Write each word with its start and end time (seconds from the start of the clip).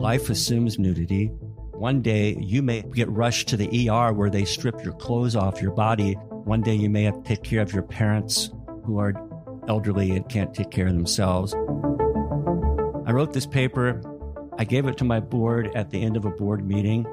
Life 0.00 0.30
assumes 0.30 0.78
nudity. 0.78 1.26
One 1.72 2.00
day 2.00 2.34
you 2.40 2.62
may 2.62 2.80
get 2.80 3.10
rushed 3.10 3.48
to 3.48 3.58
the 3.58 3.90
ER 3.90 4.14
where 4.14 4.30
they 4.30 4.46
strip 4.46 4.82
your 4.82 4.94
clothes 4.94 5.36
off 5.36 5.60
your 5.60 5.72
body. 5.72 6.14
One 6.14 6.62
day 6.62 6.74
you 6.74 6.88
may 6.88 7.02
have 7.02 7.22
to 7.22 7.22
take 7.22 7.42
care 7.42 7.60
of 7.60 7.74
your 7.74 7.82
parents 7.82 8.48
who 8.86 8.98
are 8.98 9.12
elderly 9.68 10.12
and 10.12 10.26
can't 10.26 10.54
take 10.54 10.70
care 10.70 10.86
of 10.86 10.94
themselves. 10.94 11.52
I 13.06 13.12
wrote 13.12 13.34
this 13.34 13.44
paper. 13.44 14.00
I 14.56 14.64
gave 14.64 14.86
it 14.86 14.96
to 14.96 15.04
my 15.04 15.20
board 15.20 15.70
at 15.74 15.90
the 15.90 16.00
end 16.00 16.16
of 16.16 16.24
a 16.24 16.30
board 16.30 16.66
meeting. 16.66 17.06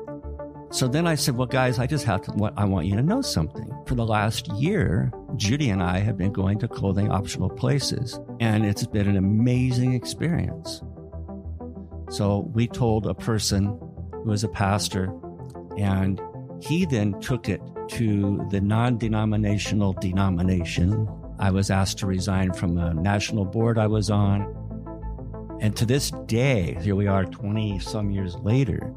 So 0.72 0.88
then 0.88 1.08
I 1.08 1.16
said, 1.16 1.36
well, 1.36 1.46
guys, 1.46 1.80
I 1.80 1.88
just 1.88 2.06
have 2.06 2.22
to, 2.22 2.54
I 2.56 2.64
want 2.64 2.88
you 2.88 2.96
to 2.96 3.04
know 3.04 3.22
something. 3.22 3.70
For 3.86 3.96
the 3.96 4.06
last 4.06 4.48
year, 4.54 5.12
Judy 5.36 5.72
and 5.72 5.84
I 5.84 6.00
have 6.00 6.18
been 6.18 6.32
going 6.32 6.58
to 6.60 6.70
clothing 6.70 7.12
optional 7.12 7.50
places, 7.50 8.18
and 8.40 8.66
it's 8.66 8.88
been 8.88 9.10
an 9.10 9.18
amazing 9.18 9.94
experience. 9.94 10.82
So 12.10 12.50
we 12.54 12.68
told 12.68 13.06
a 13.06 13.14
person 13.14 13.78
who 14.12 14.30
was 14.30 14.44
a 14.44 14.50
pastor, 14.50 15.14
and 15.78 16.22
he 16.62 16.86
then 16.86 17.20
took 17.20 17.50
it 17.50 17.62
to 17.90 18.46
the 18.50 18.62
non 18.62 18.98
denominational 18.98 19.94
denomination. 19.94 21.08
I 21.40 21.52
was 21.52 21.70
asked 21.70 22.00
to 22.00 22.08
resign 22.08 22.54
from 22.54 22.78
a 22.78 22.94
national 22.94 23.46
board 23.46 23.78
I 23.78 23.88
was 23.88 24.10
on. 24.10 24.54
And 25.62 25.76
to 25.78 25.86
this 25.86 26.12
day, 26.26 26.78
here 26.82 26.96
we 26.96 27.08
are 27.08 27.26
20 27.26 27.80
some 27.80 28.12
years 28.12 28.36
later, 28.38 28.94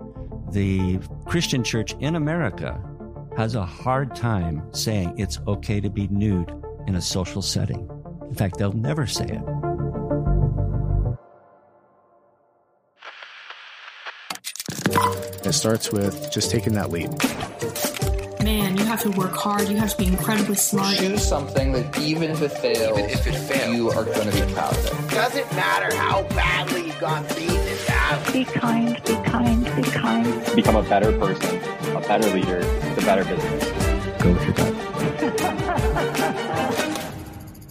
the 0.52 0.98
Christian 1.26 1.64
church 1.64 1.94
in 2.00 2.16
America 2.16 2.82
has 3.36 3.54
a 3.54 3.64
hard 3.64 4.14
time 4.14 4.62
saying 4.72 5.14
it's 5.18 5.38
okay 5.46 5.80
to 5.80 5.88
be 5.88 6.08
nude 6.08 6.52
in 6.86 6.96
a 6.96 7.00
social 7.00 7.42
setting. 7.42 7.88
In 8.28 8.34
fact, 8.34 8.58
they'll 8.58 8.72
never 8.72 9.06
say 9.06 9.26
it. 9.26 9.69
It 15.50 15.54
starts 15.54 15.90
with 15.90 16.30
just 16.30 16.52
taking 16.52 16.74
that 16.74 16.92
leap. 16.92 17.10
Man, 18.40 18.76
you 18.76 18.84
have 18.84 19.02
to 19.02 19.10
work 19.10 19.32
hard. 19.32 19.68
You 19.68 19.76
have 19.78 19.90
to 19.90 19.96
be 19.96 20.06
incredibly 20.06 20.54
smart. 20.54 20.96
Choose 20.96 21.26
something 21.26 21.72
that 21.72 21.98
even 21.98 22.30
if 22.30 22.40
it 22.40 22.52
fails, 22.52 22.96
even 22.96 23.10
if 23.10 23.26
it 23.26 23.34
fails, 23.34 23.74
you 23.74 23.90
are 23.90 24.04
going 24.04 24.30
to 24.30 24.46
be 24.46 24.52
proud 24.52 24.76
of 24.76 24.86
it. 24.86 25.10
Doesn't 25.10 25.52
matter 25.56 25.92
how 25.96 26.22
badly 26.28 26.86
you 26.86 26.92
got 27.00 27.28
beaten 27.30 27.76
down. 27.88 28.32
Be 28.32 28.44
kind, 28.44 29.02
be 29.04 29.14
kind, 29.28 29.64
be 29.74 29.82
kind. 29.82 30.54
Become 30.54 30.76
a 30.76 30.84
better 30.84 31.18
person, 31.18 31.56
a 31.96 32.00
better 32.00 32.32
leader, 32.32 32.60
a 32.60 33.00
better 33.00 33.24
business. 33.24 34.22
Go 34.22 34.32
with 34.32 34.44
your 34.44 34.52
gut. 34.54 34.72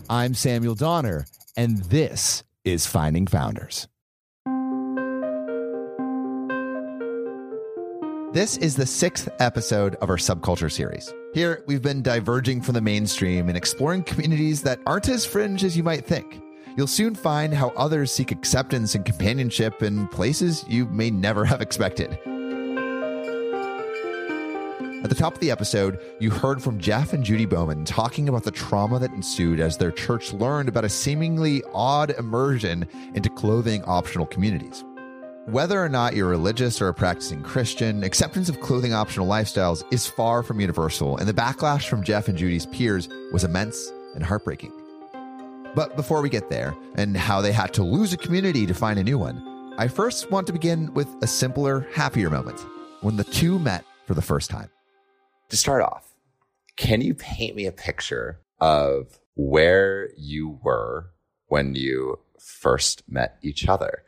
I'm 0.10 0.34
Samuel 0.34 0.76
Donner, 0.76 1.28
and 1.56 1.78
this 1.78 2.44
is 2.66 2.86
Finding 2.86 3.26
Founders. 3.28 3.88
This 8.32 8.58
is 8.58 8.76
the 8.76 8.86
sixth 8.86 9.28
episode 9.40 9.96
of 9.96 10.10
our 10.12 10.18
subculture 10.18 10.72
series. 10.72 11.12
Here, 11.34 11.64
we've 11.66 11.82
been 11.82 12.04
diverging 12.04 12.62
from 12.62 12.76
the 12.76 12.82
mainstream 12.82 13.48
and 13.48 13.58
exploring 13.58 14.04
communities 14.04 14.62
that 14.62 14.80
aren't 14.86 15.10
as 15.10 15.26
fringe 15.26 15.64
as 15.64 15.76
you 15.76 15.82
might 15.82 16.06
think. 16.06 16.40
You'll 16.78 16.86
soon 16.86 17.16
find 17.16 17.56
how 17.56 17.70
others 17.70 18.12
seek 18.12 18.32
acceptance 18.32 18.94
and 18.94 19.04
companionship 19.04 19.82
in 19.82 20.08
places 20.10 20.64
you 20.68 20.86
may 20.86 21.10
never 21.10 21.44
have 21.44 21.60
expected. 21.60 22.20
At 25.02 25.10
the 25.10 25.16
top 25.18 25.34
of 25.34 25.40
the 25.40 25.50
episode, 25.50 26.00
you 26.20 26.30
heard 26.30 26.62
from 26.62 26.78
Jeff 26.78 27.14
and 27.14 27.24
Judy 27.24 27.48
Bowman 27.48 27.84
talking 27.84 28.30
about 28.30 28.44
the 28.44 28.52
trauma 28.52 29.00
that 29.00 29.12
ensued 29.12 29.60
as 29.60 29.76
their 29.76 29.92
church 29.92 30.34
learned 30.34 30.70
about 30.70 30.86
a 30.86 30.90
seemingly 30.90 31.64
odd 31.74 32.12
immersion 32.12 32.88
into 33.16 33.32
clothing 33.32 33.84
optional 33.86 34.28
communities. 34.28 34.84
Whether 35.50 35.84
or 35.84 35.90
not 35.90 36.16
you're 36.16 36.30
religious 36.30 36.80
or 36.80 36.90
a 36.90 36.94
practicing 36.94 37.42
Christian, 37.42 38.04
acceptance 38.04 38.50
of 38.50 38.62
clothing 38.62 38.94
optional 38.94 39.26
lifestyles 39.26 39.84
is 39.92 40.06
far 40.06 40.44
from 40.44 40.60
universal, 40.60 41.18
and 41.18 41.28
the 41.28 41.34
backlash 41.34 41.90
from 41.90 42.04
Jeff 42.04 42.28
and 42.28 42.38
Judy's 42.38 42.68
peers 42.68 43.10
was 43.34 43.44
immense 43.44 43.92
and 44.14 44.24
heartbreaking. 44.24 44.72
But 45.74 45.96
before 45.96 46.22
we 46.22 46.30
get 46.30 46.52
there, 46.52 46.76
and 46.98 47.18
how 47.18 47.42
they 47.42 47.52
had 47.52 47.74
to 47.74 47.84
lose 47.84 48.14
a 48.14 48.18
community 48.18 48.68
to 48.68 48.76
find 48.76 49.00
a 49.00 49.04
new 49.04 49.18
one, 49.18 49.74
I 49.80 49.88
first 49.88 50.30
want 50.30 50.46
to 50.46 50.54
begin 50.54 50.94
with 50.94 51.08
a 51.24 51.28
simpler, 51.28 51.88
happier 51.96 52.30
moment 52.30 52.64
when 53.02 53.16
the 53.16 53.24
two 53.24 53.58
met 53.58 53.84
for 54.06 54.14
the 54.14 54.22
first 54.22 54.52
time. 54.52 54.70
To 55.50 55.58
start 55.58 55.82
off, 55.82 56.14
can 56.78 57.02
you 57.02 57.16
paint 57.16 57.56
me 57.56 57.66
a 57.66 57.72
picture 57.72 58.40
of 58.60 59.18
where 59.34 60.10
you 60.16 60.60
were 60.62 61.10
when 61.48 61.74
you 61.74 62.20
first 62.38 63.02
met 63.10 63.40
each 63.42 63.68
other? 63.68 64.04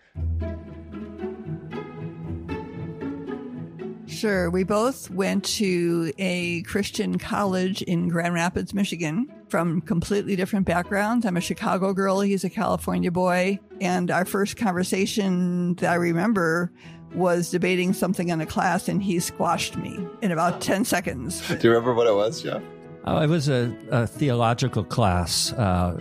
Sure. 4.11 4.49
We 4.49 4.63
both 4.63 5.09
went 5.09 5.45
to 5.45 6.11
a 6.17 6.61
Christian 6.63 7.17
college 7.17 7.81
in 7.81 8.09
Grand 8.09 8.33
Rapids, 8.33 8.73
Michigan, 8.73 9.27
from 9.47 9.81
completely 9.81 10.35
different 10.35 10.65
backgrounds. 10.65 11.25
I'm 11.25 11.37
a 11.37 11.41
Chicago 11.41 11.93
girl, 11.93 12.19
he's 12.19 12.43
a 12.43 12.49
California 12.49 13.11
boy. 13.11 13.59
And 13.79 14.11
our 14.11 14.25
first 14.25 14.57
conversation 14.57 15.75
that 15.75 15.91
I 15.91 15.95
remember 15.95 16.71
was 17.15 17.51
debating 17.51 17.93
something 17.93 18.29
in 18.29 18.39
a 18.41 18.45
class, 18.45 18.87
and 18.87 19.01
he 19.01 19.19
squashed 19.19 19.77
me 19.77 20.05
in 20.21 20.31
about 20.31 20.61
10 20.61 20.85
seconds. 20.85 21.45
Do 21.47 21.55
you 21.55 21.69
remember 21.69 21.93
what 21.93 22.07
it 22.07 22.13
was, 22.13 22.41
Jeff? 22.41 22.61
Uh, 23.05 23.21
it 23.23 23.29
was 23.29 23.49
a, 23.49 23.75
a 23.89 24.05
theological 24.05 24.83
class. 24.83 25.51
Uh, 25.53 25.97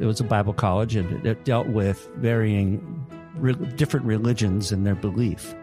it 0.00 0.06
was 0.06 0.20
a 0.20 0.24
Bible 0.24 0.54
college, 0.54 0.96
and 0.96 1.26
it 1.26 1.44
dealt 1.44 1.66
with 1.68 2.08
varying 2.16 3.06
re- 3.36 3.54
different 3.76 4.06
religions 4.06 4.72
and 4.72 4.86
their 4.86 4.94
belief. 4.94 5.54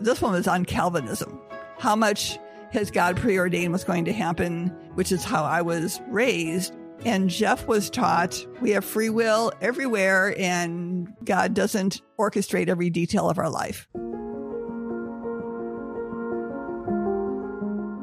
This 0.00 0.22
one 0.22 0.32
was 0.32 0.48
on 0.48 0.64
Calvinism. 0.64 1.38
How 1.78 1.94
much 1.94 2.38
has 2.72 2.90
God 2.90 3.16
preordained 3.16 3.72
what's 3.72 3.84
going 3.84 4.04
to 4.06 4.12
happen, 4.12 4.68
which 4.94 5.12
is 5.12 5.24
how 5.24 5.44
I 5.44 5.62
was 5.62 6.00
raised. 6.08 6.74
And 7.04 7.30
Jeff 7.30 7.66
was 7.66 7.90
taught 7.90 8.46
we 8.60 8.70
have 8.70 8.84
free 8.84 9.10
will 9.10 9.52
everywhere, 9.60 10.34
and 10.38 11.12
God 11.24 11.54
doesn't 11.54 12.02
orchestrate 12.18 12.68
every 12.68 12.90
detail 12.90 13.28
of 13.28 13.38
our 13.38 13.50
life. 13.50 13.88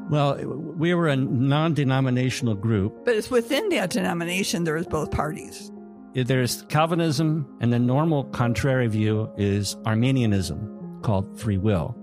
Well, 0.09 0.37
we 0.77 0.93
were 0.93 1.07
a 1.07 1.15
non 1.15 1.73
denominational 1.73 2.55
group. 2.55 3.05
But 3.05 3.15
it's 3.15 3.29
within 3.29 3.69
that 3.69 3.91
denomination, 3.91 4.63
there 4.63 4.77
is 4.77 4.87
both 4.87 5.11
parties. 5.11 5.71
There's 6.13 6.63
Calvinism, 6.63 7.45
and 7.61 7.71
the 7.71 7.77
normal 7.77 8.23
contrary 8.25 8.87
view 8.87 9.31
is 9.37 9.75
Arminianism 9.85 10.76
called 11.07 11.39
free 11.39 11.57
will. 11.57 11.95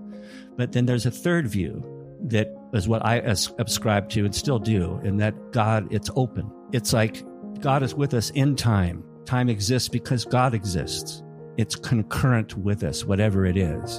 But 0.57 0.71
then 0.71 0.87
there's 0.87 1.05
a 1.05 1.11
third 1.11 1.47
view 1.47 1.85
that 2.23 2.47
is 2.73 2.87
what 2.87 3.05
I 3.05 3.33
subscribe 3.33 4.09
to 4.09 4.25
and 4.25 4.33
still 4.33 4.57
do, 4.57 4.99
and 5.03 5.19
that 5.19 5.51
God, 5.51 5.87
it's 5.93 6.09
open. 6.15 6.51
It's 6.71 6.91
like 6.91 7.23
God 7.59 7.83
is 7.83 7.93
with 7.93 8.15
us 8.15 8.31
in 8.31 8.55
time. 8.55 9.03
Time 9.25 9.47
exists 9.47 9.89
because 9.89 10.25
God 10.25 10.55
exists. 10.55 11.21
It's 11.55 11.75
concurrent 11.75 12.57
with 12.57 12.83
us, 12.83 13.05
whatever 13.05 13.45
it 13.45 13.57
is. 13.57 13.97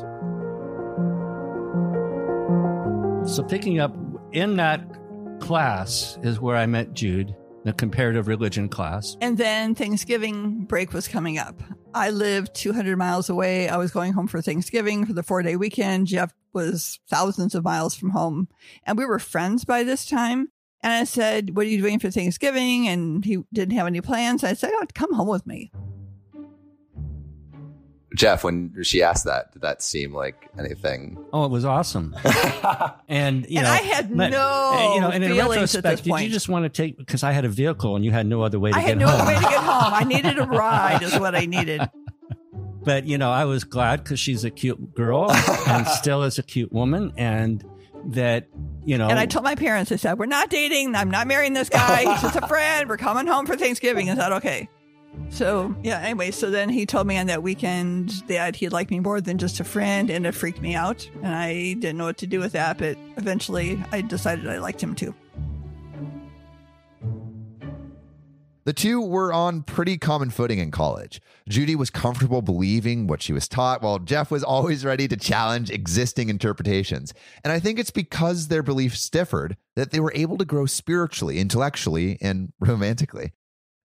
So, 3.32 3.44
picking 3.44 3.78
up 3.78 3.96
in 4.32 4.56
that 4.56 4.84
class 5.38 6.18
is 6.24 6.40
where 6.40 6.56
I 6.56 6.66
met 6.66 6.94
Jude, 6.94 7.32
the 7.64 7.72
comparative 7.72 8.26
religion 8.26 8.68
class. 8.68 9.16
And 9.20 9.38
then 9.38 9.76
Thanksgiving 9.76 10.64
break 10.64 10.92
was 10.92 11.06
coming 11.06 11.38
up. 11.38 11.62
I 11.96 12.10
lived 12.10 12.54
200 12.54 12.98
miles 12.98 13.30
away. 13.30 13.70
I 13.70 13.78
was 13.78 13.90
going 13.90 14.12
home 14.12 14.26
for 14.26 14.42
Thanksgiving 14.42 15.06
for 15.06 15.14
the 15.14 15.22
four 15.22 15.42
day 15.42 15.56
weekend. 15.56 16.08
Jeff 16.08 16.34
was 16.52 17.00
thousands 17.08 17.54
of 17.54 17.64
miles 17.64 17.94
from 17.94 18.10
home. 18.10 18.48
And 18.84 18.98
we 18.98 19.06
were 19.06 19.18
friends 19.18 19.64
by 19.64 19.82
this 19.82 20.04
time. 20.04 20.48
And 20.82 20.92
I 20.92 21.04
said, 21.04 21.56
What 21.56 21.64
are 21.64 21.70
you 21.70 21.80
doing 21.80 21.98
for 21.98 22.10
Thanksgiving? 22.10 22.86
And 22.86 23.24
he 23.24 23.38
didn't 23.50 23.78
have 23.78 23.86
any 23.86 24.02
plans. 24.02 24.44
I 24.44 24.52
said, 24.52 24.72
oh, 24.74 24.84
Come 24.92 25.14
home 25.14 25.28
with 25.28 25.46
me. 25.46 25.72
Jeff, 28.16 28.42
when 28.44 28.74
she 28.82 29.02
asked 29.02 29.26
that, 29.26 29.52
did 29.52 29.62
that 29.62 29.82
seem 29.82 30.14
like 30.14 30.48
anything? 30.58 31.22
Oh, 31.32 31.44
it 31.44 31.50
was 31.50 31.64
awesome. 31.64 32.16
and 33.08 33.46
you 33.48 33.58
and 33.58 33.66
know, 33.66 33.70
I 33.70 33.76
had 33.76 34.08
but, 34.08 34.30
no 34.30 34.92
you 34.94 35.00
know, 35.02 35.10
and 35.10 35.22
in 35.22 35.36
retrospect, 35.36 36.02
did 36.04 36.20
you 36.20 36.28
just 36.30 36.48
want 36.48 36.64
to 36.64 36.68
take 36.70 36.96
because 36.96 37.22
I 37.22 37.32
had 37.32 37.44
a 37.44 37.48
vehicle 37.48 37.94
and 37.94 38.04
you 38.04 38.10
had 38.10 38.26
no 38.26 38.42
other 38.42 38.58
way 38.58 38.72
to 38.72 38.76
I 38.76 38.84
get 38.86 39.00
home. 39.00 39.02
I 39.02 39.04
had 39.04 39.06
no 39.06 39.08
home? 39.08 39.20
other 39.20 39.28
way 39.28 39.34
to 39.34 39.40
get 39.42 39.64
home. 39.64 39.94
I 39.94 40.04
needed 40.08 40.38
a 40.38 40.44
ride, 40.46 41.02
is 41.02 41.18
what 41.18 41.34
I 41.34 41.44
needed. 41.46 41.82
but 42.84 43.04
you 43.04 43.18
know, 43.18 43.30
I 43.30 43.44
was 43.44 43.64
glad 43.64 44.02
because 44.02 44.18
she's 44.18 44.44
a 44.44 44.50
cute 44.50 44.94
girl 44.94 45.30
and 45.68 45.86
still 46.00 46.22
is 46.22 46.38
a 46.38 46.42
cute 46.42 46.72
woman, 46.72 47.12
and 47.16 47.62
that 48.06 48.48
you 48.84 48.96
know. 48.96 49.08
And 49.08 49.18
I 49.18 49.26
told 49.26 49.44
my 49.44 49.56
parents, 49.56 49.92
I 49.92 49.96
said, 49.96 50.18
"We're 50.18 50.26
not 50.26 50.48
dating. 50.48 50.94
I'm 50.94 51.10
not 51.10 51.26
marrying 51.26 51.52
this 51.52 51.68
guy. 51.68 52.10
He's 52.10 52.22
just 52.22 52.36
a 52.36 52.46
friend. 52.46 52.88
We're 52.88 52.96
coming 52.96 53.26
home 53.26 53.44
for 53.46 53.56
Thanksgiving. 53.56 54.08
Is 54.08 54.16
that 54.16 54.32
okay?" 54.32 54.68
So 55.28 55.74
yeah. 55.82 55.98
Anyway, 56.00 56.30
so 56.30 56.50
then 56.50 56.68
he 56.68 56.86
told 56.86 57.06
me 57.06 57.18
on 57.18 57.26
that 57.26 57.42
weekend 57.42 58.10
that 58.28 58.56
he'd 58.56 58.70
like 58.70 58.90
me 58.90 59.00
more 59.00 59.20
than 59.20 59.38
just 59.38 59.60
a 59.60 59.64
friend, 59.64 60.10
and 60.10 60.26
it 60.26 60.32
freaked 60.32 60.60
me 60.60 60.74
out, 60.74 61.08
and 61.22 61.34
I 61.34 61.74
didn't 61.74 61.96
know 61.96 62.04
what 62.04 62.18
to 62.18 62.26
do 62.26 62.38
with 62.38 62.52
that. 62.52 62.78
But 62.78 62.96
eventually, 63.16 63.82
I 63.92 64.02
decided 64.02 64.48
I 64.48 64.58
liked 64.58 64.82
him 64.82 64.94
too. 64.94 65.14
The 68.64 68.72
two 68.72 69.00
were 69.00 69.32
on 69.32 69.62
pretty 69.62 69.96
common 69.96 70.28
footing 70.30 70.58
in 70.58 70.72
college. 70.72 71.20
Judy 71.48 71.76
was 71.76 71.88
comfortable 71.88 72.42
believing 72.42 73.06
what 73.06 73.22
she 73.22 73.32
was 73.32 73.46
taught, 73.46 73.80
while 73.80 74.00
Jeff 74.00 74.28
was 74.28 74.42
always 74.42 74.84
ready 74.84 75.06
to 75.06 75.16
challenge 75.16 75.70
existing 75.70 76.28
interpretations. 76.28 77.14
And 77.44 77.52
I 77.52 77.60
think 77.60 77.78
it's 77.78 77.92
because 77.92 78.48
their 78.48 78.64
beliefs 78.64 79.08
differed 79.08 79.56
that 79.76 79.92
they 79.92 80.00
were 80.00 80.12
able 80.16 80.36
to 80.38 80.44
grow 80.44 80.66
spiritually, 80.66 81.38
intellectually, 81.38 82.18
and 82.20 82.52
romantically. 82.58 83.32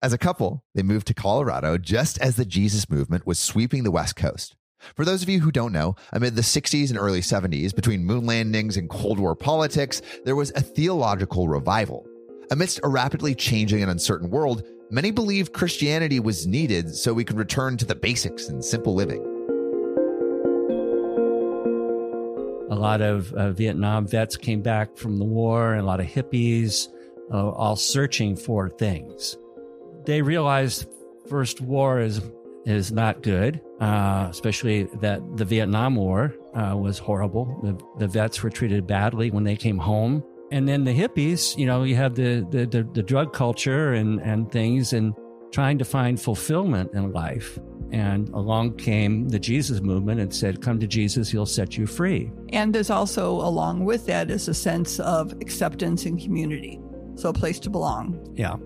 As 0.01 0.13
a 0.13 0.19
couple, 0.19 0.63
they 0.77 0.85
moved 0.85 1.09
to 1.09 1.15
Colorado 1.15 1.77
just 1.77 2.19
as 2.21 2.37
the 2.37 2.45
Jesus 2.45 2.89
movement 2.89 3.27
was 3.27 3.37
sweeping 3.37 3.83
the 3.83 3.91
West 3.91 4.15
Coast. 4.15 4.55
For 4.95 5.05
those 5.05 5.25
of 5.25 5.29
you 5.29 5.41
who 5.41 5.51
don't 5.51 5.73
know, 5.73 5.97
amid 6.13 6.37
the 6.37 6.43
60s 6.43 6.91
and 6.91 6.99
early 6.99 7.21
70s, 7.21 7.75
between 7.75 8.05
moon 8.05 8.25
landings 8.25 8.77
and 8.77 8.89
Cold 8.89 9.19
War 9.19 9.35
politics, 9.35 10.01
there 10.25 10.37
was 10.37 10.53
a 10.53 10.61
theological 10.61 11.49
revival. 11.49 12.07
Amidst 12.53 12.79
a 12.85 12.89
rapidly 12.89 13.35
changing 13.35 13.83
and 13.83 13.91
uncertain 13.91 14.31
world, 14.31 14.63
many 14.89 15.11
believed 15.11 15.53
Christianity 15.53 16.21
was 16.21 16.47
needed 16.47 16.95
so 16.95 17.13
we 17.13 17.25
could 17.25 17.37
return 17.37 17.77
to 17.79 17.85
the 17.85 17.97
basics 17.97 18.49
and 18.49 18.65
simple 18.65 18.95
living. 18.95 19.25
A 22.71 22.77
lot 22.77 23.01
of 23.01 23.33
uh, 23.33 23.51
Vietnam 23.51 24.07
vets 24.07 24.37
came 24.37 24.63
back 24.63 24.97
from 24.97 25.19
the 25.19 25.25
war, 25.25 25.73
and 25.73 25.83
a 25.83 25.85
lot 25.85 25.99
of 25.99 26.07
hippies, 26.07 26.87
uh, 27.33 27.49
all 27.49 27.75
searching 27.75 28.37
for 28.37 28.69
things. 28.69 29.37
They 30.09 30.23
realized 30.23 30.87
first 31.29 31.61
war 31.61 32.01
is 32.01 32.23
is 32.65 32.91
not 32.91 33.23
good, 33.23 33.61
uh, 33.79 34.27
especially 34.31 34.85
that 35.03 35.21
the 35.37 35.45
Vietnam 35.45 35.97
War 35.97 36.35
uh, 36.55 36.75
was 36.75 36.99
horrible. 36.99 37.45
The, 37.63 38.07
the 38.07 38.09
vets 38.09 38.43
were 38.43 38.49
treated 38.49 38.87
badly 38.87 39.31
when 39.31 39.45
they 39.45 39.55
came 39.55 39.77
home. 39.77 40.25
And 40.51 40.67
then 40.67 40.85
the 40.85 40.99
hippies, 40.99 41.59
you 41.59 41.67
know, 41.67 41.83
you 41.83 41.97
have 41.97 42.15
the, 42.15 42.47
the, 42.51 42.65
the, 42.65 42.89
the 42.95 43.03
drug 43.03 43.35
culture 43.35 43.93
and, 43.93 44.19
and 44.21 44.51
things 44.51 44.95
and 44.95 45.15
trying 45.53 45.77
to 45.79 45.85
find 45.85 46.19
fulfillment 46.19 46.95
in 46.95 47.13
life. 47.13 47.59
And 47.91 48.31
along 48.31 48.77
came 48.77 49.29
the 49.29 49.39
Jesus 49.39 49.83
movement 49.83 50.21
and 50.21 50.35
said, 50.35 50.63
Come 50.63 50.81
to 50.81 50.87
Jesus, 50.87 51.29
he'll 51.31 51.47
set 51.47 51.77
you 51.77 51.87
free. 51.87 52.31
And 52.51 52.75
there's 52.75 52.91
also, 52.91 53.33
along 53.33 53.85
with 53.85 54.07
that, 54.07 54.31
is 54.31 54.49
a 54.49 54.55
sense 54.55 55.01
of 55.01 55.33
acceptance 55.43 56.07
and 56.07 56.19
community. 56.19 56.81
So, 57.15 57.31
a 57.31 57.33
place 57.33 57.59
to 57.61 57.71
belong. 57.71 58.35
Yeah. 58.37 58.57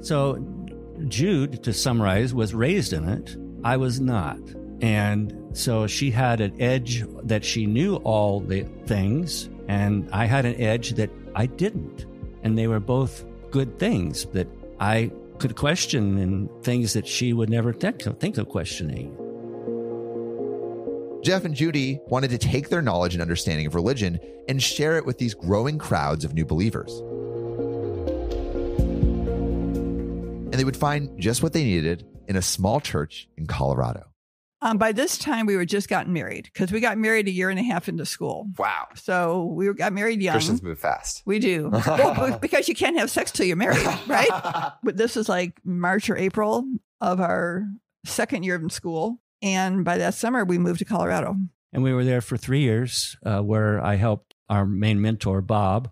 So, 0.00 0.57
Jude, 1.06 1.62
to 1.62 1.72
summarize, 1.72 2.34
was 2.34 2.54
raised 2.54 2.92
in 2.92 3.08
it. 3.08 3.36
I 3.64 3.76
was 3.76 4.00
not. 4.00 4.38
And 4.80 5.56
so 5.56 5.86
she 5.86 6.10
had 6.10 6.40
an 6.40 6.60
edge 6.60 7.04
that 7.24 7.44
she 7.44 7.66
knew 7.66 7.96
all 7.96 8.40
the 8.40 8.62
things, 8.86 9.48
and 9.68 10.08
I 10.12 10.26
had 10.26 10.44
an 10.44 10.60
edge 10.60 10.92
that 10.92 11.10
I 11.34 11.46
didn't. 11.46 12.06
And 12.42 12.56
they 12.56 12.66
were 12.66 12.80
both 12.80 13.24
good 13.50 13.78
things 13.78 14.26
that 14.26 14.48
I 14.80 15.10
could 15.38 15.56
question 15.56 16.18
and 16.18 16.48
things 16.64 16.92
that 16.92 17.06
she 17.06 17.32
would 17.32 17.50
never 17.50 17.72
think 17.72 18.06
of, 18.06 18.18
think 18.18 18.38
of 18.38 18.48
questioning. 18.48 19.16
Jeff 21.22 21.44
and 21.44 21.54
Judy 21.54 22.00
wanted 22.06 22.30
to 22.30 22.38
take 22.38 22.68
their 22.68 22.82
knowledge 22.82 23.14
and 23.14 23.22
understanding 23.22 23.66
of 23.66 23.74
religion 23.74 24.20
and 24.48 24.62
share 24.62 24.96
it 24.96 25.04
with 25.04 25.18
these 25.18 25.34
growing 25.34 25.76
crowds 25.78 26.24
of 26.24 26.34
new 26.34 26.44
believers. 26.44 27.02
And 30.58 30.62
they 30.62 30.64
would 30.64 30.76
find 30.76 31.20
just 31.20 31.40
what 31.40 31.52
they 31.52 31.62
needed 31.62 32.04
in 32.26 32.34
a 32.34 32.42
small 32.42 32.80
church 32.80 33.28
in 33.36 33.46
Colorado. 33.46 34.08
Um, 34.60 34.76
by 34.76 34.90
this 34.90 35.16
time, 35.16 35.46
we 35.46 35.54
were 35.54 35.64
just 35.64 35.88
gotten 35.88 36.12
married 36.12 36.50
because 36.52 36.72
we 36.72 36.80
got 36.80 36.98
married 36.98 37.28
a 37.28 37.30
year 37.30 37.48
and 37.48 37.60
a 37.60 37.62
half 37.62 37.88
into 37.88 38.04
school. 38.04 38.48
Wow. 38.58 38.88
So 38.96 39.44
we 39.44 39.72
got 39.72 39.92
married 39.92 40.20
young. 40.20 40.32
Christians 40.32 40.60
move 40.60 40.80
fast. 40.80 41.22
We 41.24 41.38
do. 41.38 41.70
well, 41.86 42.40
because 42.40 42.68
you 42.68 42.74
can't 42.74 42.98
have 42.98 43.08
sex 43.08 43.30
till 43.30 43.46
you're 43.46 43.54
married, 43.54 43.86
right? 44.08 44.72
but 44.82 44.96
this 44.96 45.16
is 45.16 45.28
like 45.28 45.52
March 45.64 46.10
or 46.10 46.16
April 46.16 46.64
of 47.00 47.20
our 47.20 47.68
second 48.04 48.42
year 48.42 48.56
in 48.56 48.68
school. 48.68 49.20
And 49.40 49.84
by 49.84 49.98
that 49.98 50.14
summer, 50.14 50.44
we 50.44 50.58
moved 50.58 50.80
to 50.80 50.84
Colorado. 50.84 51.36
And 51.72 51.84
we 51.84 51.92
were 51.92 52.02
there 52.02 52.20
for 52.20 52.36
three 52.36 52.62
years, 52.62 53.16
uh, 53.24 53.42
where 53.42 53.80
I 53.80 53.94
helped 53.94 54.34
our 54.48 54.66
main 54.66 55.00
mentor, 55.00 55.40
Bob. 55.40 55.88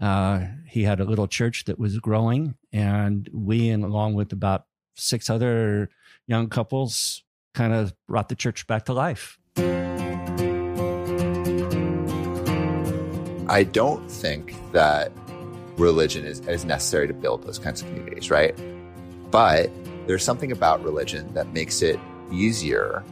Uh, 0.00 0.46
he 0.66 0.82
had 0.84 1.00
a 1.00 1.04
little 1.04 1.28
church 1.28 1.64
that 1.64 1.78
was 1.78 1.98
growing, 1.98 2.54
and 2.72 3.28
we, 3.32 3.68
and 3.68 3.84
along 3.84 4.14
with 4.14 4.32
about 4.32 4.64
six 4.94 5.28
other 5.28 5.90
young 6.26 6.48
couples, 6.48 7.22
kind 7.54 7.72
of 7.74 7.92
brought 8.08 8.28
the 8.28 8.34
church 8.34 8.66
back 8.66 8.86
to 8.86 8.92
life. 8.92 9.38
I 13.48 13.64
don't 13.64 14.10
think 14.10 14.54
that 14.72 15.12
religion 15.76 16.24
is, 16.24 16.40
is 16.40 16.64
necessary 16.64 17.08
to 17.08 17.14
build 17.14 17.42
those 17.42 17.58
kinds 17.58 17.82
of 17.82 17.88
communities, 17.88 18.30
right? 18.30 18.56
But 19.30 19.70
there's 20.06 20.24
something 20.24 20.52
about 20.52 20.82
religion 20.82 21.34
that 21.34 21.52
makes 21.52 21.82
it 21.82 21.98
easier 22.30 23.04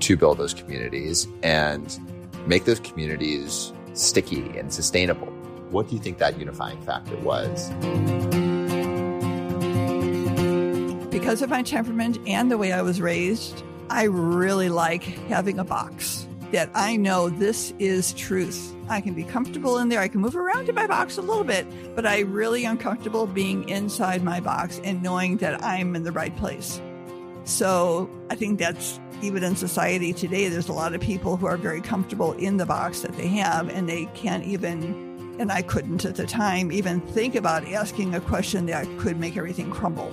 to 0.00 0.16
build 0.16 0.38
those 0.38 0.52
communities 0.52 1.28
and 1.42 1.98
make 2.46 2.64
those 2.64 2.80
communities 2.80 3.72
sticky 3.94 4.58
and 4.58 4.72
sustainable. 4.72 5.32
What 5.70 5.88
do 5.88 5.96
you 5.96 6.00
think 6.00 6.18
that 6.18 6.38
unifying 6.38 6.80
factor 6.82 7.16
was? 7.16 7.70
Because 11.10 11.42
of 11.42 11.50
my 11.50 11.62
temperament 11.62 12.18
and 12.26 12.50
the 12.50 12.58
way 12.58 12.72
I 12.72 12.82
was 12.82 13.00
raised, 13.00 13.64
I 13.90 14.04
really 14.04 14.68
like 14.68 15.02
having 15.28 15.58
a 15.58 15.64
box 15.64 16.28
that 16.52 16.70
I 16.74 16.96
know 16.96 17.28
this 17.28 17.74
is 17.78 18.12
truth. 18.12 18.74
I 18.88 19.00
can 19.00 19.14
be 19.14 19.24
comfortable 19.24 19.78
in 19.78 19.88
there. 19.88 20.00
I 20.00 20.08
can 20.08 20.20
move 20.20 20.36
around 20.36 20.68
in 20.68 20.74
my 20.74 20.86
box 20.86 21.18
a 21.18 21.22
little 21.22 21.42
bit, 21.42 21.66
but 21.96 22.06
I 22.06 22.20
really 22.20 22.64
am 22.64 22.78
comfortable 22.78 23.26
being 23.26 23.68
inside 23.68 24.22
my 24.22 24.38
box 24.38 24.80
and 24.84 25.02
knowing 25.02 25.38
that 25.38 25.62
I'm 25.64 25.96
in 25.96 26.04
the 26.04 26.12
right 26.12 26.34
place. 26.36 26.80
So 27.42 28.08
I 28.30 28.36
think 28.36 28.60
that's 28.60 29.00
even 29.22 29.42
in 29.42 29.56
society 29.56 30.12
today, 30.12 30.48
there's 30.48 30.68
a 30.68 30.72
lot 30.72 30.94
of 30.94 31.00
people 31.00 31.36
who 31.36 31.46
are 31.46 31.56
very 31.56 31.80
comfortable 31.80 32.32
in 32.34 32.58
the 32.58 32.66
box 32.66 33.00
that 33.00 33.16
they 33.16 33.28
have, 33.28 33.68
and 33.68 33.88
they 33.88 34.04
can't 34.14 34.44
even, 34.44 35.05
and 35.38 35.52
I 35.52 35.62
couldn't 35.62 36.04
at 36.04 36.16
the 36.16 36.26
time, 36.26 36.72
even 36.72 37.00
think 37.00 37.34
about 37.34 37.66
asking 37.66 38.14
a 38.14 38.20
question 38.20 38.66
that 38.66 38.86
could 38.98 39.18
make 39.18 39.36
everything 39.36 39.70
crumble. 39.70 40.12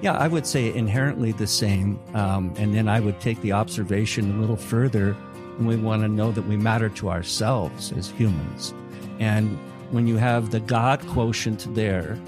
Yeah, 0.00 0.12
I 0.12 0.28
would 0.28 0.46
say 0.46 0.72
inherently 0.72 1.32
the 1.32 1.46
same. 1.46 1.98
Um, 2.14 2.54
and 2.56 2.74
then 2.74 2.88
I 2.88 3.00
would 3.00 3.20
take 3.20 3.40
the 3.40 3.52
observation 3.52 4.36
a 4.36 4.40
little 4.40 4.56
further, 4.56 5.16
and 5.58 5.66
we 5.66 5.76
want 5.76 6.02
to 6.02 6.08
know 6.08 6.30
that 6.32 6.42
we 6.42 6.56
matter 6.56 6.88
to 6.90 7.10
ourselves 7.10 7.92
as 7.92 8.10
humans. 8.10 8.72
And 9.18 9.58
when 9.90 10.06
you 10.06 10.16
have 10.16 10.50
the 10.50 10.60
God 10.60 11.04
quotient 11.08 11.66
there, 11.74 12.18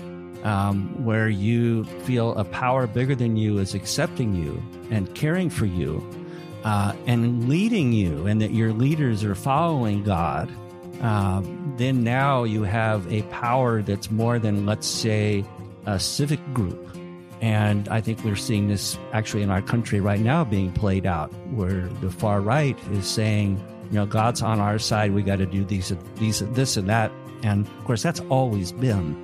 um, 0.43 1.05
where 1.05 1.29
you 1.29 1.85
feel 2.05 2.35
a 2.35 2.45
power 2.45 2.87
bigger 2.87 3.15
than 3.15 3.37
you 3.37 3.59
is 3.59 3.75
accepting 3.75 4.35
you 4.35 4.61
and 4.91 5.15
caring 5.15 5.51
for 5.51 5.67
you 5.67 6.03
uh, 6.65 6.95
and 7.07 7.49
leading 7.49 7.93
you, 7.93 8.27
and 8.27 8.41
that 8.41 8.51
your 8.51 8.73
leaders 8.73 9.25
are 9.25 9.35
following 9.35 10.03
God, 10.03 10.51
uh, 11.01 11.43
then 11.77 12.05
now 12.05 12.45
you 12.45 12.63
have 12.63 13.11
a 13.13 13.23
power 13.25 13.83
that's 13.83 14.11
more 14.11 14.39
than, 14.39 14.67
let's 14.67 14.87
say, 14.87 15.45
a 15.87 15.99
civic 15.99 16.41
group 16.53 16.91
and 17.41 17.89
I 17.89 18.01
think 18.01 18.23
we're 18.23 18.37
seeing 18.37 18.69
this 18.69 18.99
actually 19.13 19.43
in 19.43 19.51
our 19.51 19.63
country 19.63 20.01
right 20.01 20.21
now 20.21 20.45
being 20.45 20.73
played 20.73 21.07
out, 21.07 21.33
where 21.53 21.89
the 22.01 22.11
far 22.11 22.41
right 22.41 22.79
is 22.93 23.07
saying, 23.07 23.59
you 23.91 23.97
know, 23.97 24.07
God's 24.07 24.43
on 24.43 24.61
our 24.61 24.79
side. 24.79 25.15
We 25.15 25.23
got 25.23 25.37
to 25.37 25.47
do 25.47 25.65
these, 25.65 25.93
these, 26.17 26.41
this, 26.53 26.77
and 26.77 26.89
that. 26.89 27.11
And 27.43 27.67
of 27.67 27.85
course, 27.85 28.03
that's 28.03 28.21
always 28.29 28.73
been. 28.73 29.17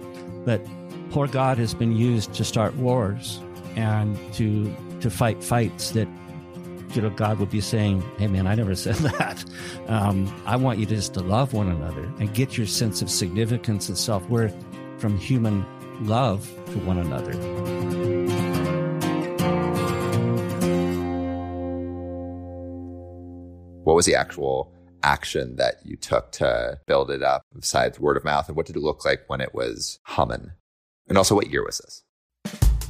But 0.46 0.66
poor 1.10 1.26
God 1.26 1.58
has 1.58 1.74
been 1.74 1.94
used 1.94 2.32
to 2.34 2.44
start 2.44 2.74
wars 2.76 3.40
and 3.76 4.16
to 4.34 4.74
to 5.00 5.10
fight 5.10 5.44
fights 5.44 5.90
that 5.90 6.08
you 6.94 7.02
know 7.02 7.10
God 7.10 7.38
would 7.38 7.50
be 7.50 7.60
saying, 7.60 8.02
"Hey, 8.18 8.26
man, 8.26 8.46
I 8.46 8.54
never 8.54 8.74
said 8.74 8.94
that. 9.18 9.44
Um, 9.88 10.32
I 10.46 10.56
want 10.56 10.78
you 10.78 10.86
just 10.86 11.14
to 11.14 11.20
love 11.20 11.52
one 11.52 11.68
another 11.68 12.04
and 12.18 12.32
get 12.34 12.56
your 12.56 12.66
sense 12.66 13.02
of 13.02 13.10
significance 13.10 13.88
and 13.88 13.96
self 13.98 14.28
worth 14.28 14.54
from 14.98 15.18
human 15.18 15.64
love 16.06 16.46
to 16.72 16.78
one 16.80 16.98
another." 16.98 17.34
what 23.86 23.94
was 23.94 24.04
the 24.04 24.16
actual 24.16 24.72
action 25.04 25.54
that 25.56 25.76
you 25.84 25.96
took 25.96 26.32
to 26.32 26.78
build 26.86 27.08
it 27.08 27.22
up 27.22 27.42
besides 27.54 28.00
word 28.00 28.16
of 28.16 28.24
mouth? 28.24 28.48
And 28.48 28.56
what 28.56 28.66
did 28.66 28.74
it 28.74 28.82
look 28.82 29.04
like 29.04 29.22
when 29.28 29.40
it 29.40 29.54
was 29.54 30.00
humming? 30.02 30.50
And 31.08 31.16
also, 31.16 31.36
what 31.36 31.50
year 31.50 31.64
was 31.64 31.78
this? 31.78 32.85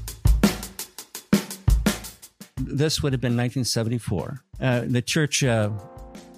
This 2.57 3.03
would 3.03 3.13
have 3.13 3.21
been 3.21 3.37
1974. 3.37 4.41
Uh, 4.61 4.83
the 4.87 5.03
church 5.03 5.45
uh, 5.45 5.71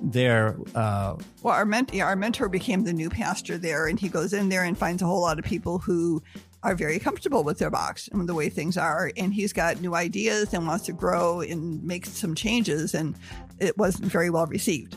there. 0.03 0.57
Uh, 0.75 1.17
well, 1.43 1.55
our, 1.55 1.65
ment- 1.65 1.95
yeah, 1.95 2.05
our 2.05 2.17
mentor 2.17 2.49
became 2.49 2.85
the 2.85 2.93
new 2.93 3.09
pastor 3.09 3.57
there, 3.57 3.87
and 3.87 3.99
he 4.01 4.09
goes 4.09 4.33
in 4.33 4.49
there 4.49 4.65
and 4.65 4.77
finds 4.77 5.03
a 5.03 5.07
whole 5.07 5.21
lot 5.21 5.39
of 5.39 5.45
people 5.45 5.79
who 5.79 6.23
are 6.65 6.75
very 6.75 6.99
comfortable 6.99 7.45
with 7.45 7.59
their 7.59 7.71
box 7.71 8.09
and 8.13 8.29
the 8.29 8.35
way 8.35 8.49
things 8.49 8.77
are. 8.77 9.13
And 9.17 9.33
he's 9.33 9.53
got 9.53 9.81
new 9.81 9.95
ideas 9.95 10.53
and 10.53 10.67
wants 10.67 10.87
to 10.87 10.93
grow 10.93 11.41
and 11.41 11.83
make 11.85 12.05
some 12.05 12.35
changes. 12.35 12.95
And 12.95 13.15
it 13.61 13.79
wasn't 13.79 14.11
very 14.11 14.31
well 14.31 14.47
received. 14.47 14.97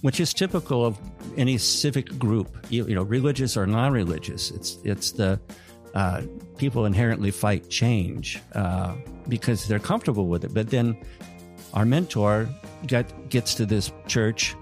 Which 0.00 0.18
is 0.18 0.34
typical 0.34 0.84
of 0.84 0.98
any 1.36 1.58
civic 1.58 2.18
group, 2.18 2.66
you, 2.70 2.86
you 2.88 2.94
know, 2.94 3.02
religious 3.02 3.56
or 3.56 3.66
non-religious. 3.66 4.50
It's 4.50 4.78
it's 4.82 5.12
the 5.12 5.38
uh, 5.94 6.22
people 6.56 6.86
inherently 6.86 7.30
fight 7.30 7.68
change 7.68 8.40
uh, 8.54 8.94
because 9.28 9.66
they're 9.66 9.78
comfortable 9.78 10.26
with 10.26 10.44
it. 10.44 10.54
But 10.54 10.70
then 10.70 10.96
our 11.74 11.84
mentor 11.84 12.48
get, 12.86 13.28
gets 13.28 13.54
to 13.56 13.66
this 13.66 13.92
church. 14.06 14.54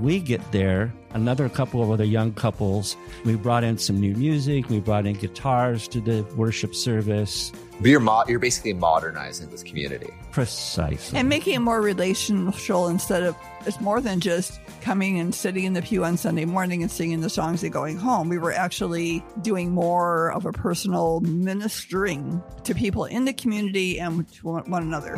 We 0.00 0.20
get 0.20 0.40
there, 0.52 0.92
another 1.14 1.48
couple 1.48 1.82
of 1.82 1.90
other 1.90 2.04
young 2.04 2.32
couples. 2.32 2.96
We 3.24 3.36
brought 3.36 3.64
in 3.64 3.78
some 3.78 4.00
new 4.00 4.14
music. 4.14 4.68
We 4.68 4.80
brought 4.80 5.06
in 5.06 5.14
guitars 5.14 5.88
to 5.88 6.00
the 6.00 6.22
worship 6.36 6.74
service. 6.74 7.52
But 7.80 7.88
you're, 7.88 8.00
mo- 8.00 8.24
you're 8.28 8.38
basically 8.38 8.74
modernizing 8.74 9.48
this 9.50 9.62
community. 9.62 10.10
Precisely. 10.32 11.18
And 11.18 11.28
making 11.28 11.54
it 11.54 11.60
more 11.60 11.80
relational 11.80 12.88
instead 12.88 13.22
of, 13.22 13.34
it's 13.66 13.80
more 13.80 14.00
than 14.00 14.20
just 14.20 14.60
coming 14.82 15.18
and 15.18 15.34
sitting 15.34 15.64
in 15.64 15.72
the 15.72 15.82
pew 15.82 16.04
on 16.04 16.16
Sunday 16.16 16.44
morning 16.44 16.82
and 16.82 16.90
singing 16.90 17.20
the 17.20 17.30
songs 17.30 17.62
and 17.62 17.72
going 17.72 17.96
home. 17.96 18.28
We 18.28 18.38
were 18.38 18.52
actually 18.52 19.24
doing 19.40 19.72
more 19.72 20.30
of 20.32 20.44
a 20.46 20.52
personal 20.52 21.20
ministering 21.20 22.42
to 22.64 22.74
people 22.74 23.06
in 23.06 23.24
the 23.24 23.32
community 23.32 23.98
and 23.98 24.30
to 24.32 24.46
one 24.46 24.82
another. 24.82 25.16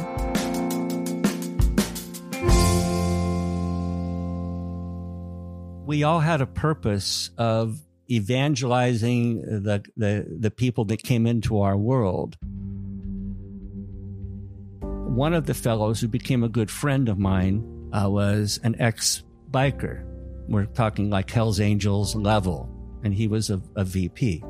We 5.93 6.05
all 6.05 6.21
had 6.21 6.41
a 6.41 6.47
purpose 6.47 7.29
of 7.37 7.79
evangelizing 8.11 9.43
the, 9.43 9.85
the, 9.95 10.27
the 10.27 10.51
people 10.51 10.87
that 10.87 11.03
came 11.03 11.27
into 11.27 11.61
our 11.61 11.77
world. 11.77 12.39
One 14.81 15.35
of 15.35 15.45
the 15.45 15.53
fellows 15.53 16.01
who 16.01 16.09
became 16.09 16.43
a 16.45 16.49
good 16.49 16.71
friend 16.71 17.11
of 17.11 17.19
mine 17.19 17.91
uh, 17.93 18.09
was 18.09 18.59
an 18.63 18.75
ex 18.81 19.23
biker. 19.51 20.03
We're 20.49 20.65
talking 20.65 21.11
like 21.11 21.31
Hell's 21.31 21.61
Angels 21.61 22.17
level, 22.17 22.71
and 23.05 23.13
he 23.13 23.29
was 23.29 23.51
a, 23.51 23.61
a 23.77 23.85
VP. 23.85 24.43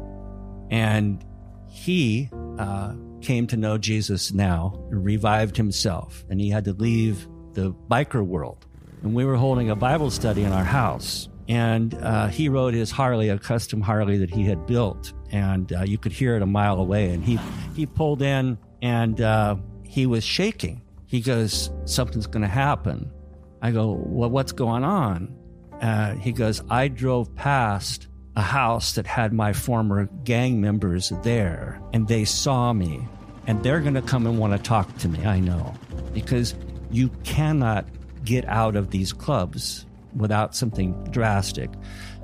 And 0.71 1.25
he 1.69 2.31
uh, 2.57 2.95
came 3.21 3.49
to 3.49 3.57
know 3.57 3.79
Jesus 3.79 4.33
now 4.33 4.81
revived 4.91 5.57
himself, 5.57 6.25
and 6.31 6.41
he 6.41 6.51
had 6.51 6.67
to 6.67 6.73
leave 6.73 7.27
the 7.55 7.75
biker 7.91 8.25
world 8.25 8.65
and 9.03 9.15
we 9.15 9.25
were 9.25 9.37
holding 9.37 9.71
a 9.71 9.77
Bible 9.77 10.11
study 10.11 10.45
in 10.45 10.53
our 10.53 10.65
house. 10.65 11.29
And 11.53 11.93
uh, 11.97 12.29
he 12.29 12.49
rode 12.49 12.73
his 12.73 12.91
Harley, 12.91 13.29
a 13.29 13.39
custom 13.39 13.83
Harley 13.83 14.17
that 14.17 14.33
he 14.33 14.45
had 14.45 14.65
built, 14.65 15.13
and 15.31 15.71
uh, 15.71 15.83
you 15.83 15.99
could 15.99 16.13
hear 16.13 16.35
it 16.35 16.41
a 16.41 16.47
mile 16.47 16.81
away. 16.81 17.11
And 17.11 17.23
he 17.23 17.39
he 17.77 17.85
pulled 17.85 18.23
in, 18.23 18.57
and 18.81 19.21
uh, 19.21 19.57
he 19.85 20.07
was 20.07 20.25
shaking. 20.25 20.81
He 21.05 21.21
goes, 21.21 21.71
"Something's 21.85 22.27
going 22.27 22.41
to 22.41 22.49
happen." 22.49 23.13
I 23.61 23.71
go, 23.71 24.03
"Well, 24.03 24.31
what's 24.31 24.53
going 24.53 24.83
on?" 24.83 25.37
Uh, 25.79 26.15
he 26.15 26.33
goes, 26.33 26.63
"I 26.71 26.89
drove 26.89 27.35
past 27.35 28.09
a 28.35 28.41
house 28.41 28.95
that 28.95 29.07
had 29.07 29.35
my 29.35 29.53
former 29.53 30.07
gang 30.25 30.59
members 30.59 31.13
there, 31.23 31.83
and 31.93 32.09
they 32.09 32.25
saw 32.25 32.73
me, 32.73 33.07
and 33.47 33.63
they're 33.63 33.81
going 33.81 33.93
to 33.93 34.01
come 34.01 34.27
and 34.27 34.39
want 34.39 34.55
to 34.55 34.59
talk 34.59 34.97
to 35.01 35.09
me. 35.09 35.27
I 35.27 35.39
know, 35.39 35.75
because 36.15 36.55
you 36.91 37.11
cannot 37.25 37.87
get 38.25 38.47
out 38.47 38.75
of 38.75 38.91
these 38.91 39.13
clubs 39.13 39.85
without 40.15 40.55
something 40.55 40.93
drastic. 41.11 41.71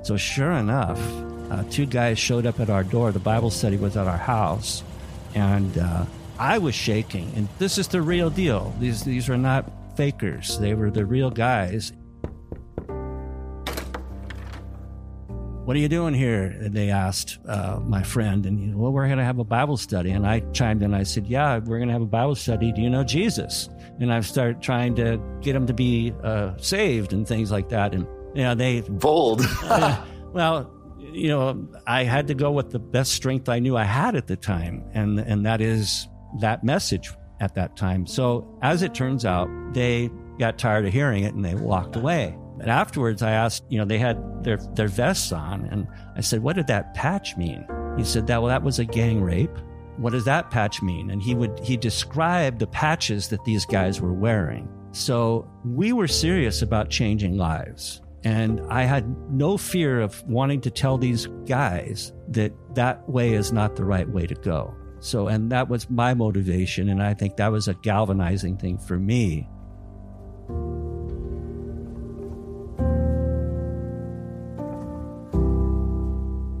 So, 0.03 0.17
sure 0.17 0.51
enough, 0.51 0.99
uh, 1.51 1.63
two 1.69 1.85
guys 1.85 2.19
showed 2.19 2.45
up 2.45 2.59
at 2.59 2.69
our 2.69 2.83
door. 2.83 3.11
The 3.11 3.19
Bible 3.19 3.49
study 3.49 3.77
was 3.77 3.97
at 3.97 4.07
our 4.07 4.17
house, 4.17 4.83
and 5.35 5.77
uh, 5.77 6.05
I 6.37 6.57
was 6.57 6.75
shaking. 6.75 7.31
And 7.35 7.47
this 7.57 7.77
is 7.77 7.87
the 7.87 8.01
real 8.01 8.29
deal. 8.29 8.73
These 8.79 9.03
these 9.03 9.27
were 9.27 9.37
not 9.37 9.65
fakers; 9.97 10.57
they 10.59 10.73
were 10.73 10.91
the 10.91 11.05
real 11.05 11.31
guys. 11.31 11.91
What 15.65 15.75
are 15.75 15.79
you 15.79 15.89
doing 15.89 16.15
here? 16.15 16.45
And 16.45 16.73
they 16.73 16.89
asked 16.89 17.37
uh, 17.45 17.79
my 17.83 18.01
friend, 18.01 18.47
and 18.47 18.59
he, 18.59 18.73
well, 18.73 18.91
we're 18.91 19.05
going 19.05 19.19
to 19.19 19.23
have 19.23 19.37
a 19.37 19.43
Bible 19.43 19.77
study. 19.77 20.09
And 20.09 20.25
I 20.25 20.39
chimed 20.51 20.81
in. 20.81 20.93
I 20.93 21.03
said, 21.03 21.27
"Yeah, 21.27 21.57
we're 21.59 21.77
going 21.77 21.89
to 21.89 21.93
have 21.93 22.01
a 22.01 22.07
Bible 22.07 22.35
study. 22.35 22.71
Do 22.71 22.81
you 22.81 22.89
know 22.89 23.03
Jesus?" 23.03 23.69
And 23.99 24.13
I've 24.13 24.25
started 24.25 24.61
trying 24.61 24.95
to 24.95 25.21
get 25.41 25.53
them 25.53 25.67
to 25.67 25.73
be 25.73 26.13
uh, 26.23 26.57
saved 26.57 27.13
and 27.13 27.27
things 27.27 27.51
like 27.51 27.69
that. 27.69 27.93
And 27.93 28.07
you 28.33 28.43
know, 28.43 28.55
they 28.55 28.81
bold. 28.81 29.41
uh, 29.63 30.03
well, 30.33 30.71
you 30.99 31.29
know, 31.29 31.67
I 31.87 32.03
had 32.03 32.27
to 32.27 32.33
go 32.33 32.51
with 32.51 32.71
the 32.71 32.79
best 32.79 33.13
strength 33.13 33.49
I 33.49 33.59
knew 33.59 33.75
I 33.75 33.83
had 33.83 34.15
at 34.15 34.27
the 34.27 34.35
time, 34.35 34.83
and 34.93 35.19
and 35.19 35.45
that 35.45 35.61
is 35.61 36.07
that 36.39 36.63
message 36.63 37.11
at 37.39 37.55
that 37.55 37.75
time. 37.75 38.05
So 38.05 38.57
as 38.61 38.83
it 38.83 38.93
turns 38.93 39.25
out, 39.25 39.49
they 39.73 40.09
got 40.37 40.57
tired 40.57 40.85
of 40.85 40.93
hearing 40.93 41.23
it 41.23 41.33
and 41.33 41.43
they 41.43 41.55
walked 41.55 41.95
away. 41.95 42.37
And 42.59 42.69
afterwards, 42.69 43.21
I 43.21 43.31
asked, 43.31 43.63
you 43.69 43.77
know, 43.77 43.85
they 43.85 43.97
had 43.97 44.43
their 44.43 44.57
their 44.57 44.87
vests 44.87 45.31
on, 45.31 45.65
and 45.65 45.87
I 46.15 46.21
said, 46.21 46.43
"What 46.43 46.55
did 46.57 46.67
that 46.67 46.93
patch 46.93 47.37
mean?" 47.37 47.65
He 47.97 48.03
said, 48.03 48.27
"That 48.27 48.41
well, 48.41 48.49
that 48.49 48.63
was 48.63 48.79
a 48.79 48.85
gang 48.85 49.21
rape." 49.21 49.57
What 49.99 50.13
does 50.13 50.25
that 50.25 50.49
patch 50.49 50.81
mean? 50.81 51.11
And 51.11 51.21
he 51.21 51.35
would, 51.35 51.59
he 51.59 51.77
described 51.77 52.59
the 52.59 52.67
patches 52.67 53.27
that 53.29 53.43
these 53.43 53.65
guys 53.65 53.99
were 53.99 54.13
wearing. 54.13 54.69
So 54.91 55.49
we 55.65 55.93
were 55.93 56.07
serious 56.07 56.61
about 56.61 56.89
changing 56.89 57.37
lives. 57.37 58.01
And 58.23 58.61
I 58.69 58.83
had 58.83 59.07
no 59.31 59.57
fear 59.57 60.01
of 60.01 60.21
wanting 60.27 60.61
to 60.61 60.71
tell 60.71 60.97
these 60.97 61.27
guys 61.45 62.11
that 62.29 62.53
that 62.75 63.07
way 63.09 63.33
is 63.33 63.51
not 63.51 63.75
the 63.75 63.85
right 63.85 64.09
way 64.09 64.25
to 64.27 64.35
go. 64.35 64.73
So, 64.99 65.27
and 65.27 65.51
that 65.51 65.69
was 65.69 65.89
my 65.89 66.13
motivation. 66.13 66.89
And 66.89 67.01
I 67.01 67.13
think 67.13 67.37
that 67.37 67.51
was 67.51 67.67
a 67.67 67.73
galvanizing 67.75 68.57
thing 68.57 68.77
for 68.77 68.97
me 68.97 69.47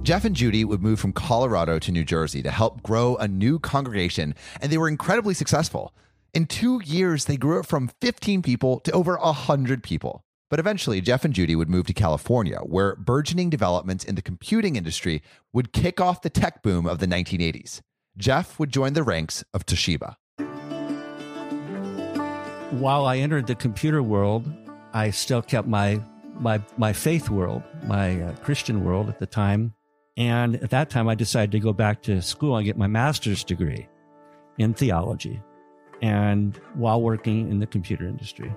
Jeff 0.09 0.25
and 0.25 0.35
Judy 0.35 0.65
would 0.65 0.81
move 0.81 0.99
from 0.99 1.13
Colorado 1.13 1.77
to 1.77 1.91
New 1.91 2.03
Jersey 2.03 2.41
to 2.41 2.49
help 2.49 2.81
grow 2.81 3.15
a 3.17 3.27
new 3.27 3.59
congregation, 3.59 4.33
and 4.59 4.71
they 4.71 4.77
were 4.79 4.87
incredibly 4.87 5.35
successful. 5.35 5.93
In 6.33 6.47
two 6.47 6.81
years, 6.83 7.25
they 7.25 7.37
grew 7.37 7.59
it 7.59 7.67
from 7.67 7.91
15 8.01 8.41
people 8.41 8.79
to 8.79 8.91
over 8.91 9.17
100 9.17 9.83
people. 9.83 10.23
But 10.49 10.57
eventually, 10.59 10.99
Jeff 10.99 11.25
and 11.25 11.33
Judy 11.35 11.55
would 11.55 11.69
move 11.69 11.85
to 11.85 11.93
California, 11.93 12.57
where 12.57 12.95
burgeoning 12.95 13.51
developments 13.51 14.03
in 14.03 14.15
the 14.15 14.23
computing 14.23 14.77
industry 14.77 15.21
would 15.53 15.73
kick 15.73 16.01
off 16.01 16.23
the 16.23 16.31
tech 16.31 16.63
boom 16.63 16.87
of 16.87 16.97
the 16.97 17.05
1980s. 17.05 17.81
Jeff 18.17 18.57
would 18.57 18.73
join 18.73 18.93
the 18.93 19.03
ranks 19.03 19.43
of 19.53 19.67
Toshiba. 19.67 20.15
While 22.71 23.05
I 23.05 23.17
entered 23.17 23.45
the 23.45 23.53
computer 23.53 24.01
world, 24.01 24.51
I 24.91 25.11
still 25.11 25.43
kept 25.43 25.67
my 25.67 26.01
my 26.39 26.59
my 26.77 26.93
faith 26.93 27.29
world, 27.29 27.61
my 27.83 28.19
uh, 28.19 28.35
Christian 28.37 28.83
world 28.83 29.07
at 29.09 29.19
the 29.19 29.27
time, 29.27 29.75
and 30.19 30.57
at 30.57 30.69
that 30.71 30.89
time, 30.89 31.07
I 31.07 31.15
decided 31.15 31.51
to 31.53 31.59
go 31.59 31.71
back 31.71 32.01
to 32.03 32.21
school 32.21 32.57
and 32.57 32.65
get 32.65 32.77
my 32.77 32.87
master's 32.87 33.43
degree 33.43 33.87
in 34.57 34.73
theology 34.73 35.41
and 36.01 36.59
while 36.73 37.01
working 37.01 37.49
in 37.49 37.59
the 37.59 37.65
computer 37.65 38.05
industry. 38.05 38.53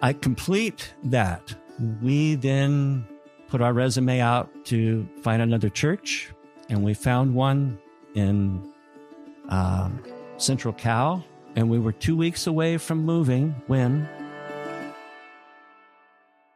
I 0.00 0.14
complete 0.14 0.94
that. 1.04 1.54
We 2.00 2.36
then 2.36 3.06
put 3.48 3.60
our 3.60 3.74
resume 3.74 4.20
out 4.20 4.48
to 4.66 5.06
find 5.22 5.42
another 5.42 5.68
church, 5.68 6.32
and 6.70 6.82
we 6.82 6.94
found 6.94 7.34
one 7.34 7.78
in 8.14 8.72
uh, 9.50 9.90
Central 10.38 10.72
Cal. 10.72 11.24
And 11.56 11.70
we 11.70 11.78
were 11.78 11.92
two 11.92 12.16
weeks 12.16 12.46
away 12.46 12.76
from 12.76 13.04
moving 13.04 13.54
when 13.66 14.08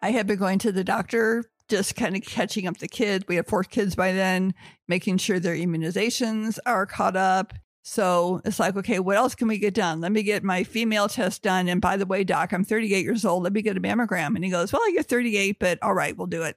I 0.03 0.11
had 0.11 0.27
been 0.27 0.39
going 0.39 0.59
to 0.61 0.73
the 0.73 0.85
doctor 0.85 1.45
just 1.71 1.97
kind 1.97 2.17
of 2.17 2.23
catching 2.23 2.67
up 2.67 2.79
the 2.79 2.89
kids. 2.89 3.25
We 3.27 3.37
had 3.37 3.47
four 3.47 3.65
kids 3.65 3.95
by 3.95 4.13
then, 4.13 4.55
making 4.89 5.19
sure 5.19 5.41
their 5.41 5.57
immunizations 5.57 6.59
are 6.67 6.85
caught 6.85 7.17
up. 7.17 7.55
So 7.83 8.43
it's 8.45 8.61
like, 8.61 8.77
okay, 8.77 8.99
what 8.99 9.17
else 9.17 9.35
can 9.35 9.49
we 9.49 9.59
get 9.59 9.73
done? 9.73 10.01
Let 10.01 10.13
me 10.13 10.23
get 10.23 10.45
my 10.45 10.65
female 10.65 11.09
test 11.09 11.43
done. 11.43 11.69
And 11.69 11.81
by 11.81 11.97
the 11.97 12.05
way, 12.05 12.25
doc, 12.25 12.53
I'm 12.53 12.65
38 12.65 13.03
years 13.03 13.25
old. 13.25 13.43
Let 13.43 13.55
me 13.55 13.63
get 13.63 13.77
a 13.77 13.81
mammogram. 13.81 14.35
And 14.37 14.45
he 14.45 14.51
goes, 14.51 14.73
well, 14.73 14.93
you're 14.93 15.03
38, 15.03 15.59
but 15.59 15.79
all 15.83 15.95
right, 15.95 16.17
we'll 16.17 16.27
do 16.27 16.43
it. 16.43 16.57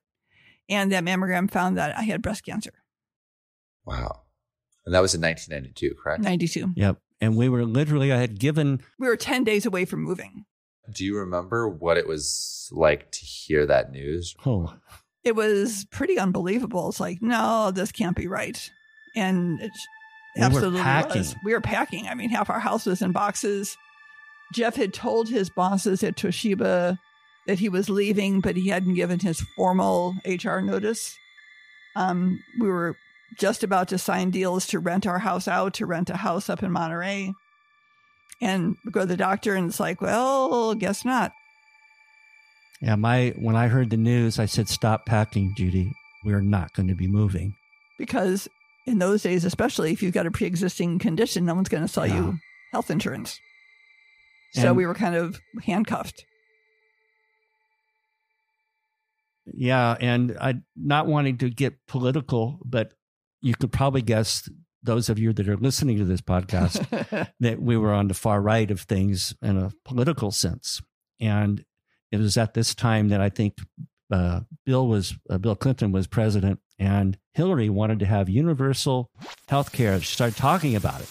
And 0.70 0.92
that 0.92 1.04
mammogram 1.04 1.50
found 1.50 1.78
that 1.78 1.98
I 1.98 2.02
had 2.04 2.22
breast 2.22 2.46
cancer. 2.46 2.74
Wow. 3.86 4.24
And 4.86 4.94
that 4.94 5.02
was 5.02 5.16
in 5.16 5.22
1992, 5.22 5.96
correct? 6.02 6.24
92. 6.24 6.74
Yep. 6.76 6.98
And 7.22 7.38
we 7.38 7.48
were 7.48 7.66
literally, 7.66 8.12
I 8.12 8.18
had 8.18 8.38
given. 8.38 8.82
We 9.00 9.08
were 9.08 9.16
10 9.16 9.46
days 9.46 9.66
away 9.66 9.86
from 9.86 10.02
moving. 10.02 10.46
Do 10.94 11.06
you 11.06 11.18
remember 11.18 11.70
what 11.70 11.98
it 11.98 12.08
was 12.08 12.70
like 12.74 13.12
to 13.12 13.20
hear 13.20 13.66
that 13.66 13.92
news? 13.92 14.36
Oh, 14.46 14.74
it 15.24 15.36
was 15.36 15.86
pretty 15.92 16.20
unbelievable. 16.20 16.90
It's 16.90 17.00
like, 17.00 17.22
no, 17.22 17.72
this 17.72 17.92
can't 17.92 18.16
be 18.16 18.28
right. 18.28 18.72
And 19.16 19.62
We 20.36 20.42
Absolutely 20.42 20.80
was. 21.20 21.36
We 21.44 21.54
were 21.54 21.62
packing. 21.62 22.08
I 22.08 22.16
mean, 22.16 22.30
half 22.30 22.50
our 22.50 22.60
house 22.60 22.86
was 22.86 23.02
in 23.02 23.12
boxes. 23.12 23.78
Jeff 24.54 24.76
had 24.76 24.94
told 24.94 25.30
his 25.30 25.50
bosses 25.50 26.04
at 26.04 26.16
Toshiba 26.16 26.98
that 27.48 27.60
he 27.60 27.70
was 27.70 27.90
leaving, 27.90 28.42
but 28.42 28.56
he 28.56 28.70
hadn't 28.70 28.96
given 28.96 29.20
his 29.20 29.42
formal 29.56 30.16
HR 30.26 30.60
notice. 30.60 31.16
Um, 31.96 32.44
we 32.60 32.68
were 32.68 32.96
just 33.38 33.64
about 33.64 33.88
to 33.90 33.98
sign 33.98 34.32
deals 34.32 34.68
to 34.68 34.80
rent 34.80 35.06
our 35.06 35.20
house 35.20 35.48
out, 35.48 35.76
to 35.76 35.86
rent 35.86 36.10
a 36.10 36.18
house 36.18 36.50
up 36.50 36.64
in 36.64 36.72
Monterey. 36.72 37.34
And 38.42 38.76
go 38.92 39.02
to 39.02 39.06
the 39.06 39.16
doctor, 39.16 39.56
and 39.56 39.70
it's 39.70 39.80
like, 39.80 40.02
well, 40.02 40.76
guess 40.76 41.06
not. 41.06 41.32
Yeah, 42.82 42.96
my 42.96 43.34
when 43.38 43.56
I 43.56 43.68
heard 43.68 43.90
the 43.90 43.98
news, 43.98 44.40
I 44.40 44.46
said, 44.46 44.68
"Stop 44.68 45.06
packing, 45.06 45.54
Judy. 45.56 45.92
We're 46.26 46.42
not 46.42 46.74
going 46.74 46.88
to 46.90 46.96
be 46.96 47.08
moving." 47.08 47.56
Because 47.98 48.48
in 48.86 49.00
those 49.00 49.22
days, 49.24 49.46
especially 49.46 49.94
if 49.94 50.04
you've 50.04 50.14
got 50.14 50.26
a 50.26 50.32
pre-existing 50.32 51.00
condition, 51.00 51.46
no 51.46 51.56
one's 51.56 51.70
going 51.70 51.84
to 51.84 51.88
sell 51.88 52.06
Yeah. 52.08 52.16
you 52.16 52.38
health 52.72 52.90
insurance. 52.92 53.40
So 54.54 54.70
And- 54.70 54.78
we 54.78 54.86
were 54.86 54.94
kind 54.96 55.16
of 55.16 55.40
handcuffed. 55.64 56.26
Yeah, 59.46 59.96
and 60.00 60.38
I 60.40 60.56
not 60.76 61.08
wanting 61.08 61.38
to 61.40 61.50
get 61.50 61.86
political, 61.88 62.60
but 62.66 62.94
you 63.42 63.54
could 63.56 63.72
probably 63.72 64.02
guess 64.02 64.48
those 64.82 65.10
of 65.10 65.20
you 65.20 65.34
that 65.34 65.48
are 65.50 65.58
listening 65.58 65.98
to 65.98 66.06
this 66.06 66.22
podcast 66.22 67.30
that 67.40 67.62
we 67.62 67.76
were 67.78 67.94
on 67.94 68.08
the 68.08 68.14
far 68.14 68.42
right 68.42 68.70
of 68.72 68.82
things 68.82 69.34
in 69.42 69.58
a 69.58 69.72
political 69.86 70.32
sense. 70.32 70.82
And 71.20 71.64
it 72.14 72.20
was 72.20 72.38
at 72.38 72.54
this 72.54 72.76
time 72.76 73.10
that 73.10 73.20
I 73.20 73.30
think 73.30 73.58
uh, 74.12 74.42
Bill 74.68 74.88
was 74.88 75.16
uh, 75.32 75.40
Bill 75.40 75.56
Clinton 75.56 75.92
was 75.92 76.06
president, 76.06 76.60
and 76.78 77.18
Hillary 77.34 77.70
wanted 77.70 77.98
to 78.00 78.06
have 78.06 78.30
universal 78.30 79.10
health 79.48 79.72
care. 79.72 80.00
She 80.00 80.14
started 80.14 80.38
talking 80.38 80.76
about 80.76 81.02
it. 81.02 81.10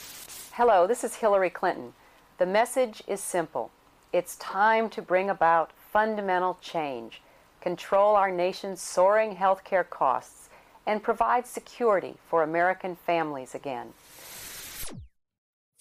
Hello, 0.53 0.87
this 0.87 1.03
is 1.03 1.17
Hillary 1.17 1.51
Clinton. 1.51 1.95
The 2.39 2.47
message 2.47 3.03
is 3.09 3.21
simple 3.21 3.73
it's 4.13 4.37
time 4.37 4.89
to 4.91 5.03
bring 5.03 5.29
about 5.29 5.73
fundamental 5.91 6.57
change, 6.61 7.21
control 7.61 8.15
our 8.15 8.31
nation's 8.31 8.81
soaring 8.81 9.35
health 9.35 9.65
care 9.65 9.85
costs, 9.85 10.51
and 10.87 11.03
provide 11.03 11.49
security 11.49 12.15
for 12.29 12.45
American 12.45 12.95
families 12.95 13.57
again. 13.57 13.93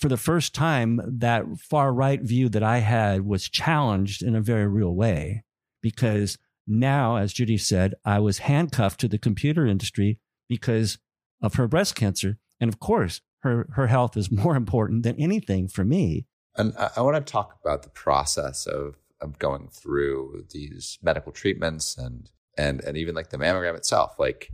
For 0.02 0.10
the 0.10 0.18
first 0.18 0.56
time, 0.56 1.00
that 1.06 1.46
far 1.60 1.94
right 1.94 2.20
view 2.20 2.50
that 2.50 2.64
I 2.64 2.80
had 2.80 3.24
was 3.24 3.48
challenged 3.48 4.24
in 4.24 4.36
a 4.36 4.42
very 4.42 4.66
real 4.66 4.96
way 4.96 5.44
because 5.80 6.40
now, 6.66 7.18
as 7.18 7.34
Judy 7.34 7.58
said, 7.58 7.94
I 8.04 8.18
was 8.20 8.40
handcuffed 8.40 9.00
to 9.02 9.08
the 9.08 9.20
computer 9.20 9.68
industry 9.68 10.18
because 10.50 10.98
of 11.40 11.54
her 11.54 11.68
breast 11.68 11.96
cancer. 11.96 12.40
And 12.60 12.68
of 12.68 12.80
course, 12.80 13.22
her, 13.44 13.68
her 13.74 13.88
health 13.88 14.18
is 14.18 14.32
more 14.32 14.56
important 14.56 15.04
than 15.04 15.20
anything 15.20 15.68
for 15.68 15.86
me. 15.86 16.26
And 16.56 16.74
I, 16.80 16.90
I 16.98 17.02
want 17.02 17.24
to 17.24 17.32
talk 17.32 17.58
about 17.64 17.84
the 17.84 17.90
process 17.90 18.66
of, 18.66 18.96
of 19.22 19.38
going 19.38 19.70
through 19.70 20.46
these 20.50 20.98
medical 21.04 21.32
treatments 21.32 21.96
and 21.96 22.30
and 22.58 22.82
and 22.82 22.98
even 22.98 23.16
like 23.16 23.30
the 23.30 23.38
mammogram 23.38 23.78
itself. 23.78 24.16
Like, 24.20 24.52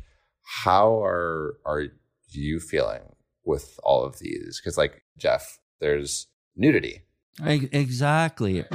how 0.63 1.01
are 1.01 1.57
are 1.65 1.87
you 2.29 2.59
feeling 2.59 3.15
with 3.43 3.79
all 3.81 4.03
of 4.03 4.19
these? 4.19 4.59
Because 4.61 4.77
like 4.77 5.03
Jeff, 5.17 5.59
there's 5.79 6.27
nudity. 6.55 7.03
Exactly. 7.43 8.65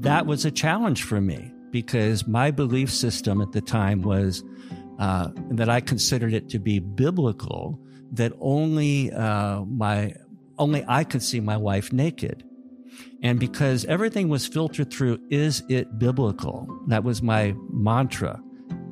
That 0.00 0.26
was 0.26 0.44
a 0.44 0.50
challenge 0.50 1.04
for 1.04 1.20
me 1.20 1.52
because 1.70 2.26
my 2.26 2.50
belief 2.50 2.92
system 2.92 3.40
at 3.40 3.52
the 3.52 3.60
time 3.60 4.02
was 4.02 4.42
uh, 4.98 5.28
that 5.50 5.68
I 5.68 5.80
considered 5.80 6.34
it 6.34 6.48
to 6.50 6.58
be 6.58 6.78
biblical 6.78 7.80
that 8.12 8.32
only 8.40 9.10
uh, 9.12 9.62
my 9.64 10.14
only 10.58 10.84
I 10.86 11.04
could 11.04 11.22
see 11.22 11.40
my 11.40 11.56
wife 11.56 11.92
naked. 11.92 12.44
And 13.22 13.40
because 13.40 13.84
everything 13.86 14.28
was 14.28 14.46
filtered 14.46 14.92
through, 14.92 15.18
is 15.30 15.62
it 15.68 15.98
biblical? 15.98 16.68
That 16.88 17.04
was 17.04 17.22
my 17.22 17.54
mantra. 17.70 18.40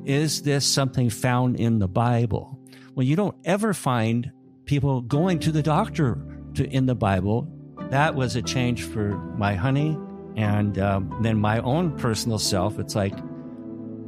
Is 0.05 0.41
this 0.41 0.65
something 0.65 1.09
found 1.09 1.59
in 1.59 1.79
the 1.79 1.87
Bible? 1.87 2.59
Well, 2.95 3.05
you 3.05 3.15
don't 3.15 3.35
ever 3.45 3.73
find 3.73 4.31
people 4.65 5.01
going 5.01 5.39
to 5.39 5.51
the 5.51 5.63
doctor 5.63 6.17
to 6.55 6.67
in 6.69 6.85
the 6.85 6.95
Bible. 6.95 7.47
That 7.89 8.15
was 8.15 8.35
a 8.35 8.41
change 8.41 8.83
for 8.83 9.17
my 9.37 9.55
honey, 9.55 9.97
and 10.35 10.77
um, 10.79 11.17
then 11.21 11.39
my 11.39 11.59
own 11.59 11.97
personal 11.97 12.39
self. 12.39 12.79
It's 12.79 12.95
like, 12.95 13.17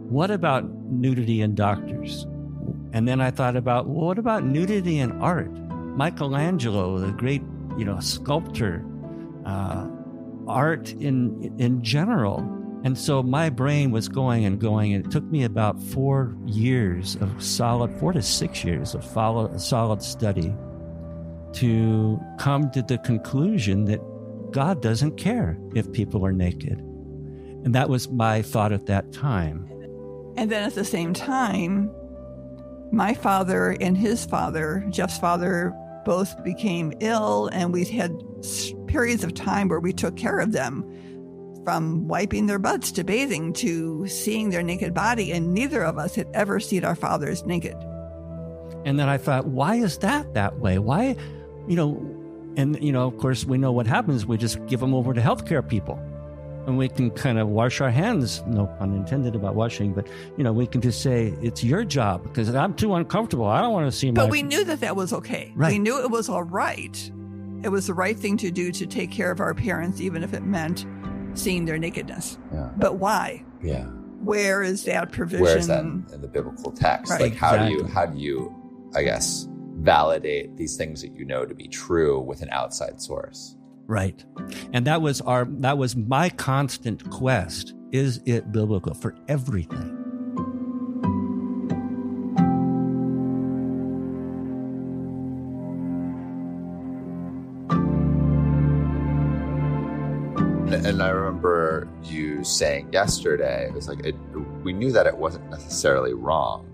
what 0.09 0.31
about 0.31 0.69
nudity 0.89 1.41
in 1.41 1.55
doctors? 1.55 2.25
And 2.93 3.07
then 3.07 3.19
I 3.19 3.31
thought 3.31 3.55
about, 3.55 3.87
well, 3.87 4.05
what 4.05 4.19
about 4.19 4.43
nudity 4.43 4.99
in 4.99 5.11
art? 5.21 5.51
Michelangelo, 5.51 6.99
the 6.99 7.11
great, 7.11 7.41
you 7.77 7.85
know, 7.85 7.99
sculptor, 7.99 8.85
uh, 9.45 9.87
art 10.47 10.91
in 10.93 11.55
in 11.59 11.83
general. 11.83 12.41
And 12.83 12.97
so 12.97 13.23
my 13.23 13.49
brain 13.49 13.91
was 13.91 14.09
going 14.09 14.43
and 14.43 14.59
going, 14.59 14.93
and 14.93 15.05
it 15.05 15.11
took 15.11 15.23
me 15.23 15.43
about 15.43 15.81
four 15.81 16.35
years 16.45 17.15
of 17.21 17.41
solid, 17.41 17.97
four 17.97 18.11
to 18.11 18.21
six 18.21 18.65
years 18.65 18.93
of 18.93 19.09
follow, 19.09 19.57
solid 19.57 20.03
study 20.03 20.53
to 21.53 22.19
come 22.37 22.69
to 22.71 22.81
the 22.81 22.97
conclusion 22.99 23.85
that 23.85 24.01
God 24.51 24.81
doesn't 24.81 25.15
care 25.15 25.57
if 25.73 25.91
people 25.93 26.25
are 26.25 26.33
naked. 26.33 26.77
And 27.63 27.73
that 27.73 27.87
was 27.87 28.09
my 28.09 28.41
thought 28.41 28.73
at 28.73 28.87
that 28.87 29.13
time. 29.13 29.69
And 30.35 30.51
then 30.51 30.63
at 30.63 30.75
the 30.75 30.83
same 30.83 31.13
time, 31.13 31.89
my 32.91 33.13
father 33.13 33.77
and 33.79 33.97
his 33.97 34.25
father, 34.25 34.85
Jeff's 34.89 35.17
father, 35.17 35.73
both 36.05 36.43
became 36.43 36.91
ill, 36.99 37.49
and 37.53 37.71
we 37.71 37.85
had 37.85 38.11
periods 38.87 39.23
of 39.23 39.33
time 39.33 39.69
where 39.69 39.79
we 39.79 39.93
took 39.93 40.17
care 40.17 40.39
of 40.39 40.51
them 40.51 40.83
from 41.63 42.07
wiping 42.07 42.45
their 42.45 42.59
butts 42.59 42.91
to 42.93 43.03
bathing 43.03 43.53
to 43.53 44.07
seeing 44.07 44.49
their 44.49 44.63
naked 44.63 44.93
body, 44.93 45.31
and 45.31 45.53
neither 45.53 45.83
of 45.83 45.97
us 45.97 46.15
had 46.15 46.27
ever 46.33 46.59
seen 46.59 46.83
our 46.83 46.95
fathers 46.95 47.45
naked. 47.45 47.75
And 48.85 48.99
then 48.99 49.07
I 49.07 49.17
thought, 49.17 49.45
why 49.47 49.75
is 49.75 49.97
that 49.99 50.33
that 50.33 50.59
way? 50.59 50.77
Why, 50.77 51.15
you 51.67 51.75
know, 51.75 52.01
and, 52.57 52.81
you 52.83 52.91
know, 52.91 53.07
of 53.07 53.17
course, 53.17 53.45
we 53.45 53.57
know 53.57 53.71
what 53.71 53.87
happens. 53.87 54.25
We 54.25 54.37
just 54.37 54.63
give 54.67 54.79
them 54.79 54.93
over 54.93 55.13
to 55.13 55.21
healthcare 55.21 55.67
people. 55.67 55.99
And 56.65 56.77
we 56.77 56.87
can 56.87 57.11
kind 57.11 57.39
of 57.39 57.49
wash 57.49 57.81
our 57.81 57.89
hands, 57.89 58.41
no 58.47 58.67
pun 58.67 58.93
intended 58.93 59.35
about 59.35 59.55
washing, 59.55 59.93
but, 59.93 60.07
you 60.37 60.45
know, 60.45 60.53
we 60.53 60.65
can 60.65 60.79
just 60.79 61.01
say, 61.01 61.33
it's 61.41 61.61
your 61.61 61.83
job 61.83 62.23
because 62.23 62.53
I'm 62.55 62.73
too 62.73 62.93
uncomfortable. 62.95 63.45
I 63.47 63.61
don't 63.61 63.73
want 63.73 63.91
to 63.91 63.97
see 63.97 64.11
my. 64.11 64.21
But 64.21 64.29
we 64.29 64.43
knew 64.43 64.63
that 64.63 64.79
that 64.79 64.95
was 64.95 65.11
okay. 65.11 65.51
Right. 65.55 65.73
We 65.73 65.79
knew 65.79 66.01
it 66.01 66.09
was 66.09 66.29
all 66.29 66.43
right. 66.43 67.11
It 67.63 67.69
was 67.69 67.87
the 67.87 67.93
right 67.93 68.17
thing 68.17 68.37
to 68.37 68.51
do 68.51 68.71
to 68.71 68.85
take 68.85 69.11
care 69.11 69.31
of 69.31 69.41
our 69.41 69.53
parents, 69.53 69.99
even 69.99 70.23
if 70.23 70.33
it 70.33 70.43
meant 70.43 70.85
seeing 71.33 71.65
their 71.65 71.77
nakedness. 71.77 72.37
Yeah. 72.53 72.69
But 72.77 72.95
why? 72.95 73.43
Yeah. 73.61 73.85
Where 74.23 74.63
is 74.63 74.85
that 74.85 75.11
provision? 75.11 75.43
Where 75.43 75.57
is 75.57 75.67
that 75.67 75.81
in, 75.81 76.05
in 76.13 76.21
the 76.21 76.27
biblical 76.27 76.71
text? 76.71 77.11
Right. 77.11 77.21
Like, 77.21 77.35
how 77.35 77.57
do 77.57 77.71
you 77.71 77.85
how 77.85 78.05
do 78.05 78.17
you, 78.17 78.55
I 78.95 79.03
guess, 79.03 79.47
validate 79.77 80.55
these 80.55 80.77
things 80.77 81.01
that 81.01 81.13
you 81.15 81.25
know 81.25 81.45
to 81.45 81.53
be 81.53 81.67
true 81.67 82.19
with 82.19 82.41
an 82.41 82.49
outside 82.51 83.01
source? 83.01 83.57
Right. 83.85 84.23
And 84.71 84.87
that 84.87 85.01
was 85.01 85.19
our 85.21 85.45
that 85.59 85.77
was 85.77 85.95
my 85.95 86.29
constant 86.29 87.09
quest. 87.09 87.73
Is 87.91 88.21
it 88.25 88.51
biblical 88.51 88.93
for 88.93 89.15
everything? 89.27 90.02
And, 100.73 101.01
I 101.03 101.09
remember 101.09 101.87
you 102.03 102.43
saying 102.43 102.91
yesterday, 102.93 103.67
it 103.67 103.73
was 103.73 103.87
like 103.87 104.05
it, 104.05 104.15
we 104.63 104.73
knew 104.73 104.91
that 104.91 105.05
it 105.07 105.15
wasn't 105.17 105.49
necessarily 105.49 106.13
wrong, 106.13 106.67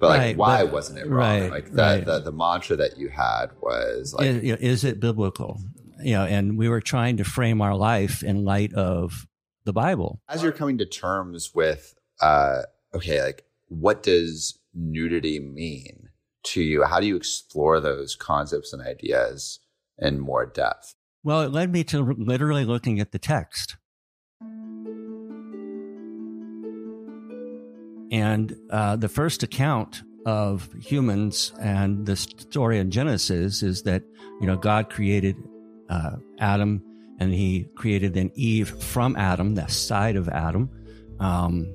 but 0.00 0.08
like 0.10 0.18
Right, 0.20 0.36
why 0.36 0.64
but- 0.64 0.72
wasn't 0.72 0.98
it 1.00 1.08
wrong? 1.08 1.18
right, 1.42 1.50
like 1.50 1.72
the, 1.72 1.82
right. 1.82 2.04
the 2.04 2.20
the 2.20 2.32
mantra 2.32 2.76
that 2.76 2.96
you 2.98 3.08
had 3.08 3.46
was 3.60 4.14
like 4.14 4.26
is, 4.26 4.42
is 4.60 4.84
it 4.84 5.00
biblical? 5.00 5.60
You 6.02 6.14
know, 6.14 6.24
and 6.24 6.58
we 6.58 6.68
were 6.68 6.80
trying 6.80 7.18
to 7.18 7.24
frame 7.24 7.60
our 7.60 7.76
life 7.76 8.22
in 8.24 8.44
light 8.44 8.72
of 8.74 9.26
the 9.64 9.72
Bible. 9.72 10.20
as 10.28 10.42
you're 10.42 10.50
coming 10.52 10.78
to 10.78 10.86
terms 10.86 11.52
with 11.54 11.94
uh 12.20 12.62
okay 12.94 13.22
like 13.22 13.44
what 13.68 14.02
does 14.02 14.58
nudity 14.74 15.38
mean 15.38 16.08
to 16.42 16.60
you 16.62 16.82
how 16.82 16.98
do 16.98 17.06
you 17.06 17.14
explore 17.16 17.78
those 17.80 18.16
concepts 18.16 18.72
and 18.72 18.82
ideas 18.82 19.60
in 19.98 20.18
more 20.18 20.44
depth 20.46 20.94
Well, 21.24 21.42
it 21.42 21.52
led 21.52 21.72
me 21.72 21.84
to 21.84 22.02
literally 22.02 22.64
looking 22.64 22.98
at 22.98 23.12
the 23.12 23.18
text. 23.18 23.76
And 28.10 28.56
uh, 28.70 28.96
the 28.96 29.08
first 29.08 29.42
account 29.42 30.02
of 30.26 30.68
humans 30.80 31.52
and 31.60 32.06
the 32.06 32.16
story 32.16 32.78
in 32.78 32.90
Genesis 32.90 33.62
is 33.62 33.84
that, 33.84 34.02
you 34.40 34.46
know, 34.46 34.56
God 34.56 34.90
created 34.90 35.36
uh, 35.88 36.16
Adam 36.38 36.82
and 37.20 37.32
he 37.32 37.68
created 37.76 38.14
then 38.14 38.32
Eve 38.34 38.68
from 38.82 39.16
Adam, 39.16 39.54
the 39.54 39.68
side 39.68 40.16
of 40.16 40.28
Adam. 40.28 40.70
Um, 41.20 41.72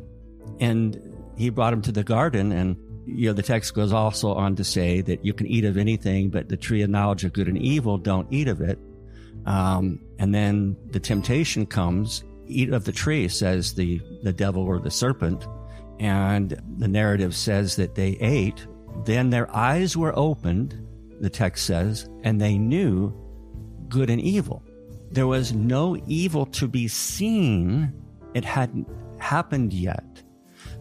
and 0.59 0.99
he 1.37 1.49
brought 1.49 1.73
him 1.73 1.81
to 1.83 1.91
the 1.91 2.03
garden 2.03 2.51
and 2.51 2.75
you 3.05 3.27
know, 3.29 3.33
the 3.33 3.41
text 3.41 3.73
goes 3.73 3.93
also 3.93 4.33
on 4.33 4.57
to 4.57 4.65
say 4.65 4.99
that 4.99 5.23
you 5.23 5.33
can 5.33 5.47
eat 5.47 5.63
of 5.63 5.77
anything, 5.77 6.29
but 6.29 6.49
the 6.49 6.57
tree 6.57 6.81
of 6.81 6.89
knowledge 6.89 7.23
of 7.23 7.31
good 7.31 7.47
and 7.47 7.57
evil, 7.57 7.97
don't 7.97 8.27
eat 8.31 8.49
of 8.49 8.59
it. 8.59 8.77
Um, 9.47 9.99
and 10.19 10.35
then 10.35 10.75
the 10.91 10.99
temptation 10.99 11.65
comes, 11.65 12.23
eat 12.45 12.69
of 12.69 12.83
the 12.83 12.91
tree, 12.91 13.27
says 13.29 13.73
the, 13.73 14.01
the 14.21 14.33
devil 14.33 14.61
or 14.61 14.79
the 14.79 14.91
serpent. 14.91 15.47
And 15.99 16.61
the 16.77 16.87
narrative 16.87 17.35
says 17.35 17.75
that 17.77 17.95
they 17.95 18.17
ate. 18.19 18.67
Then 19.05 19.29
their 19.29 19.53
eyes 19.55 19.97
were 19.97 20.13
opened, 20.17 20.85
the 21.21 21.29
text 21.29 21.65
says, 21.65 22.09
and 22.23 22.39
they 22.39 22.57
knew 22.57 23.13
good 23.87 24.09
and 24.09 24.21
evil. 24.21 24.63
There 25.11 25.27
was 25.27 25.53
no 25.53 25.97
evil 26.05 26.45
to 26.47 26.67
be 26.67 26.87
seen. 26.87 27.93
It 28.33 28.43
hadn't 28.43 28.87
happened 29.17 29.73
yet. 29.73 30.03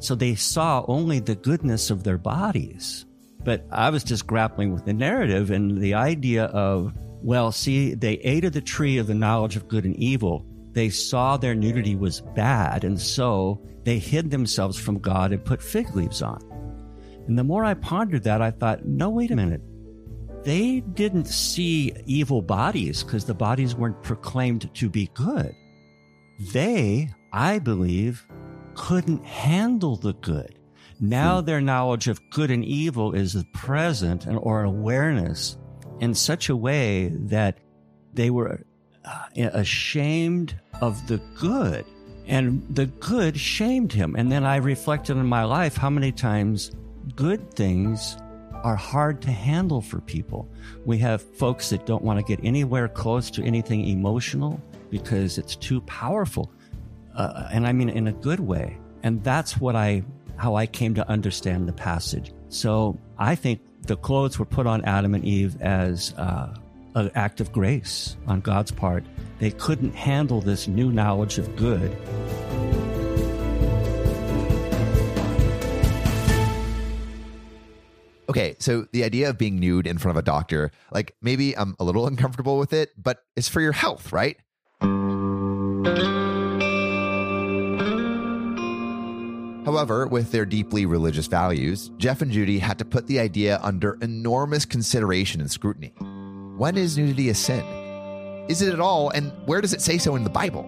So 0.00 0.14
they 0.14 0.34
saw 0.34 0.84
only 0.88 1.20
the 1.20 1.36
goodness 1.36 1.90
of 1.90 2.02
their 2.02 2.18
bodies. 2.18 3.06
But 3.44 3.64
I 3.70 3.90
was 3.90 4.02
just 4.02 4.26
grappling 4.26 4.72
with 4.72 4.84
the 4.84 4.92
narrative 4.92 5.52
and 5.52 5.78
the 5.78 5.94
idea 5.94 6.46
of, 6.46 6.92
well, 7.26 7.50
see, 7.50 7.92
they 7.94 8.18
ate 8.18 8.44
of 8.44 8.52
the 8.52 8.60
tree 8.60 8.98
of 8.98 9.08
the 9.08 9.14
knowledge 9.14 9.56
of 9.56 9.66
good 9.66 9.84
and 9.84 9.96
evil. 9.96 10.46
They 10.70 10.90
saw 10.90 11.36
their 11.36 11.56
nudity 11.56 11.96
was 11.96 12.20
bad, 12.20 12.84
and 12.84 13.00
so 13.00 13.60
they 13.82 13.98
hid 13.98 14.30
themselves 14.30 14.78
from 14.78 15.00
God 15.00 15.32
and 15.32 15.44
put 15.44 15.60
fig 15.60 15.96
leaves 15.96 16.22
on. 16.22 16.40
And 17.26 17.36
the 17.36 17.42
more 17.42 17.64
I 17.64 17.74
pondered 17.74 18.22
that, 18.22 18.40
I 18.40 18.52
thought, 18.52 18.84
no, 18.84 19.10
wait 19.10 19.32
a 19.32 19.36
minute. 19.36 19.60
They 20.44 20.82
didn't 20.94 21.24
see 21.26 21.92
evil 22.04 22.42
bodies 22.42 23.02
because 23.02 23.24
the 23.24 23.34
bodies 23.34 23.74
weren't 23.74 24.04
proclaimed 24.04 24.72
to 24.72 24.88
be 24.88 25.10
good. 25.14 25.52
They, 26.52 27.08
I 27.32 27.58
believe, 27.58 28.24
couldn't 28.74 29.26
handle 29.26 29.96
the 29.96 30.14
good. 30.14 30.60
Now 31.00 31.40
hmm. 31.40 31.46
their 31.46 31.60
knowledge 31.60 32.06
of 32.06 32.20
good 32.30 32.52
and 32.52 32.64
evil 32.64 33.14
is 33.14 33.44
present 33.52 34.26
and, 34.26 34.38
or 34.38 34.62
awareness 34.62 35.56
in 36.00 36.14
such 36.14 36.48
a 36.48 36.56
way 36.56 37.08
that 37.08 37.58
they 38.14 38.30
were 38.30 38.60
uh, 39.04 39.26
ashamed 39.36 40.58
of 40.80 41.06
the 41.06 41.18
good 41.38 41.84
and 42.26 42.66
the 42.74 42.86
good 42.86 43.38
shamed 43.38 43.92
him. 43.92 44.16
And 44.16 44.30
then 44.30 44.44
I 44.44 44.56
reflected 44.56 45.16
in 45.16 45.26
my 45.26 45.44
life 45.44 45.76
how 45.76 45.90
many 45.90 46.12
times 46.12 46.72
good 47.14 47.54
things 47.54 48.16
are 48.64 48.74
hard 48.74 49.22
to 49.22 49.30
handle 49.30 49.80
for 49.80 50.00
people. 50.00 50.48
We 50.84 50.98
have 50.98 51.22
folks 51.22 51.70
that 51.70 51.86
don't 51.86 52.02
want 52.02 52.18
to 52.18 52.24
get 52.24 52.44
anywhere 52.44 52.88
close 52.88 53.30
to 53.32 53.44
anything 53.44 53.86
emotional 53.86 54.60
because 54.90 55.38
it's 55.38 55.54
too 55.54 55.80
powerful 55.82 56.50
uh, 57.16 57.48
and 57.50 57.66
I 57.66 57.72
mean 57.72 57.88
in 57.88 58.08
a 58.08 58.12
good 58.12 58.40
way. 58.40 58.78
And 59.02 59.22
that's 59.24 59.58
what 59.58 59.76
I, 59.76 60.02
how 60.36 60.54
I 60.54 60.66
came 60.66 60.94
to 60.94 61.08
understand 61.08 61.68
the 61.68 61.72
passage. 61.72 62.32
So 62.48 62.98
I 63.18 63.34
think 63.34 63.60
the 63.86 63.96
clothes 63.96 64.38
were 64.38 64.44
put 64.44 64.66
on 64.66 64.84
Adam 64.84 65.14
and 65.14 65.24
Eve 65.24 65.60
as 65.60 66.12
uh, 66.14 66.54
an 66.94 67.10
act 67.14 67.40
of 67.40 67.52
grace 67.52 68.16
on 68.26 68.40
God's 68.40 68.70
part. 68.70 69.04
They 69.38 69.50
couldn't 69.50 69.94
handle 69.94 70.40
this 70.40 70.66
new 70.66 70.90
knowledge 70.90 71.38
of 71.38 71.54
good. 71.56 71.96
Okay, 78.28 78.56
so 78.58 78.86
the 78.92 79.04
idea 79.04 79.30
of 79.30 79.38
being 79.38 79.60
nude 79.60 79.86
in 79.86 79.98
front 79.98 80.16
of 80.16 80.20
a 80.20 80.24
doctor, 80.24 80.72
like 80.90 81.14
maybe 81.22 81.56
I'm 81.56 81.76
a 81.78 81.84
little 81.84 82.06
uncomfortable 82.08 82.58
with 82.58 82.72
it, 82.72 82.90
but 83.00 83.22
it's 83.36 83.48
for 83.48 83.60
your 83.60 83.72
health, 83.72 84.12
right? 84.12 84.36
However, 89.66 90.06
with 90.06 90.30
their 90.30 90.46
deeply 90.46 90.86
religious 90.86 91.26
values, 91.26 91.90
Jeff 91.98 92.22
and 92.22 92.30
Judy 92.30 92.60
had 92.60 92.78
to 92.78 92.84
put 92.84 93.08
the 93.08 93.18
idea 93.18 93.58
under 93.64 93.98
enormous 94.00 94.64
consideration 94.64 95.40
and 95.40 95.50
scrutiny. 95.50 95.88
When 96.56 96.76
is 96.76 96.96
nudity 96.96 97.30
a 97.30 97.34
sin? 97.34 97.64
Is 98.48 98.62
it 98.62 98.72
at 98.72 98.78
all, 98.78 99.10
and 99.10 99.32
where 99.44 99.60
does 99.60 99.74
it 99.74 99.80
say 99.80 99.98
so 99.98 100.14
in 100.14 100.22
the 100.22 100.30
Bible? 100.30 100.64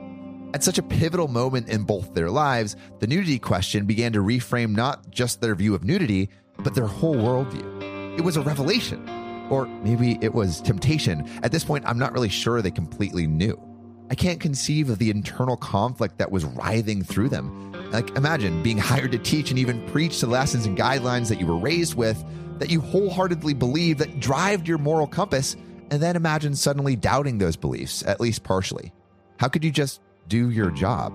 At 0.52 0.64
such 0.64 0.78
a 0.78 0.82
pivotal 0.82 1.28
moment 1.28 1.68
in 1.68 1.84
both 1.84 2.12
their 2.12 2.28
lives, 2.28 2.74
the 2.98 3.06
nudity 3.06 3.38
question 3.38 3.87
began 3.87 4.12
to 4.14 4.18
reframe 4.18 4.74
not 4.74 5.08
just 5.12 5.40
their 5.40 5.54
view 5.54 5.76
of 5.76 5.84
nudity, 5.84 6.28
but 6.58 6.74
their 6.74 6.87
whole 6.88 7.14
worldview. 7.14 8.18
It 8.18 8.22
was 8.22 8.37
a 8.37 8.42
revelation. 8.42 9.08
Or 9.48 9.66
maybe 9.66 10.18
it 10.20 10.34
was 10.34 10.61
temptation. 10.61 11.24
At 11.44 11.52
this 11.52 11.62
point, 11.62 11.84
I'm 11.87 11.98
not 11.98 12.12
really 12.12 12.28
sure 12.28 12.61
they 12.61 12.72
completely 12.72 13.28
knew. 13.28 13.67
I 14.11 14.14
can't 14.14 14.40
conceive 14.40 14.88
of 14.88 14.99
the 14.99 15.11
internal 15.11 15.57
conflict 15.57 16.18
that 16.18 16.31
was 16.31 16.44
writhing 16.44 17.03
through 17.03 17.29
them. 17.29 17.73
Like, 17.90 18.16
imagine 18.16 18.62
being 18.62 18.79
hired 18.79 19.12
to 19.12 19.18
teach 19.18 19.51
and 19.51 19.59
even 19.59 19.87
preach 19.88 20.21
the 20.21 20.27
lessons 20.27 20.64
and 20.66 20.79
guidelines 20.79 21.29
that 21.29 21.40
you 21.40 21.47
were 21.47 21.59
raised 21.59 21.94
with, 21.94 22.23
that 22.59 22.71
you 22.71 22.81
wholeheartedly 22.81 23.55
believe 23.55 23.99
that 23.99 24.18
drive 24.18 24.66
your 24.66 24.79
moral 24.79 25.07
compass, 25.07 25.57
and 25.90 26.03
then 26.03 26.16
imagine 26.16 26.55
suddenly 26.55 26.97
doubting 26.97 27.38
those 27.38 27.57
beliefs, 27.57 28.03
at 28.05 28.21
least 28.21 28.44
partially. 28.44 28.92
How 29.38 29.49
could 29.49 29.62
you 29.62 29.71
just 29.71 30.01
do 30.27 30.51
your 30.51 30.71
job? 30.71 31.12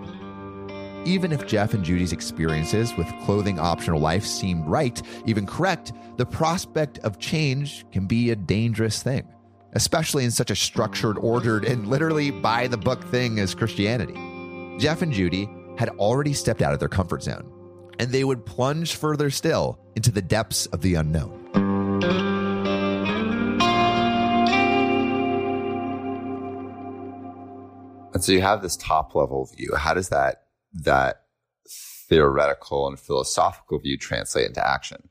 Even 1.06 1.32
if 1.32 1.48
Jeff 1.48 1.74
and 1.74 1.84
Judy's 1.84 2.14
experiences 2.14 2.96
with 2.96 3.08
clothing 3.26 3.60
optional 3.60 4.00
life 4.00 4.26
seemed 4.26 4.66
right, 4.66 5.02
even 5.26 5.46
correct, 5.46 5.92
the 6.18 6.26
prospect 6.26 7.00
of 7.00 7.20
change 7.20 7.86
can 7.92 8.06
be 8.06 8.30
a 8.30 8.36
dangerous 8.36 9.04
thing, 9.04 9.28
especially 9.74 10.24
in 10.24 10.32
such 10.32 10.52
a 10.52 10.56
structured, 10.56 11.18
ordered, 11.18 11.66
and 11.66 11.88
literally 11.88 12.32
by 12.32 12.68
the 12.68 12.78
book 12.78 13.04
thing 13.06 13.40
as 13.40 13.54
Christianity. 13.54 14.18
Jeff 14.80 15.02
and 15.02 15.12
Judy 15.12 15.50
had 15.78 15.90
already 15.90 16.34
stepped 16.34 16.62
out 16.62 16.74
of 16.74 16.80
their 16.80 16.90
comfort 16.90 17.24
zone, 17.24 17.52
and 18.00 18.12
they 18.12 18.24
would 18.24 18.46
plunge 18.46 18.96
further 18.96 19.30
still 19.30 19.80
into 19.96 20.12
the 20.12 20.22
depths 20.22 20.66
of 20.68 20.82
the 20.82 20.96
unknown. 20.96 21.40
And 28.14 28.24
so 28.24 28.32
you 28.32 28.42
have 28.42 28.62
this 28.62 28.78
top 28.78 29.16
level 29.16 29.50
view. 29.58 29.72
How 29.76 29.94
does 29.94 30.10
that 30.10 30.44
that 30.74 31.24
theoretical 32.08 32.88
and 32.88 33.00
philosophical 33.00 33.80
view 33.80 33.98
translate 33.98 34.48
into 34.48 34.66
action? 34.66 35.10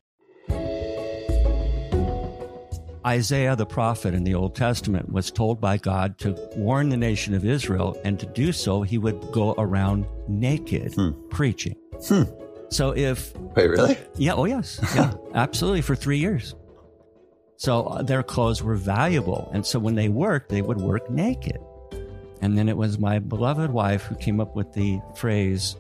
Isaiah 3.07 3.57
the 3.57 3.67
prophet 3.67 4.15
in 4.15 4.25
the 4.25 4.35
Old 4.35 4.55
Testament 4.55 5.13
was 5.13 5.31
told 5.31 5.61
by 5.61 5.77
God 5.77 6.19
to 6.19 6.33
warn 6.57 6.89
the 6.89 6.97
nation 6.97 7.35
of 7.35 7.45
Israel, 7.45 8.01
and 8.05 8.19
to 8.21 8.27
do 8.27 8.53
so, 8.53 8.83
he 8.83 8.99
would 8.99 9.33
go 9.33 9.55
around 9.59 10.07
naked 10.29 10.95
hmm. 10.95 11.11
preaching. 11.31 11.77
Hmm. 12.07 12.25
So 12.71 12.97
if. 12.97 13.37
Wait, 13.37 13.67
really? 13.69 13.99
Yeah, 14.17 14.35
oh, 14.35 14.45
yes. 14.45 14.81
Yeah, 14.95 15.13
absolutely, 15.35 15.83
for 15.83 15.95
three 15.95 16.19
years. 16.19 16.55
So 17.57 17.85
uh, 17.85 18.03
their 18.03 18.23
clothes 18.23 18.63
were 18.63 18.75
valuable. 18.75 19.51
And 19.53 19.65
so 19.65 19.79
when 19.79 19.95
they 19.95 20.09
worked, 20.09 20.49
they 20.49 20.63
would 20.63 20.81
work 20.81 21.09
naked. 21.11 21.59
And 22.41 22.59
then 22.59 22.69
it 22.69 22.77
was 22.77 22.99
my 22.99 23.21
beloved 23.21 23.71
wife 23.71 24.03
who 24.03 24.17
came 24.17 24.41
up 24.41 24.57
with 24.57 24.73
the 24.73 25.01
phrase, 25.15 25.77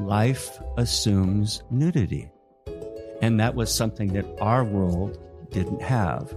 life 0.00 0.58
assumes 0.76 1.62
nudity. 1.70 2.28
And 3.20 3.38
that 3.38 3.54
was 3.54 3.72
something 3.72 4.12
that 4.14 4.26
our 4.40 4.64
world 4.64 5.18
didn't 5.50 5.80
have. 5.80 6.34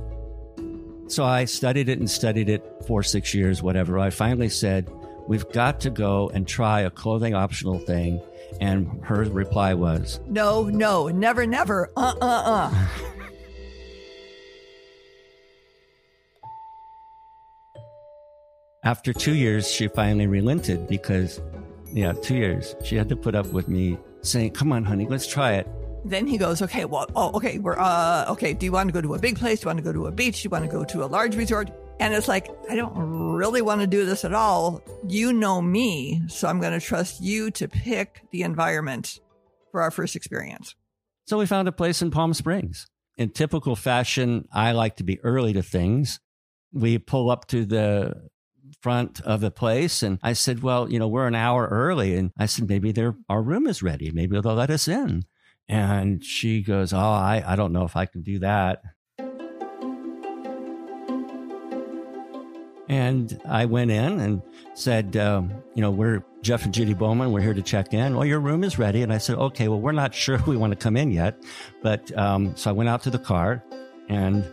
So 1.08 1.24
I 1.24 1.46
studied 1.46 1.88
it 1.88 2.00
and 2.00 2.10
studied 2.10 2.50
it 2.50 2.64
for 2.88 3.04
six 3.04 3.34
years, 3.34 3.62
whatever. 3.62 4.00
I 4.00 4.10
finally 4.10 4.50
said, 4.50 4.90
We've 5.28 5.48
got 5.52 5.80
to 5.82 5.90
go 5.90 6.30
and 6.34 6.48
try 6.48 6.82
a 6.82 6.90
clothing 6.90 7.34
optional 7.34 7.80
thing. 7.80 8.22
And 8.62 9.04
her 9.04 9.24
reply 9.24 9.74
was, 9.74 10.20
No, 10.28 10.64
no, 10.64 11.08
never, 11.10 11.46
never. 11.46 11.90
Uh 11.96 12.14
uh 12.22 12.44
uh. 12.46 12.88
After 18.84 19.14
two 19.14 19.34
years, 19.34 19.72
she 19.72 19.88
finally 19.88 20.28
relented 20.28 20.88
because, 20.88 21.42
yeah, 21.92 22.14
two 22.14 22.36
years. 22.36 22.76
She 22.84 22.96
had 22.96 23.10
to 23.10 23.16
put 23.16 23.34
up 23.34 23.48
with 23.48 23.68
me 23.68 23.98
saying, 24.22 24.52
Come 24.52 24.72
on, 24.72 24.84
honey, 24.84 25.08
let's 25.08 25.28
try 25.28 25.54
it 25.54 25.68
then 26.06 26.28
he 26.28 26.38
goes, 26.38 26.62
okay, 26.62 26.86
well, 26.86 27.08
oh, 27.16 27.32
okay, 27.36 27.58
we're, 27.58 27.78
uh, 27.78 28.26
okay, 28.30 28.54
do 28.54 28.66
you 28.66 28.72
want 28.72 28.88
to 28.90 28.94
go 28.94 29.02
to 29.02 29.16
a 29.16 29.20
big 29.20 29.38
place? 29.38 29.60
Do 29.60 29.64
you 29.64 29.68
want 29.70 29.80
to 29.80 29.84
go 29.84 29.92
to 29.92 30.06
a 30.06 30.12
beach? 30.12 30.42
Do 30.42 30.46
you 30.46 30.50
want 30.52 30.64
to 30.64 30.72
go 30.72 30.86
to 30.86 31.04
a 31.04 31.08
large 31.08 31.36
resort? 31.36 31.72
And 32.00 32.14
it's 32.14 32.28
like, 32.28 32.48
I 32.70 32.76
don't 32.76 32.96
really 32.96 33.62
want 33.62 33.82
to 33.82 33.88
do 33.88 34.06
this 34.06 34.24
at 34.24 34.34
all. 34.34 34.84
You 35.08 35.34
know 35.34 35.62
me, 35.62 36.22
so 36.28 36.48
I'm 36.48 36.60
going 36.60 36.80
to 36.80 36.86
trust 36.86 37.22
you 37.22 37.50
to 37.52 37.68
pick 37.68 38.22
the 38.32 38.44
environment 38.44 39.20
for 39.72 39.82
our 39.82 39.92
first 39.92 40.16
experience. 40.16 40.76
So 41.26 41.40
we 41.40 41.48
found 41.48 41.68
a 41.68 41.72
place 41.72 42.02
in 42.02 42.12
Palm 42.12 42.34
Springs. 42.34 42.86
In 43.18 43.30
typical 43.30 43.76
fashion, 43.76 44.48
I 44.52 44.74
like 44.74 44.98
to 44.98 45.04
be 45.04 45.20
early 45.22 45.54
to 45.54 45.64
things. 45.64 46.20
We 46.72 46.98
pull 46.98 47.32
up 47.32 47.48
to 47.48 47.66
the 47.66 48.30
front 48.82 49.22
of 49.22 49.42
the 49.42 49.52
place 49.52 50.04
and 50.04 50.20
I 50.22 50.34
said, 50.34 50.62
well, 50.62 50.92
you 50.92 51.00
know, 51.00 51.08
we're 51.08 51.28
an 51.28 51.34
hour 51.34 51.68
early. 51.72 52.16
And 52.16 52.32
I 52.38 52.46
said, 52.46 52.68
maybe 52.70 52.94
our 53.30 53.42
room 53.42 53.66
is 53.66 53.82
ready. 53.82 54.12
Maybe 54.12 54.40
they'll 54.40 54.54
let 54.54 54.70
us 54.70 54.88
in. 54.88 55.24
And 55.68 56.24
she 56.24 56.62
goes, 56.62 56.94
Oh, 56.94 56.98
I, 56.98 57.44
I 57.46 57.56
don't 57.56 57.74
know 57.74 57.86
if 57.86 57.96
I 57.96 58.06
can 58.06 58.22
do 58.22 58.40
that. 58.40 58.84
And 62.88 63.42
I 63.50 63.66
went 63.66 63.90
in 63.90 64.20
and 64.20 64.42
said, 64.76 65.18
um, 65.18 65.52
you 65.74 65.82
know, 65.82 65.90
we're 65.90 66.24
Jeff 66.44 66.66
and 66.66 66.74
Judy 66.74 66.94
Bowman. 66.94 67.32
We're 67.32 67.42
here 67.42 67.56
to 67.56 67.64
check 67.64 67.94
in. 67.96 68.16
Well, 68.16 68.26
your 68.26 68.40
room 68.40 68.64
is 68.64 68.78
ready. 68.78 69.02
And 69.02 69.12
I 69.12 69.18
said, 69.18 69.38
okay, 69.38 69.68
well, 69.68 69.82
we're 69.82 69.92
not 69.92 70.14
sure 70.24 70.40
we 70.46 70.56
want 70.56 70.72
to 70.72 70.78
come 70.78 70.96
in 70.96 71.12
yet. 71.12 71.42
But 71.82 72.16
um, 72.18 72.56
so 72.56 72.70
I 72.70 72.74
went 72.74 72.90
out 72.90 73.02
to 73.04 73.10
the 73.10 73.20
car 73.20 73.64
and 74.08 74.46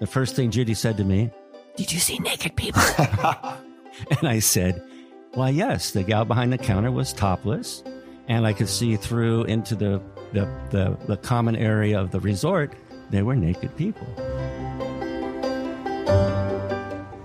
the 0.00 0.06
first 0.06 0.34
thing 0.34 0.50
Judy 0.50 0.74
said 0.74 0.96
to 0.96 1.04
me, 1.04 1.30
Did 1.76 1.92
you 1.92 2.00
see 2.00 2.18
naked 2.18 2.56
people? 2.56 2.82
and 2.98 4.28
I 4.28 4.38
said, 4.40 4.82
Why, 5.34 5.50
yes, 5.50 5.90
the 5.90 6.02
gal 6.02 6.24
behind 6.24 6.52
the 6.52 6.58
counter 6.58 6.90
was 6.90 7.12
topless. 7.12 7.84
And 8.28 8.46
I 8.46 8.52
could 8.52 8.68
see 8.68 8.96
through 8.96 9.44
into 9.44 9.74
the, 9.74 10.02
the, 10.32 10.48
the, 10.70 10.96
the 11.06 11.16
common 11.18 11.56
area 11.56 12.00
of 12.00 12.10
the 12.10 12.20
resort. 12.20 12.72
There 13.10 13.24
were 13.24 13.36
naked 13.36 13.76
people. 13.76 14.06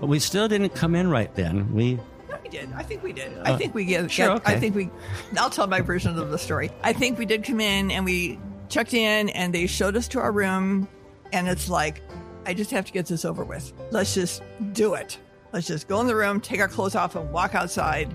But 0.00 0.06
we 0.08 0.18
still 0.18 0.48
didn't 0.48 0.74
come 0.74 0.94
in 0.94 1.08
right 1.10 1.34
then. 1.34 1.72
We 1.74 1.98
we 2.42 2.48
did. 2.50 2.70
I 2.74 2.82
think 2.82 3.02
we 3.02 3.12
did. 3.12 3.36
I 3.44 3.52
Uh, 3.52 3.58
think 3.58 3.74
we 3.74 3.84
get. 3.84 4.10
sure, 4.10 4.30
okay. 4.32 4.54
I 4.54 4.58
think 4.60 4.74
we. 4.74 4.90
I'll 5.36 5.50
tell 5.50 5.66
my 5.66 5.80
version 5.80 6.16
of 6.18 6.30
the 6.30 6.38
story. 6.38 6.70
I 6.82 6.92
think 6.92 7.18
we 7.18 7.26
did 7.26 7.42
come 7.44 7.60
in 7.60 7.90
and 7.90 8.04
we 8.04 8.38
checked 8.68 8.94
in 8.94 9.28
and 9.30 9.54
they 9.54 9.66
showed 9.66 9.96
us 9.96 10.08
to 10.08 10.20
our 10.20 10.32
room, 10.32 10.88
and 11.32 11.48
it's 11.48 11.68
like, 11.68 12.00
I 12.46 12.54
just 12.54 12.70
have 12.70 12.84
to 12.86 12.92
get 12.92 13.06
this 13.06 13.24
over 13.24 13.44
with. 13.44 13.72
Let's 13.90 14.14
just 14.14 14.42
do 14.72 14.94
it. 14.94 15.18
Let's 15.52 15.66
just 15.66 15.88
go 15.88 16.00
in 16.00 16.06
the 16.06 16.14
room, 16.16 16.40
take 16.40 16.60
our 16.60 16.68
clothes 16.68 16.94
off, 16.94 17.16
and 17.16 17.30
walk 17.32 17.54
outside. 17.54 18.14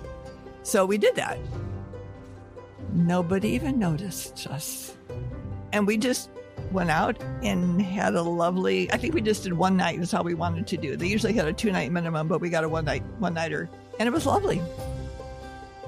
So 0.64 0.86
we 0.86 0.98
did 0.98 1.16
that. 1.16 1.38
Nobody 2.94 3.50
even 3.50 3.80
noticed 3.80 4.46
us, 4.48 4.96
and 5.72 5.88
we 5.88 5.98
just 5.98 6.30
went 6.72 6.92
out 6.92 7.20
and 7.42 7.82
had 7.82 8.14
a 8.14 8.22
lovely. 8.22 8.92
I 8.92 8.98
think 8.98 9.16
we 9.16 9.22
just 9.22 9.44
did 9.44 9.54
one 9.54 9.78
night. 9.78 10.00
Is 10.00 10.12
how 10.12 10.22
we 10.22 10.36
wanted 10.36 10.68
to 10.68 10.78
do. 10.78 10.96
They 10.96 11.08
usually 11.08 11.34
had 11.34 11.48
a 11.48 11.54
two 11.54 11.72
night 11.72 11.92
minimum, 11.92 12.28
but 12.28 12.40
we 12.40 12.52
got 12.52 12.64
a 12.64 12.70
one 12.70 12.86
night 12.86 13.04
one 13.18 13.34
nighter, 13.34 13.68
and 14.00 14.08
it 14.08 14.12
was 14.12 14.28
lovely. 14.28 14.62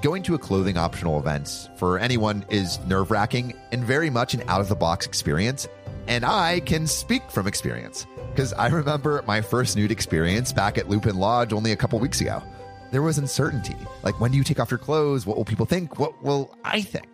Going 0.02 0.24
to 0.24 0.34
a 0.34 0.38
clothing 0.38 0.76
optional 0.76 1.18
event 1.18 1.70
for 1.76 1.98
anyone 1.98 2.44
is 2.50 2.78
nerve 2.86 3.10
wracking 3.10 3.54
and 3.72 3.84
very 3.84 4.10
much 4.10 4.34
an 4.34 4.42
out 4.48 4.60
of 4.60 4.68
the 4.68 4.76
box 4.76 5.06
experience. 5.06 5.68
And 6.08 6.24
I 6.24 6.60
can 6.60 6.86
speak 6.86 7.30
from 7.30 7.46
experience 7.46 8.06
because 8.30 8.52
I 8.52 8.66
remember 8.68 9.22
my 9.26 9.40
first 9.40 9.76
nude 9.76 9.90
experience 9.90 10.52
back 10.52 10.76
at 10.76 10.88
Lupin 10.88 11.16
Lodge 11.16 11.52
only 11.52 11.72
a 11.72 11.76
couple 11.76 11.98
weeks 11.98 12.20
ago. 12.20 12.42
There 12.92 13.02
was 13.02 13.18
uncertainty. 13.18 13.76
Like, 14.02 14.20
when 14.20 14.30
do 14.30 14.38
you 14.38 14.44
take 14.44 14.60
off 14.60 14.70
your 14.70 14.78
clothes? 14.78 15.26
What 15.26 15.36
will 15.36 15.44
people 15.44 15.66
think? 15.66 15.98
What 15.98 16.22
will 16.22 16.56
I 16.64 16.82
think? 16.82 17.08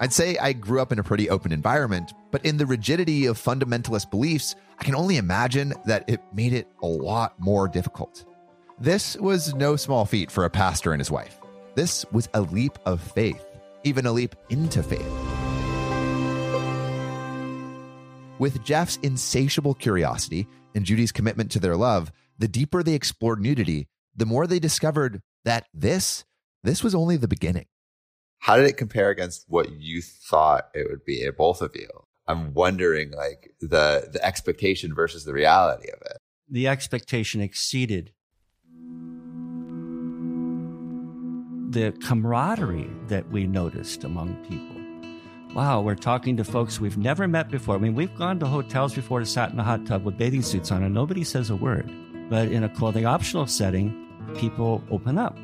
I'd 0.00 0.12
say 0.12 0.36
I 0.36 0.52
grew 0.52 0.82
up 0.82 0.92
in 0.92 0.98
a 0.98 1.04
pretty 1.04 1.30
open 1.30 1.52
environment, 1.52 2.12
but 2.30 2.44
in 2.44 2.56
the 2.56 2.66
rigidity 2.66 3.26
of 3.26 3.42
fundamentalist 3.42 4.10
beliefs, 4.10 4.56
I 4.78 4.84
can 4.84 4.94
only 4.94 5.16
imagine 5.16 5.72
that 5.86 6.04
it 6.08 6.20
made 6.34 6.52
it 6.52 6.68
a 6.82 6.86
lot 6.86 7.38
more 7.38 7.66
difficult. 7.68 8.24
This 8.78 9.16
was 9.16 9.54
no 9.54 9.76
small 9.76 10.04
feat 10.04 10.30
for 10.30 10.44
a 10.44 10.50
pastor 10.50 10.92
and 10.92 11.00
his 11.00 11.10
wife. 11.10 11.38
This 11.76 12.04
was 12.12 12.28
a 12.34 12.42
leap 12.42 12.78
of 12.84 13.00
faith, 13.00 13.42
even 13.84 14.04
a 14.06 14.12
leap 14.12 14.34
into 14.50 14.82
faith. 14.82 15.00
With 18.38 18.62
Jeff's 18.64 18.98
insatiable 19.02 19.72
curiosity 19.74 20.46
and 20.74 20.84
Judy's 20.84 21.12
commitment 21.12 21.50
to 21.52 21.60
their 21.60 21.76
love, 21.76 22.12
the 22.38 22.48
deeper 22.48 22.82
they 22.82 22.92
explored 22.92 23.40
nudity, 23.40 23.88
the 24.16 24.26
more 24.26 24.46
they 24.46 24.58
discovered 24.58 25.20
that 25.44 25.66
this 25.74 26.24
this 26.62 26.82
was 26.82 26.94
only 26.94 27.16
the 27.16 27.28
beginning. 27.28 27.66
How 28.38 28.56
did 28.56 28.66
it 28.66 28.76
compare 28.76 29.10
against 29.10 29.44
what 29.48 29.70
you 29.72 30.02
thought 30.02 30.68
it 30.74 30.88
would 30.90 31.04
be, 31.04 31.28
both 31.36 31.62
of 31.62 31.72
you? 31.74 31.88
I'm 32.26 32.54
wondering, 32.54 33.12
like 33.12 33.52
the 33.60 34.08
the 34.12 34.24
expectation 34.24 34.94
versus 34.94 35.24
the 35.24 35.32
reality 35.32 35.88
of 35.90 36.00
it. 36.02 36.18
the 36.48 36.68
expectation 36.68 37.40
exceeded 37.40 38.12
the 41.70 41.92
camaraderie 42.06 42.90
that 43.08 43.28
we 43.30 43.46
noticed 43.46 44.04
among 44.04 44.34
people. 44.46 45.54
Wow, 45.54 45.80
we're 45.80 45.94
talking 45.94 46.36
to 46.36 46.44
folks 46.44 46.80
we've 46.80 46.98
never 46.98 47.26
met 47.26 47.50
before. 47.50 47.76
I 47.76 47.78
mean, 47.78 47.94
we've 47.94 48.14
gone 48.16 48.38
to 48.40 48.46
hotels 48.46 48.94
before 48.94 49.20
to 49.20 49.26
sat 49.26 49.52
in 49.52 49.58
a 49.58 49.64
hot 49.64 49.86
tub 49.86 50.04
with 50.04 50.18
bathing 50.18 50.42
suits 50.42 50.70
on 50.70 50.82
and 50.82 50.94
nobody 50.94 51.24
says 51.24 51.50
a 51.50 51.56
word. 51.56 51.90
But 52.30 52.48
in 52.48 52.64
a 52.64 52.68
clothing 52.68 53.06
optional 53.06 53.46
setting, 53.46 54.05
people 54.34 54.82
open 54.90 55.18
up. 55.18 55.36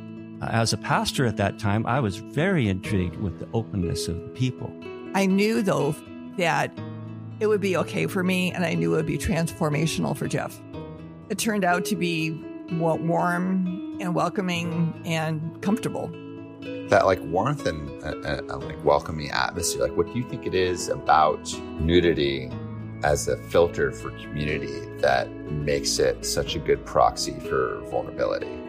As 0.43 0.73
a 0.73 0.77
pastor 0.77 1.25
at 1.25 1.37
that 1.37 1.59
time, 1.59 1.87
I 1.87 2.01
was 2.01 2.17
very 2.17 2.69
intrigued 2.69 3.17
with 3.17 3.39
the 3.39 3.49
openness 3.55 4.09
of 4.09 4.21
the 4.21 4.29
people. 4.31 4.73
I 5.15 5.27
knew 5.27 5.63
though 5.63 5.95
that 6.37 6.77
it 7.39 7.47
would 7.47 7.61
be 7.61 7.77
okay 7.77 8.07
for 8.07 8.23
me, 8.23 8.53
and 8.53 8.65
I 8.65 8.75
knew 8.75 8.93
it 8.95 8.97
would 8.97 9.07
be 9.07 9.19
transformational 9.19 10.17
for 10.17 10.29
Jeff. 10.29 10.61
It 11.29 11.39
turned 11.39 11.65
out 11.65 11.85
to 11.87 11.97
be 11.97 12.33
warm 12.73 13.97
and 14.01 14.15
welcoming 14.15 15.01
and 15.05 15.61
comfortable. 15.63 16.09
That 16.89 17.07
like 17.07 17.21
warmth 17.23 17.67
and 17.67 18.03
uh, 18.05 18.43
uh, 18.53 18.59
like 18.59 18.85
welcoming 18.85 19.31
atmosphere. 19.31 19.83
Like, 19.83 19.97
what 19.97 20.07
do 20.07 20.13
you 20.13 20.25
think 20.25 20.47
it 20.47 20.55
is 20.55 20.89
about 20.89 21.53
nudity 21.81 22.51
as 23.03 23.29
a 23.29 23.37
filter 23.37 23.93
for 23.93 24.11
community 24.11 24.81
that 24.99 25.31
makes 25.51 25.99
it 25.99 26.25
such 26.25 26.55
a 26.55 26.59
good 26.59 26.85
proxy 26.85 27.39
for 27.41 27.81
vulnerability? 27.91 28.62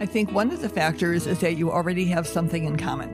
I 0.00 0.06
think 0.06 0.32
one 0.32 0.50
of 0.50 0.62
the 0.62 0.68
factors 0.70 1.26
is 1.26 1.40
that 1.40 1.58
you 1.58 1.70
already 1.70 2.06
have 2.06 2.26
something 2.26 2.64
in 2.64 2.78
common, 2.78 3.08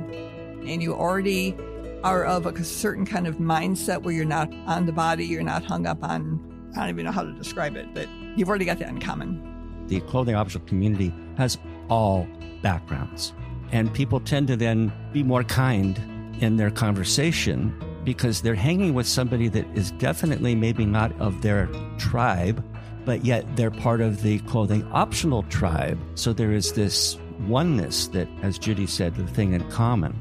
and 0.68 0.80
you 0.80 0.94
already 0.94 1.56
are 2.04 2.24
of 2.24 2.46
a 2.46 2.62
certain 2.62 3.04
kind 3.04 3.26
of 3.26 3.38
mindset 3.38 4.02
where 4.02 4.14
you're 4.14 4.24
not 4.24 4.52
on 4.66 4.86
the 4.86 4.92
body, 4.92 5.26
you're 5.26 5.42
not 5.42 5.64
hung 5.64 5.84
up 5.84 6.04
on. 6.04 6.70
I 6.76 6.80
don't 6.80 6.90
even 6.90 7.06
know 7.06 7.10
how 7.10 7.24
to 7.24 7.32
describe 7.32 7.74
it, 7.74 7.92
but 7.92 8.08
you've 8.36 8.48
already 8.48 8.66
got 8.66 8.78
that 8.78 8.88
in 8.88 9.00
common. 9.00 9.84
The 9.88 10.00
clothing 10.02 10.36
optional 10.36 10.64
community 10.66 11.12
has 11.36 11.58
all 11.90 12.28
backgrounds. 12.62 13.32
And 13.72 13.92
people 13.92 14.20
tend 14.20 14.46
to 14.46 14.56
then 14.56 14.92
be 15.12 15.24
more 15.24 15.42
kind 15.42 15.98
in 16.40 16.56
their 16.56 16.70
conversation 16.70 17.74
because 18.04 18.42
they're 18.42 18.54
hanging 18.54 18.94
with 18.94 19.08
somebody 19.08 19.48
that 19.48 19.66
is 19.76 19.90
definitely 19.92 20.54
maybe 20.54 20.86
not 20.86 21.10
of 21.20 21.42
their 21.42 21.68
tribe, 21.98 22.64
but 23.06 23.24
yet 23.24 23.56
they're 23.56 23.70
part 23.70 24.02
of 24.02 24.22
the 24.22 24.40
clothing 24.40 24.84
optional 24.92 25.44
tribe. 25.44 25.98
So 26.16 26.34
there 26.34 26.52
is 26.52 26.72
this 26.72 27.16
oneness 27.46 28.08
that, 28.08 28.28
as 28.42 28.58
Judy 28.58 28.86
said, 28.86 29.14
the 29.14 29.26
thing 29.26 29.54
in 29.54 29.66
common. 29.70 30.14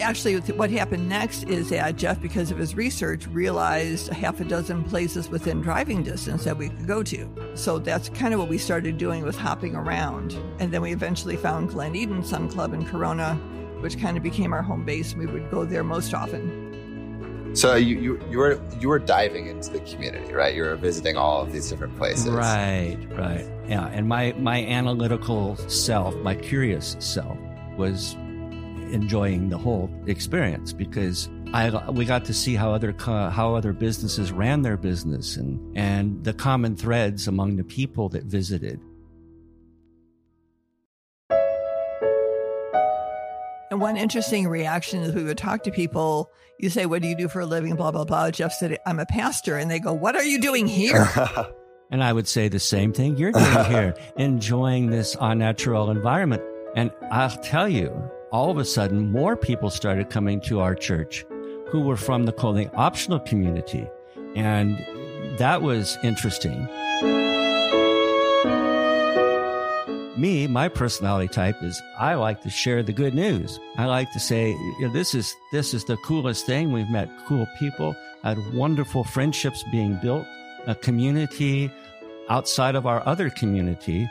Actually, 0.00 0.36
what 0.52 0.70
happened 0.70 1.08
next 1.08 1.42
is 1.44 1.70
that 1.70 1.96
Jeff, 1.96 2.22
because 2.22 2.52
of 2.52 2.58
his 2.58 2.76
research, 2.76 3.26
realized 3.26 4.10
a 4.10 4.14
half 4.14 4.38
a 4.38 4.44
dozen 4.44 4.84
places 4.84 5.28
within 5.28 5.60
driving 5.60 6.04
distance 6.04 6.44
that 6.44 6.56
we 6.56 6.68
could 6.68 6.86
go 6.86 7.02
to. 7.02 7.28
So 7.54 7.80
that's 7.80 8.08
kind 8.10 8.32
of 8.32 8.38
what 8.38 8.48
we 8.48 8.58
started 8.58 8.96
doing 8.96 9.24
with 9.24 9.36
hopping 9.36 9.74
around. 9.74 10.38
And 10.60 10.72
then 10.72 10.82
we 10.82 10.92
eventually 10.92 11.36
found 11.36 11.70
Glen 11.70 11.96
Eden 11.96 12.22
Sun 12.22 12.50
Club 12.50 12.74
in 12.74 12.86
Corona, 12.86 13.34
which 13.80 13.98
kind 13.98 14.16
of 14.16 14.22
became 14.22 14.52
our 14.52 14.62
home 14.62 14.84
base. 14.84 15.16
We 15.16 15.26
would 15.26 15.50
go 15.50 15.64
there 15.64 15.82
most 15.82 16.14
often. 16.14 16.67
So 17.54 17.74
you 17.74 17.98
you 17.98 18.20
you 18.30 18.38
were 18.38 18.60
you 18.80 18.88
were 18.88 18.98
diving 18.98 19.46
into 19.46 19.70
the 19.70 19.80
community, 19.80 20.32
right? 20.32 20.54
You 20.54 20.62
were 20.62 20.76
visiting 20.76 21.16
all 21.16 21.42
of 21.42 21.52
these 21.52 21.68
different 21.68 21.96
places, 21.96 22.28
Right, 22.28 22.98
right. 23.12 23.48
Yeah, 23.66 23.86
and 23.88 24.06
my 24.08 24.32
my 24.38 24.64
analytical 24.64 25.56
self, 25.68 26.14
my 26.16 26.34
curious 26.34 26.96
self, 27.00 27.36
was 27.76 28.14
enjoying 28.92 29.48
the 29.48 29.58
whole 29.58 29.90
experience 30.06 30.72
because 30.72 31.28
I 31.52 31.90
we 31.90 32.04
got 32.04 32.24
to 32.26 32.34
see 32.34 32.54
how 32.54 32.72
other 32.72 32.94
how 32.98 33.54
other 33.54 33.72
businesses 33.72 34.32
ran 34.32 34.62
their 34.62 34.76
business 34.76 35.36
and 35.36 35.76
and 35.76 36.22
the 36.24 36.34
common 36.34 36.76
threads 36.76 37.28
among 37.28 37.56
the 37.56 37.64
people 37.64 38.08
that 38.10 38.24
visited. 38.24 38.80
One 43.80 43.96
interesting 43.96 44.48
reaction 44.48 45.02
is 45.02 45.14
we 45.14 45.24
would 45.24 45.38
talk 45.38 45.62
to 45.64 45.70
people. 45.70 46.30
You 46.58 46.70
say, 46.70 46.86
What 46.86 47.02
do 47.02 47.08
you 47.08 47.16
do 47.16 47.28
for 47.28 47.40
a 47.40 47.46
living? 47.46 47.76
Blah, 47.76 47.90
blah, 47.90 48.04
blah. 48.04 48.30
Jeff 48.30 48.52
said, 48.52 48.78
I'm 48.86 48.98
a 48.98 49.06
pastor. 49.06 49.56
And 49.56 49.70
they 49.70 49.78
go, 49.78 49.92
What 49.92 50.16
are 50.16 50.24
you 50.24 50.40
doing 50.40 50.66
here? 50.66 51.08
And 51.90 52.04
I 52.04 52.12
would 52.12 52.28
say 52.28 52.48
the 52.48 52.58
same 52.58 52.92
thing 52.92 53.16
you're 53.16 53.32
doing 53.32 53.64
here, 53.64 53.94
enjoying 54.16 54.90
this 54.90 55.16
unnatural 55.20 55.90
environment. 55.90 56.42
And 56.76 56.90
I'll 57.10 57.30
tell 57.30 57.68
you, 57.68 57.88
all 58.30 58.50
of 58.50 58.58
a 58.58 58.64
sudden, 58.66 59.10
more 59.10 59.36
people 59.36 59.70
started 59.70 60.10
coming 60.10 60.40
to 60.42 60.60
our 60.60 60.74
church 60.74 61.24
who 61.70 61.80
were 61.80 61.96
from 61.96 62.24
the 62.24 62.32
clothing 62.32 62.70
optional 62.74 63.20
community. 63.20 63.88
And 64.36 64.78
that 65.38 65.62
was 65.62 65.96
interesting. 66.04 66.68
Me, 70.18 70.48
my 70.48 70.68
personality 70.68 71.28
type 71.28 71.62
is 71.62 71.80
I 71.96 72.14
like 72.14 72.40
to 72.42 72.50
share 72.50 72.82
the 72.82 72.92
good 72.92 73.14
news. 73.14 73.60
I 73.76 73.84
like 73.86 74.12
to 74.14 74.18
say, 74.18 74.50
you 74.50 74.80
know, 74.80 74.92
this 74.92 75.14
is 75.14 75.32
this 75.52 75.72
is 75.72 75.84
the 75.84 75.96
coolest 75.98 76.44
thing. 76.44 76.72
We've 76.72 76.90
met 76.90 77.08
cool 77.28 77.46
people, 77.56 77.94
had 78.24 78.52
wonderful 78.52 79.04
friendships 79.04 79.62
being 79.70 79.96
built, 80.02 80.26
a 80.66 80.74
community 80.74 81.70
outside 82.28 82.74
of 82.74 82.84
our 82.84 83.06
other 83.06 83.30
community. 83.30 84.10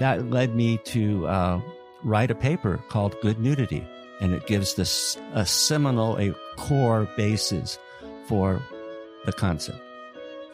That 0.00 0.30
led 0.30 0.56
me 0.56 0.78
to 0.86 1.28
uh, 1.28 1.60
write 2.02 2.32
a 2.32 2.34
paper 2.34 2.82
called 2.88 3.14
Good 3.22 3.38
Nudity, 3.38 3.86
and 4.20 4.32
it 4.32 4.48
gives 4.48 4.74
this 4.74 5.16
a 5.32 5.46
seminal, 5.46 6.18
a 6.18 6.34
core 6.56 7.08
basis 7.16 7.78
for 8.26 8.60
the 9.26 9.32
concept. 9.32 9.85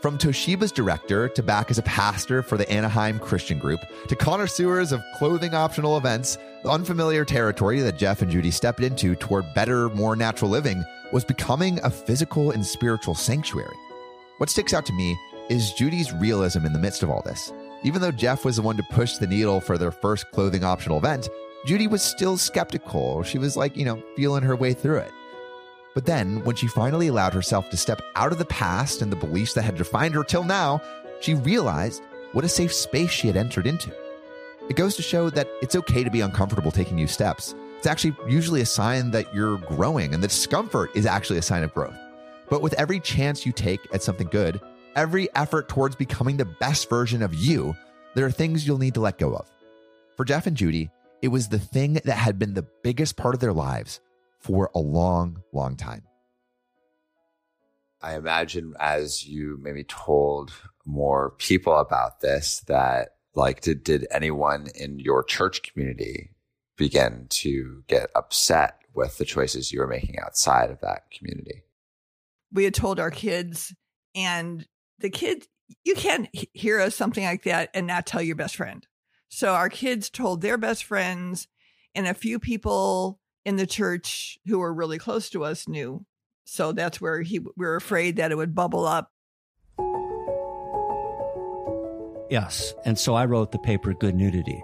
From 0.02 0.18
Toshiba's 0.18 0.72
director 0.72 1.28
to 1.28 1.44
back 1.44 1.70
as 1.70 1.78
a 1.78 1.82
pastor 1.82 2.42
for 2.42 2.56
the 2.56 2.68
Anaheim 2.68 3.20
Christian 3.20 3.60
Group 3.60 3.78
to 4.08 4.16
connoisseurs 4.16 4.90
of 4.90 5.00
clothing 5.14 5.54
optional 5.54 5.96
events, 5.96 6.38
the 6.64 6.70
unfamiliar 6.70 7.24
territory 7.24 7.80
that 7.82 7.98
Jeff 7.98 8.20
and 8.20 8.28
Judy 8.28 8.50
stepped 8.50 8.80
into 8.80 9.14
toward 9.14 9.54
better, 9.54 9.88
more 9.90 10.16
natural 10.16 10.50
living 10.50 10.82
was 11.12 11.24
becoming 11.24 11.78
a 11.84 11.90
physical 11.90 12.50
and 12.50 12.66
spiritual 12.66 13.14
sanctuary. 13.14 13.76
What 14.38 14.50
sticks 14.50 14.74
out 14.74 14.84
to 14.86 14.92
me 14.92 15.16
is 15.48 15.72
Judy's 15.74 16.12
realism 16.12 16.66
in 16.66 16.72
the 16.72 16.80
midst 16.80 17.04
of 17.04 17.10
all 17.10 17.22
this. 17.22 17.52
Even 17.84 18.02
though 18.02 18.10
Jeff 18.10 18.44
was 18.44 18.56
the 18.56 18.62
one 18.62 18.76
to 18.78 18.82
push 18.90 19.18
the 19.18 19.28
needle 19.28 19.60
for 19.60 19.78
their 19.78 19.92
first 19.92 20.28
clothing 20.32 20.64
optional 20.64 20.98
event, 20.98 21.28
Judy 21.64 21.86
was 21.86 22.02
still 22.02 22.36
skeptical. 22.36 23.22
She 23.22 23.38
was 23.38 23.56
like, 23.56 23.76
you 23.76 23.84
know, 23.84 24.02
feeling 24.16 24.42
her 24.42 24.56
way 24.56 24.74
through 24.74 24.98
it. 24.98 25.12
But 25.94 26.06
then, 26.06 26.42
when 26.44 26.56
she 26.56 26.66
finally 26.66 27.08
allowed 27.08 27.34
herself 27.34 27.68
to 27.70 27.76
step 27.76 28.00
out 28.16 28.32
of 28.32 28.38
the 28.38 28.46
past 28.46 29.02
and 29.02 29.12
the 29.12 29.16
beliefs 29.16 29.52
that 29.54 29.62
had 29.62 29.76
defined 29.76 30.14
her 30.14 30.24
till 30.24 30.44
now, 30.44 30.80
she 31.20 31.34
realized 31.34 32.02
what 32.32 32.44
a 32.44 32.48
safe 32.48 32.72
space 32.72 33.10
she 33.10 33.26
had 33.26 33.36
entered 33.36 33.66
into. 33.66 33.92
It 34.70 34.76
goes 34.76 34.96
to 34.96 35.02
show 35.02 35.28
that 35.30 35.48
it's 35.60 35.76
okay 35.76 36.02
to 36.02 36.10
be 36.10 36.22
uncomfortable 36.22 36.70
taking 36.70 36.96
new 36.96 37.06
steps. 37.06 37.54
It's 37.76 37.86
actually 37.86 38.16
usually 38.28 38.62
a 38.62 38.66
sign 38.66 39.10
that 39.10 39.34
you're 39.34 39.58
growing, 39.58 40.14
and 40.14 40.22
the 40.22 40.28
discomfort 40.28 40.90
is 40.94 41.04
actually 41.04 41.38
a 41.38 41.42
sign 41.42 41.62
of 41.62 41.74
growth. 41.74 41.96
But 42.48 42.62
with 42.62 42.74
every 42.74 43.00
chance 43.00 43.44
you 43.44 43.52
take 43.52 43.80
at 43.92 44.02
something 44.02 44.28
good, 44.28 44.60
every 44.96 45.34
effort 45.34 45.68
towards 45.68 45.96
becoming 45.96 46.36
the 46.36 46.44
best 46.44 46.88
version 46.88 47.22
of 47.22 47.34
you, 47.34 47.76
there 48.14 48.24
are 48.24 48.30
things 48.30 48.66
you'll 48.66 48.78
need 48.78 48.94
to 48.94 49.00
let 49.00 49.18
go 49.18 49.34
of. 49.34 49.46
For 50.16 50.24
Jeff 50.24 50.46
and 50.46 50.56
Judy, 50.56 50.90
it 51.22 51.28
was 51.28 51.48
the 51.48 51.58
thing 51.58 51.94
that 51.94 52.08
had 52.08 52.38
been 52.38 52.54
the 52.54 52.66
biggest 52.82 53.16
part 53.16 53.34
of 53.34 53.40
their 53.40 53.52
lives 53.52 54.00
for 54.42 54.70
a 54.74 54.80
long, 54.80 55.42
long 55.52 55.76
time. 55.76 56.02
I 58.00 58.16
imagine 58.16 58.74
as 58.80 59.24
you 59.24 59.58
maybe 59.62 59.84
told 59.84 60.52
more 60.84 61.30
people 61.38 61.78
about 61.78 62.20
this, 62.20 62.60
that 62.66 63.10
like, 63.34 63.60
did, 63.60 63.84
did 63.84 64.06
anyone 64.10 64.66
in 64.74 64.98
your 64.98 65.22
church 65.22 65.62
community 65.62 66.30
begin 66.76 67.26
to 67.30 67.84
get 67.86 68.10
upset 68.16 68.80
with 68.92 69.18
the 69.18 69.24
choices 69.24 69.72
you 69.72 69.78
were 69.78 69.86
making 69.86 70.18
outside 70.18 70.70
of 70.70 70.80
that 70.80 71.02
community? 71.16 71.62
We 72.52 72.64
had 72.64 72.74
told 72.74 72.98
our 72.98 73.10
kids, 73.10 73.72
and 74.14 74.66
the 74.98 75.08
kids, 75.08 75.46
you 75.84 75.94
can't 75.94 76.28
hear 76.52 76.80
us 76.80 76.94
something 76.94 77.24
like 77.24 77.44
that 77.44 77.70
and 77.72 77.86
not 77.86 78.04
tell 78.04 78.20
your 78.20 78.36
best 78.36 78.56
friend. 78.56 78.86
So 79.28 79.54
our 79.54 79.70
kids 79.70 80.10
told 80.10 80.42
their 80.42 80.58
best 80.58 80.84
friends, 80.84 81.46
and 81.94 82.06
a 82.06 82.14
few 82.14 82.38
people 82.38 83.20
in 83.44 83.56
the 83.56 83.66
church 83.66 84.38
who 84.46 84.58
were 84.58 84.72
really 84.72 84.98
close 84.98 85.30
to 85.30 85.44
us 85.44 85.68
knew. 85.68 86.04
So 86.44 86.72
that's 86.72 87.00
where 87.00 87.22
he 87.22 87.38
we 87.38 87.50
were 87.56 87.76
afraid 87.76 88.16
that 88.16 88.32
it 88.32 88.36
would 88.36 88.54
bubble 88.54 88.86
up. 88.86 89.10
Yes. 92.30 92.74
And 92.84 92.98
so 92.98 93.14
I 93.14 93.26
wrote 93.26 93.52
the 93.52 93.58
paper 93.58 93.92
Good 93.92 94.14
Nudity 94.14 94.62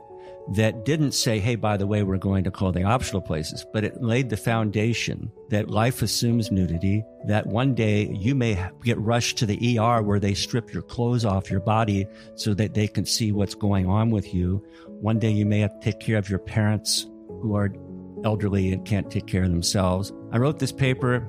that 0.54 0.86
didn't 0.86 1.12
say, 1.12 1.38
hey, 1.38 1.56
by 1.56 1.76
the 1.76 1.86
way, 1.86 2.02
we're 2.02 2.16
going 2.16 2.44
to 2.44 2.50
clothing 2.50 2.86
optional 2.86 3.20
places, 3.20 3.66
but 3.72 3.84
it 3.84 4.02
laid 4.02 4.30
the 4.30 4.36
foundation 4.36 5.30
that 5.50 5.68
life 5.68 6.00
assumes 6.00 6.50
nudity, 6.50 7.04
that 7.26 7.46
one 7.46 7.74
day 7.74 8.08
you 8.14 8.34
may 8.34 8.66
get 8.82 8.98
rushed 8.98 9.36
to 9.38 9.46
the 9.46 9.78
ER 9.78 10.02
where 10.02 10.18
they 10.18 10.32
strip 10.32 10.72
your 10.72 10.82
clothes 10.82 11.26
off 11.26 11.50
your 11.50 11.60
body 11.60 12.06
so 12.34 12.54
that 12.54 12.72
they 12.72 12.88
can 12.88 13.04
see 13.04 13.30
what's 13.30 13.54
going 13.54 13.86
on 13.86 14.10
with 14.10 14.32
you. 14.32 14.64
One 14.86 15.18
day 15.18 15.30
you 15.30 15.44
may 15.44 15.60
have 15.60 15.78
to 15.78 15.84
take 15.84 16.00
care 16.00 16.16
of 16.16 16.30
your 16.30 16.38
parents 16.38 17.06
who 17.28 17.54
are 17.54 17.70
elderly 18.24 18.72
and 18.72 18.84
can't 18.84 19.10
take 19.10 19.26
care 19.26 19.44
of 19.44 19.50
themselves. 19.50 20.12
I 20.32 20.38
wrote 20.38 20.58
this 20.58 20.72
paper. 20.72 21.26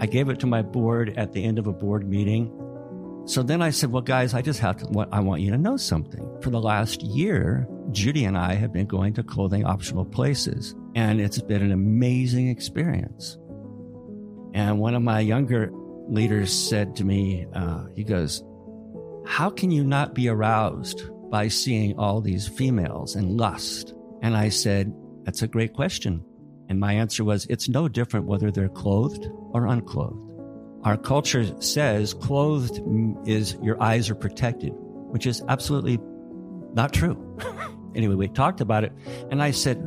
I 0.00 0.06
gave 0.06 0.28
it 0.28 0.40
to 0.40 0.46
my 0.46 0.62
board 0.62 1.14
at 1.16 1.32
the 1.32 1.44
end 1.44 1.58
of 1.58 1.66
a 1.66 1.72
board 1.72 2.08
meeting. 2.08 2.52
So 3.26 3.42
then 3.42 3.62
I 3.62 3.70
said, 3.70 3.90
well, 3.90 4.02
guys, 4.02 4.34
I 4.34 4.42
just 4.42 4.60
have 4.60 4.76
to, 4.78 5.08
I 5.10 5.20
want 5.20 5.40
you 5.40 5.50
to 5.50 5.58
know 5.58 5.76
something. 5.76 6.28
For 6.42 6.50
the 6.50 6.60
last 6.60 7.02
year, 7.02 7.66
Judy 7.90 8.24
and 8.24 8.36
I 8.36 8.54
have 8.54 8.72
been 8.72 8.86
going 8.86 9.14
to 9.14 9.22
clothing 9.22 9.64
optional 9.64 10.04
places, 10.04 10.74
and 10.94 11.20
it's 11.20 11.40
been 11.40 11.62
an 11.62 11.72
amazing 11.72 12.48
experience. 12.48 13.38
And 14.52 14.78
one 14.78 14.94
of 14.94 15.02
my 15.02 15.20
younger 15.20 15.70
leaders 16.08 16.52
said 16.52 16.96
to 16.96 17.04
me, 17.04 17.46
uh, 17.54 17.86
he 17.94 18.04
goes, 18.04 18.44
How 19.26 19.48
can 19.48 19.70
you 19.70 19.84
not 19.84 20.14
be 20.14 20.28
aroused 20.28 21.02
by 21.30 21.48
seeing 21.48 21.98
all 21.98 22.20
these 22.20 22.46
females 22.46 23.16
and 23.16 23.38
lust? 23.38 23.94
And 24.20 24.36
I 24.36 24.50
said, 24.50 24.94
That's 25.24 25.42
a 25.42 25.48
great 25.48 25.74
question. 25.74 26.24
And 26.68 26.80
my 26.80 26.94
answer 26.94 27.24
was, 27.24 27.46
It's 27.46 27.68
no 27.68 27.88
different 27.88 28.26
whether 28.26 28.50
they're 28.50 28.68
clothed 28.68 29.28
or 29.52 29.66
unclothed. 29.66 30.20
Our 30.84 30.96
culture 30.98 31.60
says 31.62 32.12
clothed 32.12 32.80
is 33.26 33.56
your 33.62 33.82
eyes 33.82 34.10
are 34.10 34.14
protected, 34.14 34.72
which 34.74 35.26
is 35.26 35.42
absolutely 35.48 35.98
not 36.74 36.92
true. 36.92 37.38
anyway, 37.94 38.14
we 38.14 38.28
talked 38.28 38.60
about 38.60 38.84
it, 38.84 38.92
and 39.30 39.42
I 39.42 39.52
said, 39.52 39.78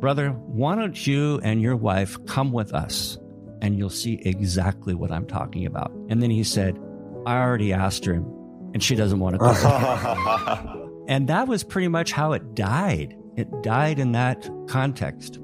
Brother, 0.00 0.30
why 0.30 0.76
don't 0.76 1.06
you 1.06 1.40
and 1.42 1.60
your 1.60 1.76
wife 1.76 2.24
come 2.26 2.52
with 2.52 2.72
us 2.74 3.18
and 3.60 3.76
you'll 3.76 3.90
see 3.90 4.20
exactly 4.24 4.94
what 4.94 5.10
I'm 5.10 5.26
talking 5.26 5.66
about? 5.66 5.90
And 6.08 6.22
then 6.22 6.30
he 6.30 6.44
said, 6.44 6.78
I 7.26 7.38
already 7.38 7.72
asked 7.72 8.04
her, 8.04 8.14
and 8.14 8.82
she 8.82 8.94
doesn't 8.94 9.18
want 9.18 9.34
to 9.34 9.38
come. 9.38 11.04
and 11.08 11.28
that 11.28 11.48
was 11.48 11.64
pretty 11.64 11.88
much 11.88 12.12
how 12.12 12.32
it 12.32 12.54
died. 12.54 13.16
It 13.36 13.62
died 13.62 13.98
in 13.98 14.12
that 14.12 14.48
context. 14.66 15.38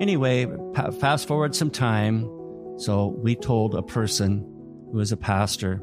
Anyway, 0.00 0.46
fast 0.98 1.28
forward 1.28 1.54
some 1.54 1.70
time. 1.70 2.28
So 2.76 3.14
we 3.18 3.36
told 3.36 3.76
a 3.76 3.82
person 3.82 4.40
who 4.90 4.98
was 4.98 5.12
a 5.12 5.16
pastor, 5.16 5.80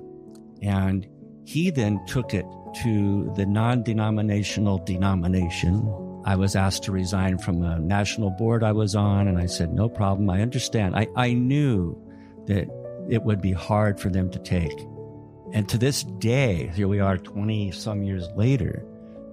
and 0.62 1.08
he 1.46 1.70
then 1.70 2.06
took 2.06 2.34
it 2.34 2.46
to 2.84 3.32
the 3.38 3.46
non 3.46 3.82
denominational 3.84 4.80
denomination. 4.80 5.88
I 6.26 6.36
was 6.36 6.58
asked 6.58 6.84
to 6.84 6.92
resign 6.92 7.38
from 7.38 7.64
a 7.64 7.80
national 7.80 8.32
board 8.32 8.62
I 8.62 8.74
was 8.74 8.94
on, 8.94 9.30
and 9.30 9.38
I 9.38 9.46
said, 9.46 9.74
No 9.74 9.88
problem. 9.88 10.30
I 10.30 10.42
understand. 10.42 10.98
I, 10.98 11.08
I 11.16 11.32
knew 11.32 11.98
that 12.48 12.68
it 13.10 13.24
would 13.24 13.42
be 13.42 13.54
hard 13.54 14.02
for 14.02 14.10
them 14.10 14.30
to 14.32 14.40
take. 14.40 14.78
And 15.52 15.68
to 15.70 15.78
this 15.78 16.04
day, 16.04 16.72
here 16.76 16.88
we 16.88 17.00
are 17.00 17.18
20 17.18 17.72
some 17.72 18.04
years 18.04 18.28
later, 18.36 18.86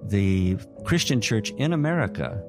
the 0.03 0.57
Christian 0.83 1.21
church 1.21 1.51
in 1.51 1.73
America 1.73 2.41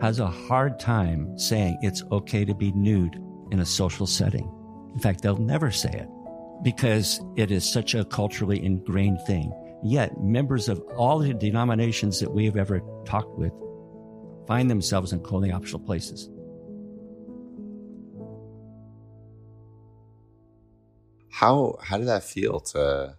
has 0.00 0.18
a 0.18 0.26
hard 0.26 0.78
time 0.78 1.38
saying 1.38 1.78
it's 1.80 2.02
okay 2.12 2.44
to 2.44 2.54
be 2.54 2.72
nude 2.72 3.18
in 3.50 3.60
a 3.60 3.66
social 3.66 4.06
setting. 4.06 4.50
In 4.92 5.00
fact, 5.00 5.22
they'll 5.22 5.38
never 5.38 5.70
say 5.70 5.90
it 5.90 6.08
because 6.62 7.20
it 7.36 7.50
is 7.50 7.64
such 7.64 7.94
a 7.94 8.04
culturally 8.04 8.62
ingrained 8.62 9.20
thing. 9.26 9.52
Yet, 9.82 10.20
members 10.20 10.68
of 10.68 10.80
all 10.96 11.18
the 11.18 11.32
denominations 11.32 12.20
that 12.20 12.32
we've 12.32 12.56
ever 12.56 12.82
talked 13.04 13.38
with 13.38 13.52
find 14.46 14.70
themselves 14.70 15.12
in 15.12 15.20
clothing 15.20 15.52
optional 15.52 15.80
places. 15.80 16.28
How 21.34 21.76
how 21.82 21.98
did 21.98 22.08
that 22.08 22.24
feel 22.24 22.60
to 22.60 23.16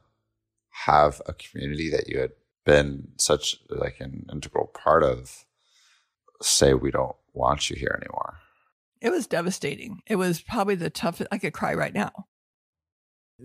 have 0.86 1.22
a 1.26 1.34
community 1.34 1.90
that 1.92 2.08
you 2.10 2.20
had 2.20 2.32
been 2.66 3.10
such 3.18 3.58
like 3.70 3.98
an 4.00 4.26
integral 4.32 4.68
part 4.68 5.04
of 5.04 5.46
say 6.42 6.74
we 6.74 6.92
don't 6.92 7.16
want 7.34 7.70
you 7.70 7.76
here 7.76 7.98
anymore. 8.02 8.40
It 9.02 9.12
was 9.12 9.28
devastating. 9.28 10.02
It 10.08 10.16
was 10.16 10.42
probably 10.42 10.76
the 10.76 10.90
toughest. 10.90 11.30
I 11.32 11.38
could 11.38 11.54
cry 11.54 11.74
right 11.74 11.94
now. 11.94 12.12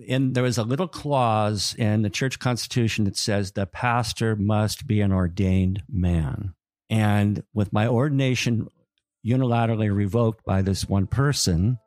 And 0.08 0.34
there 0.34 0.44
was 0.44 0.58
a 0.58 0.64
little 0.64 0.88
clause 0.88 1.74
in 1.76 2.02
the 2.02 2.10
church 2.10 2.38
constitution 2.38 3.04
that 3.04 3.16
says 3.16 3.52
the 3.52 3.66
pastor 3.66 4.36
must 4.36 4.86
be 4.86 5.00
an 5.00 5.12
ordained 5.12 5.82
man. 5.88 6.54
And 6.88 7.42
with 7.52 7.72
my 7.72 7.88
ordination 7.88 8.68
unilaterally 9.26 9.94
revoked 9.94 10.44
by 10.44 10.62
this 10.62 10.88
one 10.88 11.06
person, 11.06 11.78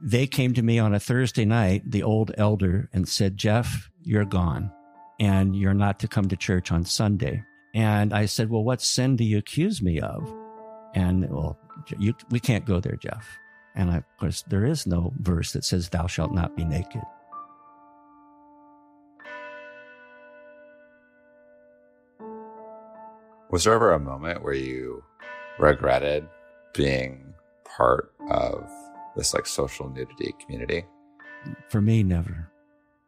they 0.00 0.26
came 0.26 0.54
to 0.54 0.62
me 0.62 0.78
on 0.78 0.94
a 0.94 1.00
Thursday 1.00 1.44
night, 1.44 1.90
the 1.90 2.02
old 2.02 2.32
elder, 2.36 2.88
and 2.92 3.08
said, 3.08 3.36
Jeff, 3.36 3.90
you're 4.02 4.24
gone 4.24 4.70
and 5.18 5.56
you're 5.56 5.74
not 5.74 5.98
to 6.00 6.08
come 6.08 6.28
to 6.28 6.36
church 6.36 6.70
on 6.70 6.84
Sunday. 6.84 7.42
And 7.74 8.12
I 8.12 8.26
said, 8.26 8.50
Well, 8.50 8.64
what 8.64 8.80
sin 8.82 9.16
do 9.16 9.24
you 9.24 9.38
accuse 9.38 9.82
me 9.82 10.00
of? 10.00 10.32
And 10.94 11.28
well, 11.30 11.58
you, 11.98 12.14
we 12.30 12.40
can't 12.40 12.64
go 12.64 12.80
there, 12.80 12.96
Jeff. 12.96 13.26
And 13.74 13.90
I, 13.90 13.98
of 13.98 14.04
course, 14.18 14.42
there 14.48 14.64
is 14.64 14.86
no 14.86 15.12
verse 15.20 15.52
that 15.52 15.64
says, 15.64 15.88
Thou 15.88 16.06
shalt 16.06 16.32
not 16.32 16.56
be 16.56 16.64
naked. 16.64 17.02
Was 23.50 23.64
there 23.64 23.74
ever 23.74 23.92
a 23.92 24.00
moment 24.00 24.42
where 24.42 24.54
you 24.54 25.04
regretted 25.58 26.26
being 26.74 27.34
part 27.64 28.12
of 28.30 28.68
this 29.16 29.34
like 29.34 29.46
social 29.46 29.88
nudity 29.88 30.34
community? 30.40 30.84
For 31.68 31.80
me, 31.80 32.02
never. 32.02 32.50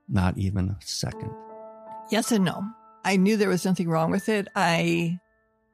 Not 0.09 0.38
even 0.38 0.70
a 0.70 0.76
second. 0.80 1.30
Yes 2.11 2.32
and 2.32 2.44
no. 2.44 2.62
I 3.04 3.16
knew 3.16 3.36
there 3.36 3.48
was 3.48 3.64
nothing 3.64 3.88
wrong 3.88 4.11
with 4.11 4.28
it. 4.28 4.48
I 4.56 5.18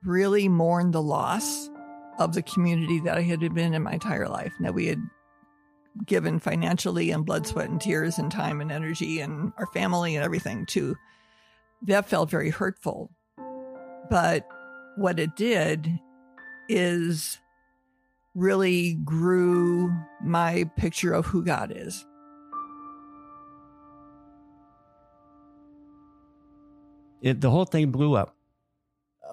really 0.02 0.48
mourned 0.48 0.92
the 0.92 1.02
loss 1.02 1.70
of 2.18 2.34
the 2.34 2.42
community 2.42 3.00
that 3.00 3.16
I 3.16 3.22
had 3.22 3.40
been 3.54 3.74
in 3.74 3.82
my 3.82 3.92
entire 3.92 4.28
life. 4.28 4.52
And 4.56 4.66
that 4.66 4.74
we 4.74 4.86
had 4.86 5.00
given 6.06 6.40
financially 6.40 7.10
and 7.10 7.24
blood, 7.24 7.46
sweat, 7.46 7.68
and 7.68 7.80
tears 7.80 8.18
and 8.18 8.30
time 8.30 8.60
and 8.60 8.72
energy 8.72 9.20
and 9.20 9.52
our 9.58 9.66
family 9.66 10.16
and 10.16 10.24
everything 10.24 10.66
to. 10.66 10.96
That 11.82 12.08
felt 12.08 12.30
very 12.30 12.50
hurtful. 12.50 13.10
But 14.10 14.46
what 14.96 15.18
it 15.18 15.36
did 15.36 15.88
is 16.68 17.38
really 18.34 18.94
grew 18.94 19.92
my 20.22 20.64
picture 20.76 21.12
of 21.12 21.26
who 21.26 21.44
God 21.44 21.72
is. 21.74 22.04
It, 27.22 27.40
the 27.40 27.50
whole 27.50 27.64
thing 27.64 27.90
blew 27.90 28.14
up. 28.14 28.36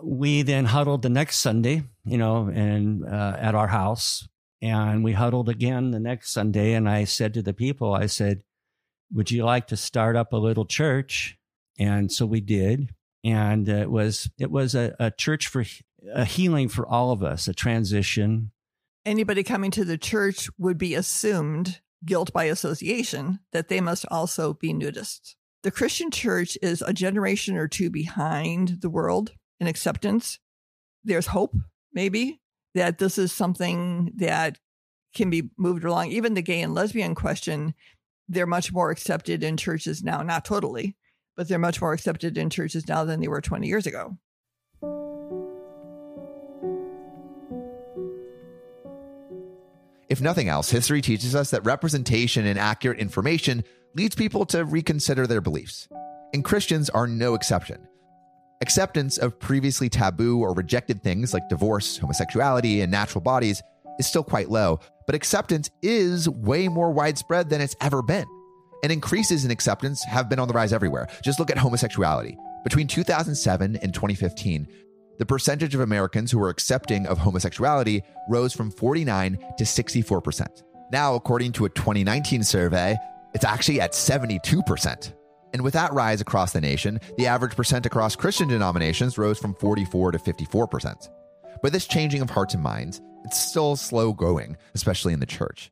We 0.01 0.43
then 0.43 0.65
huddled 0.65 1.01
the 1.01 1.09
next 1.09 1.37
Sunday, 1.39 1.83
you 2.05 2.17
know, 2.17 2.47
and 2.47 3.05
uh, 3.05 3.35
at 3.37 3.53
our 3.53 3.67
house, 3.67 4.27
and 4.61 5.03
we 5.03 5.11
huddled 5.11 5.49
again 5.49 5.91
the 5.91 5.99
next 5.99 6.31
Sunday. 6.31 6.73
And 6.73 6.87
I 6.87 7.03
said 7.03 7.33
to 7.33 7.41
the 7.41 7.53
people, 7.53 7.93
I 7.93 8.05
said, 8.05 8.43
"Would 9.11 9.29
you 9.29 9.43
like 9.43 9.67
to 9.67 9.77
start 9.77 10.15
up 10.15 10.31
a 10.31 10.37
little 10.37 10.65
church?" 10.65 11.37
And 11.77 12.11
so 12.11 12.25
we 12.25 12.39
did, 12.39 12.93
and 13.23 13.67
it 13.67 13.91
was 13.91 14.29
it 14.39 14.49
was 14.49 14.73
a, 14.73 14.95
a 14.97 15.11
church 15.11 15.47
for 15.47 15.65
a 16.13 16.25
healing 16.25 16.69
for 16.69 16.87
all 16.87 17.11
of 17.11 17.21
us, 17.21 17.47
a 17.47 17.53
transition. 17.53 18.51
Anybody 19.05 19.43
coming 19.43 19.71
to 19.71 19.83
the 19.83 19.97
church 19.97 20.47
would 20.59 20.77
be 20.77 20.93
assumed 20.93 21.81
guilt 22.05 22.31
by 22.31 22.45
association 22.45 23.39
that 23.51 23.67
they 23.67 23.81
must 23.81 24.05
also 24.11 24.53
be 24.53 24.73
nudists. 24.73 25.35
The 25.63 25.71
Christian 25.71 26.11
church 26.11 26.57
is 26.61 26.81
a 26.81 26.93
generation 26.93 27.55
or 27.55 27.67
two 27.67 27.89
behind 27.89 28.81
the 28.81 28.89
world 28.89 29.31
in 29.59 29.67
acceptance. 29.67 30.39
There's 31.03 31.27
hope, 31.27 31.55
maybe, 31.93 32.41
that 32.75 32.99
this 32.99 33.17
is 33.17 33.31
something 33.31 34.11
that 34.17 34.59
can 35.15 35.29
be 35.29 35.49
moved 35.57 35.83
along. 35.83 36.11
Even 36.11 36.35
the 36.35 36.41
gay 36.41 36.61
and 36.61 36.73
lesbian 36.73 37.15
question, 37.15 37.73
they're 38.27 38.47
much 38.47 38.71
more 38.71 38.91
accepted 38.91 39.43
in 39.43 39.57
churches 39.57 40.03
now, 40.03 40.21
not 40.21 40.45
totally, 40.45 40.95
but 41.35 41.47
they're 41.47 41.59
much 41.59 41.81
more 41.81 41.93
accepted 41.93 42.37
in 42.37 42.49
churches 42.49 42.87
now 42.87 43.03
than 43.03 43.19
they 43.19 43.27
were 43.27 43.41
20 43.41 43.67
years 43.67 43.87
ago. 43.87 44.17
If 50.11 50.19
nothing 50.19 50.49
else, 50.49 50.69
history 50.69 51.01
teaches 51.01 51.35
us 51.35 51.51
that 51.51 51.63
representation 51.63 52.45
and 52.45 52.59
accurate 52.59 52.99
information 52.99 53.63
leads 53.95 54.13
people 54.13 54.45
to 54.47 54.65
reconsider 54.65 55.25
their 55.25 55.39
beliefs. 55.39 55.87
And 56.33 56.43
Christians 56.43 56.89
are 56.89 57.07
no 57.07 57.33
exception. 57.33 57.87
Acceptance 58.59 59.17
of 59.17 59.39
previously 59.39 59.87
taboo 59.87 60.41
or 60.41 60.53
rejected 60.53 61.01
things 61.01 61.33
like 61.33 61.47
divorce, 61.47 61.97
homosexuality, 61.97 62.81
and 62.81 62.91
natural 62.91 63.21
bodies 63.21 63.63
is 63.99 64.05
still 64.05 64.21
quite 64.21 64.49
low, 64.49 64.81
but 65.05 65.15
acceptance 65.15 65.69
is 65.81 66.27
way 66.27 66.67
more 66.67 66.91
widespread 66.91 67.49
than 67.49 67.61
it's 67.61 67.77
ever 67.79 68.01
been. 68.01 68.27
And 68.83 68.91
increases 68.91 69.45
in 69.45 69.51
acceptance 69.51 70.03
have 70.03 70.27
been 70.27 70.39
on 70.39 70.49
the 70.49 70.53
rise 70.53 70.73
everywhere. 70.73 71.07
Just 71.23 71.39
look 71.39 71.51
at 71.51 71.57
homosexuality. 71.57 72.37
Between 72.65 72.87
2007 72.87 73.77
and 73.77 73.93
2015, 73.93 74.67
the 75.17 75.25
percentage 75.25 75.75
of 75.75 75.81
Americans 75.81 76.31
who 76.31 76.39
were 76.39 76.49
accepting 76.49 77.05
of 77.05 77.17
homosexuality 77.17 78.03
rose 78.29 78.53
from 78.53 78.71
49 78.71 79.37
to 79.57 79.63
64%. 79.63 80.63
Now, 80.91 81.15
according 81.15 81.53
to 81.53 81.65
a 81.65 81.69
2019 81.69 82.43
survey, 82.43 82.97
it's 83.33 83.45
actually 83.45 83.79
at 83.79 83.93
72%. 83.93 85.13
And 85.53 85.61
with 85.61 85.73
that 85.73 85.93
rise 85.93 86.21
across 86.21 86.53
the 86.53 86.61
nation, 86.61 86.99
the 87.17 87.27
average 87.27 87.55
percent 87.55 87.85
across 87.85 88.15
Christian 88.15 88.47
denominations 88.47 89.17
rose 89.17 89.37
from 89.37 89.55
44 89.55 90.13
to 90.13 90.17
54%. 90.17 91.09
But 91.61 91.73
this 91.73 91.87
changing 91.87 92.21
of 92.21 92.29
hearts 92.29 92.53
and 92.53 92.63
minds, 92.63 93.01
it's 93.23 93.39
still 93.39 93.75
slow 93.75 94.13
going, 94.13 94.57
especially 94.73 95.13
in 95.13 95.19
the 95.19 95.25
church. 95.25 95.71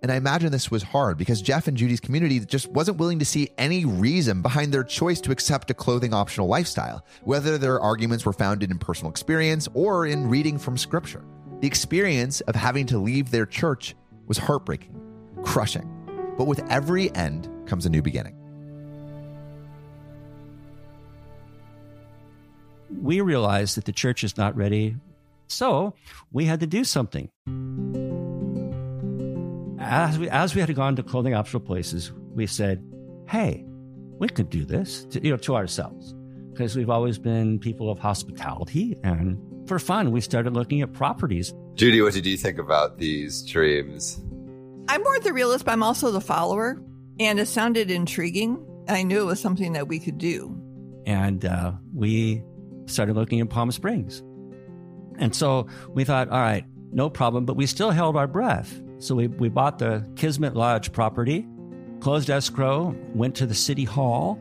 And 0.00 0.12
I 0.12 0.16
imagine 0.16 0.52
this 0.52 0.70
was 0.70 0.84
hard 0.84 1.18
because 1.18 1.42
Jeff 1.42 1.66
and 1.66 1.76
Judy's 1.76 1.98
community 1.98 2.38
just 2.40 2.68
wasn't 2.68 2.98
willing 2.98 3.18
to 3.18 3.24
see 3.24 3.50
any 3.58 3.84
reason 3.84 4.42
behind 4.42 4.72
their 4.72 4.84
choice 4.84 5.20
to 5.22 5.32
accept 5.32 5.70
a 5.72 5.74
clothing 5.74 6.14
optional 6.14 6.46
lifestyle, 6.46 7.04
whether 7.24 7.58
their 7.58 7.80
arguments 7.80 8.24
were 8.24 8.32
founded 8.32 8.70
in 8.70 8.78
personal 8.78 9.10
experience 9.10 9.68
or 9.74 10.06
in 10.06 10.28
reading 10.28 10.56
from 10.56 10.78
scripture. 10.78 11.24
The 11.60 11.66
experience 11.66 12.40
of 12.42 12.54
having 12.54 12.86
to 12.86 12.98
leave 12.98 13.32
their 13.32 13.46
church 13.46 13.96
was 14.28 14.38
heartbreaking, 14.38 14.94
crushing. 15.42 15.90
But 16.36 16.46
with 16.46 16.60
every 16.70 17.12
end 17.16 17.48
comes 17.66 17.84
a 17.84 17.90
new 17.90 18.02
beginning. 18.02 18.36
We 23.02 23.20
realized 23.20 23.76
that 23.76 23.84
the 23.84 23.92
church 23.92 24.22
is 24.22 24.36
not 24.36 24.56
ready, 24.56 24.96
so 25.48 25.94
we 26.30 26.44
had 26.44 26.60
to 26.60 26.66
do 26.66 26.84
something 26.84 27.30
as 29.88 30.18
we 30.18 30.28
as 30.28 30.54
we 30.54 30.60
had 30.60 30.72
gone 30.74 30.96
to 30.96 31.02
clothing 31.02 31.34
optional 31.34 31.60
places, 31.60 32.12
we 32.34 32.46
said, 32.46 32.84
"Hey, 33.26 33.64
we 34.18 34.28
could 34.28 34.50
do 34.50 34.64
this," 34.64 35.04
to, 35.06 35.24
you 35.24 35.30
know, 35.30 35.36
to 35.38 35.56
ourselves, 35.56 36.14
because 36.52 36.76
we've 36.76 36.90
always 36.90 37.18
been 37.18 37.58
people 37.58 37.90
of 37.90 37.98
hospitality, 37.98 38.96
and 39.02 39.38
for 39.66 39.78
fun, 39.78 40.12
we 40.12 40.20
started 40.20 40.52
looking 40.54 40.82
at 40.82 40.92
properties. 40.92 41.54
Judy, 41.74 42.02
what 42.02 42.12
did 42.12 42.26
you 42.26 42.36
think 42.36 42.58
about 42.58 42.98
these 42.98 43.42
dreams? 43.42 44.20
I'm 44.88 45.02
more 45.02 45.18
the 45.20 45.32
realist, 45.32 45.64
but 45.64 45.72
I'm 45.72 45.82
also 45.82 46.10
the 46.10 46.20
follower, 46.20 46.82
and 47.18 47.40
it 47.40 47.46
sounded 47.46 47.90
intriguing. 47.90 48.64
I 48.88 49.02
knew 49.02 49.20
it 49.20 49.26
was 49.26 49.40
something 49.40 49.72
that 49.72 49.88
we 49.88 49.98
could 49.98 50.18
do, 50.18 50.54
and 51.06 51.44
uh, 51.44 51.72
we 51.94 52.42
started 52.86 53.16
looking 53.16 53.40
at 53.40 53.48
Palm 53.48 53.70
Springs, 53.70 54.22
and 55.18 55.34
so 55.34 55.66
we 55.90 56.04
thought, 56.04 56.28
all 56.28 56.40
right, 56.40 56.64
no 56.92 57.08
problem, 57.08 57.46
but 57.46 57.56
we 57.56 57.66
still 57.66 57.90
held 57.90 58.16
our 58.16 58.26
breath 58.26 58.82
so 58.98 59.14
we, 59.14 59.28
we 59.28 59.48
bought 59.48 59.78
the 59.78 60.04
Kismet 60.16 60.56
Lodge 60.56 60.92
property, 60.92 61.46
closed 62.00 62.30
escrow, 62.30 62.96
went 63.14 63.36
to 63.36 63.46
the 63.46 63.54
city 63.54 63.84
hall, 63.84 64.38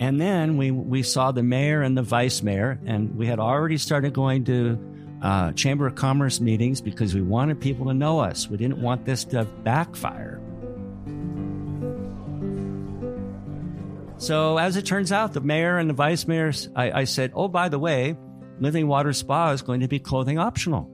and 0.00 0.20
then 0.20 0.56
we, 0.56 0.70
we 0.70 1.02
saw 1.02 1.32
the 1.32 1.42
mayor 1.42 1.82
and 1.82 1.96
the 1.96 2.02
vice 2.02 2.42
mayor, 2.42 2.80
and 2.86 3.16
we 3.16 3.26
had 3.26 3.38
already 3.38 3.76
started 3.76 4.14
going 4.14 4.44
to 4.44 4.78
uh, 5.22 5.52
Chamber 5.52 5.86
of 5.86 5.94
Commerce 5.94 6.40
meetings 6.40 6.80
because 6.80 7.14
we 7.14 7.20
wanted 7.20 7.60
people 7.60 7.86
to 7.86 7.94
know 7.94 8.20
us. 8.20 8.48
We 8.48 8.56
didn't 8.56 8.80
want 8.80 9.04
this 9.04 9.24
to 9.24 9.44
backfire. 9.44 10.40
So, 14.18 14.58
as 14.58 14.76
it 14.76 14.84
turns 14.84 15.12
out, 15.12 15.32
the 15.32 15.40
mayor 15.40 15.78
and 15.78 15.88
the 15.88 15.94
vice 15.94 16.26
mayor, 16.26 16.52
I, 16.74 16.90
I 17.00 17.04
said, 17.04 17.32
Oh, 17.34 17.46
by 17.46 17.68
the 17.68 17.78
way, 17.78 18.16
Living 18.58 18.88
Water 18.88 19.12
Spa 19.12 19.52
is 19.52 19.62
going 19.62 19.80
to 19.80 19.88
be 19.88 19.98
clothing 19.98 20.38
optional 20.38 20.90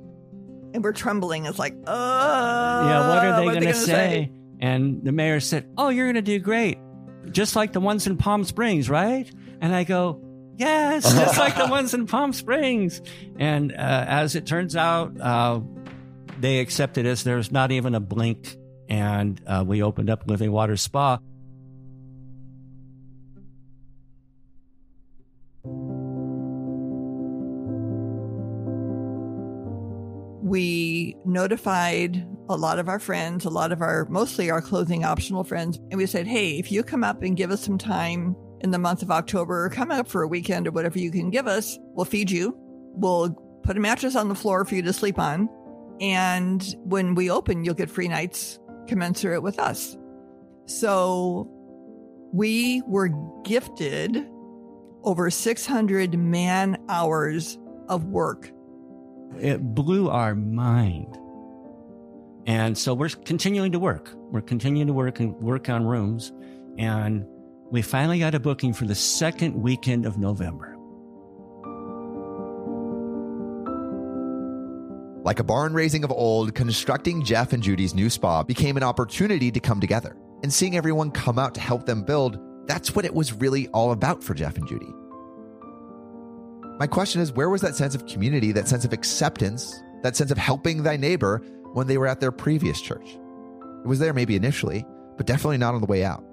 and 0.75 0.85
we're 0.85 0.93
trembling. 0.93 1.47
It's 1.47 1.59
like, 1.59 1.75
oh, 1.87 2.87
yeah, 2.87 3.09
what 3.09 3.25
are 3.25 3.41
they 3.41 3.45
going 3.47 3.63
to 3.63 3.75
say? 3.75 3.87
say? 3.87 4.33
And 4.61 5.05
the 5.05 5.13
mayor 5.13 5.41
said, 5.41 5.69
"Oh, 5.77 5.89
you're 5.89 6.07
going 6.07 6.15
to 6.17 6.23
do 6.23 6.39
great, 6.39 6.79
just 7.31 7.57
like 7.57 7.73
the 7.73 7.81
ones 7.81 8.07
in 8.07 8.17
Palm 8.17 8.45
Springs, 8.45 8.91
right?" 8.91 9.31
And 9.61 9.75
I 9.75 9.85
go, 9.85 10.21
"Yes, 10.57 11.13
just 11.13 11.39
like 11.39 11.57
the 11.57 11.67
ones 11.67 11.95
in 11.95 12.07
Palm 12.07 12.33
Springs." 12.33 13.01
And 13.39 13.73
uh, 13.73 14.05
as 14.09 14.37
it 14.37 14.47
turns 14.47 14.75
out, 14.77 15.21
uh, 15.21 15.61
they 16.41 16.61
accepted 16.61 17.07
us. 17.07 17.23
There's 17.25 17.53
not 17.53 17.73
even 17.73 17.95
a 17.95 18.01
blink, 18.01 18.57
and 18.89 19.41
uh, 19.47 19.65
we 19.67 19.83
opened 19.83 20.09
up 20.11 20.25
Living 20.27 20.53
Water 20.53 20.77
Spa. 20.77 21.19
We 30.45 31.17
notified 31.25 32.29
a 32.51 32.57
lot 32.57 32.79
of 32.79 32.87
our 32.87 32.99
friends, 32.99 33.47
a 33.47 33.51
lot 33.51 33.73
of 33.73 33.81
our, 33.81 34.07
mostly 34.11 34.51
our 34.51 34.61
clothing 34.61 35.03
optional 35.03 35.43
friends, 35.43 35.79
and 35.91 35.97
we 35.97 36.05
said, 36.05 36.27
hey, 36.27 36.59
if 36.59 36.71
you 36.71 36.83
come 36.83 37.03
up 37.03 37.23
and 37.23 37.35
give 37.35 37.51
us 37.51 37.63
some 37.63 37.79
time 37.79 38.37
in 38.61 38.71
the 38.71 38.79
month 38.79 39.01
of 39.01 39.11
October, 39.11 39.65
or 39.65 39.71
come 39.71 39.91
up 39.91 40.07
for 40.07 40.23
a 40.23 40.29
weekend 40.29 40.69
or 40.69 40.71
whatever 40.71 40.99
you 40.99 41.11
can 41.11 41.31
give 41.31 41.47
us, 41.47 41.79
we'll 41.95 42.05
feed 42.05 42.31
you. 42.31 42.55
We'll 42.93 43.31
put 43.63 43.79
a 43.79 43.81
mattress 43.81 44.17
on 44.17 44.29
the 44.29 44.35
floor 44.35 44.67
for 44.67 44.75
you 44.75 44.83
to 44.83 44.93
sleep 44.93 45.19
on. 45.19 45.49
And 45.99 46.63
when 46.85 47.15
we 47.15 47.31
open, 47.31 47.65
you'll 47.65 47.73
get 47.73 47.89
free 47.89 48.09
nights 48.09 48.59
commensurate 48.87 49.43
with 49.43 49.59
us. 49.59 49.97
So 50.67 51.49
we 52.35 52.83
were 52.87 53.09
gifted 53.45 54.29
over 55.05 55.31
600 55.31 56.19
man 56.19 56.77
hours 56.91 57.59
of 57.89 58.05
work 58.05 58.51
it 59.41 59.75
blew 59.75 60.09
our 60.11 60.35
mind. 60.35 61.19
And 62.47 62.77
so 62.77 62.93
we're 62.95 63.09
continuing 63.09 63.73
to 63.73 63.79
work. 63.79 64.13
We're 64.15 64.43
continuing 64.43 64.87
to 64.87 64.93
work 64.93 65.21
and 65.21 65.35
work 65.37 65.69
on 65.69 65.85
rooms. 65.85 66.33
And 66.79 67.25
we 67.71 67.81
finally 67.83 68.19
got 68.19 68.35
a 68.35 68.41
booking 68.41 68.75
for 68.75 68.85
the 68.85 68.95
second 68.95 69.55
weekend 69.55 70.05
of 70.07 70.19
November. 70.19 70.77
Like 75.25 75.39
a 75.39 75.45
barn 75.45 75.73
raising 75.73 76.05
of 76.05 76.13
old, 76.13 76.55
constructing 76.55 77.25
Jeff 77.25 77.55
and 77.55 77.63
Judy's 77.63 77.95
new 77.95 78.11
spa 78.11 78.43
became 78.43 78.77
an 78.77 78.83
opportunity 78.83 79.51
to 79.51 79.59
come 79.59 79.81
together. 79.81 80.17
And 80.43 80.53
seeing 80.53 80.77
everyone 80.77 81.11
come 81.11 81.39
out 81.39 81.55
to 81.55 81.61
help 81.61 81.87
them 81.87 82.03
build, 82.03 82.39
that's 82.67 82.95
what 82.95 83.07
it 83.07 83.15
was 83.15 83.33
really 83.33 83.69
all 83.69 83.93
about 83.93 84.23
for 84.23 84.35
Jeff 84.35 84.59
and 84.59 84.69
Judy. 84.69 84.93
My 86.77 86.89
question 86.89 87.21
is 87.21 87.33
where 87.33 87.51
was 87.51 87.61
that 87.61 87.77
sense 87.77 87.95
of 87.95 88.07
community, 88.07 88.51
that 88.51 88.67
sense 88.67 88.85
of 88.85 88.93
acceptance, 88.93 89.81
that 90.03 90.17
sense 90.17 90.33
of 90.33 90.39
helping 90.39 90.83
thy 90.83 90.97
neighbor 90.97 91.41
when 91.73 91.87
they 91.87 91.99
were 91.99 92.09
at 92.09 92.19
their 92.19 92.33
previous 92.33 92.81
church? 92.81 93.17
It 93.85 93.87
was 93.87 94.01
there 94.01 94.13
maybe 94.13 94.35
initially, 94.35 94.85
but 95.17 95.27
definitely 95.27 95.59
not 95.59 95.75
on 95.75 95.81
the 95.81 95.87
way 95.87 96.03
out. 96.03 96.25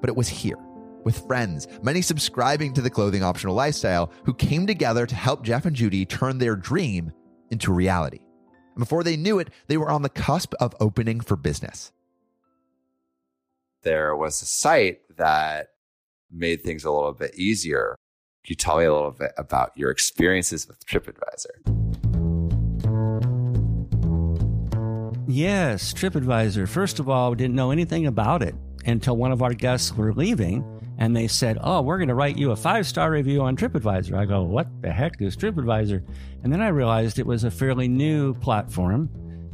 But 0.00 0.10
it 0.10 0.16
was 0.16 0.28
here 0.28 0.58
with 1.04 1.26
friends, 1.26 1.66
many 1.82 2.02
subscribing 2.02 2.72
to 2.74 2.80
the 2.80 2.90
clothing 2.90 3.24
optional 3.24 3.54
lifestyle, 3.54 4.12
who 4.24 4.32
came 4.32 4.64
together 4.64 5.06
to 5.06 5.14
help 5.16 5.42
Jeff 5.42 5.66
and 5.66 5.74
Judy 5.74 6.06
turn 6.06 6.38
their 6.38 6.54
dream 6.54 7.12
into 7.50 7.72
reality. 7.72 8.20
And 8.76 8.84
before 8.84 9.02
they 9.02 9.16
knew 9.16 9.40
it, 9.40 9.48
they 9.66 9.76
were 9.76 9.90
on 9.90 10.02
the 10.02 10.08
cusp 10.08 10.54
of 10.60 10.76
opening 10.78 11.20
for 11.20 11.34
business. 11.34 11.90
There 13.82 14.14
was 14.14 14.40
a 14.40 14.46
site 14.46 15.00
that 15.16 15.70
made 16.30 16.62
things 16.62 16.84
a 16.84 16.92
little 16.92 17.12
bit 17.12 17.34
easier. 17.34 17.96
You 18.48 18.54
tell 18.54 18.78
me 18.78 18.84
a 18.84 18.92
little 18.92 19.10
bit 19.10 19.32
about 19.36 19.76
your 19.76 19.90
experiences 19.90 20.66
with 20.66 20.84
TripAdvisor? 20.86 21.48
Yes, 25.26 25.92
TripAdvisor. 25.92 26.66
First 26.66 26.98
of 26.98 27.10
all, 27.10 27.30
we 27.30 27.36
didn't 27.36 27.54
know 27.54 27.70
anything 27.70 28.06
about 28.06 28.42
it 28.42 28.54
until 28.86 29.18
one 29.18 29.32
of 29.32 29.42
our 29.42 29.52
guests 29.52 29.94
were 29.94 30.14
leaving 30.14 30.64
and 30.96 31.14
they 31.14 31.28
said, 31.28 31.58
Oh, 31.60 31.82
we're 31.82 31.98
going 31.98 32.08
to 32.08 32.14
write 32.14 32.38
you 32.38 32.52
a 32.52 32.56
five 32.56 32.86
star 32.86 33.10
review 33.10 33.42
on 33.42 33.54
TripAdvisor. 33.54 34.16
I 34.16 34.24
go, 34.24 34.42
What 34.42 34.66
the 34.80 34.90
heck 34.90 35.20
is 35.20 35.36
TripAdvisor? 35.36 36.02
And 36.42 36.50
then 36.50 36.62
I 36.62 36.68
realized 36.68 37.18
it 37.18 37.26
was 37.26 37.44
a 37.44 37.50
fairly 37.50 37.86
new 37.86 38.32
platform 38.32 39.10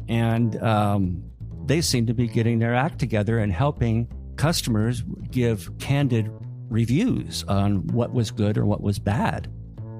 and 0.07 0.55
um, 0.63 1.21
they 1.65 1.81
seemed 1.81 2.07
to 2.07 2.13
be 2.13 2.27
getting 2.27 2.59
their 2.59 2.73
act 2.73 2.97
together 2.97 3.39
and 3.39 3.51
helping 3.51 4.07
customers 4.37 5.03
give 5.31 5.77
candid 5.79 6.31
reviews 6.69 7.43
on 7.47 7.87
what 7.87 8.13
was 8.13 8.31
good 8.31 8.57
or 8.57 8.65
what 8.65 8.81
was 8.81 8.99
bad. 8.99 9.51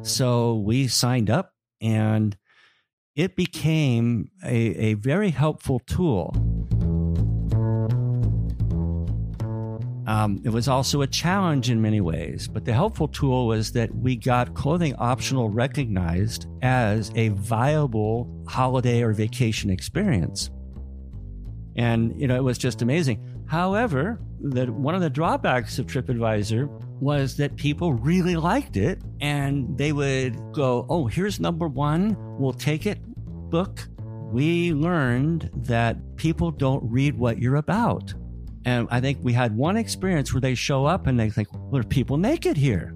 So 0.02 0.56
we 0.56 0.88
signed 0.88 1.30
up 1.30 1.54
and 1.82 2.38
it 3.16 3.36
became 3.36 4.30
a, 4.44 4.56
a 4.56 4.94
very 4.96 5.30
helpful 5.30 5.80
tool. 5.80 6.36
Um, 10.08 10.40
it 10.44 10.50
was 10.50 10.68
also 10.68 11.02
a 11.02 11.08
challenge 11.08 11.72
in 11.72 11.82
many 11.82 12.00
ways, 12.00 12.48
but 12.48 12.64
the 12.64 12.74
helpful 12.74 13.08
tool 13.08 13.48
was 13.48 13.72
that 13.72 13.94
we 13.96 14.16
got 14.16 14.54
clothing 14.54 14.94
optional 14.98 15.50
recognized 15.50 16.46
as 16.62 17.12
a 17.16 17.30
viable 17.30 18.44
holiday 18.48 19.02
or 19.02 19.14
vacation 19.14 19.72
experience. 19.72 20.52
And, 21.76 22.20
you 22.20 22.28
know, 22.28 22.36
it 22.36 22.44
was 22.44 22.60
just 22.60 22.84
amazing. 22.84 23.20
However, 23.48 24.20
the, 24.52 24.72
one 24.72 24.94
of 24.94 25.02
the 25.02 25.10
drawbacks 25.10 25.80
of 25.80 25.88
TripAdvisor 25.88 26.68
was 27.02 27.38
that 27.38 27.56
people 27.56 27.94
really 27.94 28.36
liked 28.36 28.78
it 28.78 29.02
and 29.20 29.78
they 29.78 29.92
would 29.92 30.38
go, 30.54 30.86
Oh, 30.90 31.08
here's 31.08 31.40
number 31.40 31.68
one. 31.68 32.16
We'll 32.38 32.54
take 32.54 32.86
it. 32.86 33.00
Book. 33.50 33.88
We 34.32 34.74
learned 34.74 35.50
that 35.56 35.98
people 36.18 36.52
don't 36.52 36.84
read 36.90 37.18
what 37.18 37.40
you're 37.40 37.56
about. 37.56 38.14
And 38.66 38.88
I 38.92 39.00
think 39.00 39.20
we 39.22 39.34
had 39.34 39.56
one 39.56 39.78
experience 39.78 40.34
where 40.34 40.42
they 40.42 40.56
show 40.56 40.86
up 40.86 41.08
and 41.08 41.20
they 41.20 41.30
think, 41.30 41.48
well, 41.54 41.82
are 41.82 41.84
people 41.84 42.18
naked 42.18 42.58
here? 42.58 42.96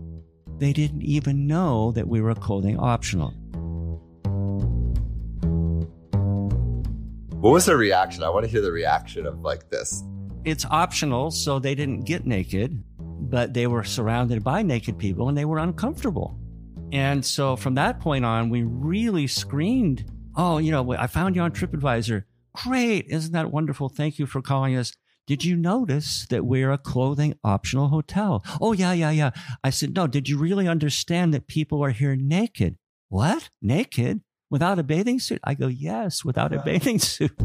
They 0.58 0.74
didn't 0.74 1.04
even 1.04 1.48
know 1.48 1.92
that 1.92 2.08
we 2.08 2.22
were 2.22 2.34
clothing 2.36 2.78
optional. 2.78 3.32
What 7.40 7.52
was 7.52 7.66
the 7.66 7.78
reaction? 7.78 8.24
I 8.24 8.30
want 8.30 8.46
to 8.46 8.52
hear 8.52 8.62
the 8.62 8.72
reaction 8.72 9.26
of 9.26 9.40
like 9.42 9.70
this. 9.70 10.04
It's 10.46 10.66
optional, 10.66 11.32
so 11.32 11.60
they 11.60 11.76
didn't 11.76 12.06
get 12.06 12.26
naked, 12.26 12.84
but 12.98 13.54
they 13.54 13.68
were 13.68 13.84
surrounded 13.84 14.44
by 14.44 14.62
naked 14.62 14.98
people 14.98 15.30
and 15.30 15.38
they 15.38 15.46
were 15.46 15.60
uncomfortable. 15.60 16.40
And 16.92 17.24
so 17.24 17.56
from 17.56 17.76
that 17.76 18.00
point 18.00 18.26
on, 18.26 18.50
we 18.50 18.64
really 18.64 19.28
screened. 19.28 20.10
Oh, 20.36 20.58
you 20.58 20.72
know, 20.72 20.94
I 20.94 21.08
found 21.08 21.36
you 21.36 21.42
on 21.42 21.52
TripAdvisor. 21.52 22.24
Great. 22.56 23.06
Isn't 23.10 23.34
that 23.34 23.52
wonderful? 23.52 23.90
Thank 23.90 24.18
you 24.18 24.26
for 24.26 24.42
calling 24.42 24.76
us. 24.76 24.94
Did 25.28 25.46
you 25.46 25.56
notice 25.56 26.26
that 26.32 26.46
we're 26.46 26.72
a 26.72 26.78
clothing 26.80 27.36
optional 27.44 27.90
hotel? 27.90 28.44
Oh, 28.60 28.74
yeah, 28.74 28.94
yeah, 28.94 29.12
yeah. 29.12 29.32
I 29.64 29.70
said, 29.70 29.96
No, 29.96 30.08
did 30.08 30.28
you 30.28 30.40
really 30.40 30.68
understand 30.68 31.34
that 31.34 31.48
people 31.48 31.84
are 31.84 31.92
here 31.92 32.16
naked? 32.16 32.78
What? 33.10 33.50
Naked? 33.62 34.22
Without 34.50 34.80
a 34.80 34.84
bathing 34.84 35.20
suit? 35.20 35.40
I 35.44 35.54
go, 35.54 35.68
Yes, 35.68 36.26
without 36.26 36.54
a 36.54 36.64
bathing 36.66 36.98
suit. 36.98 37.38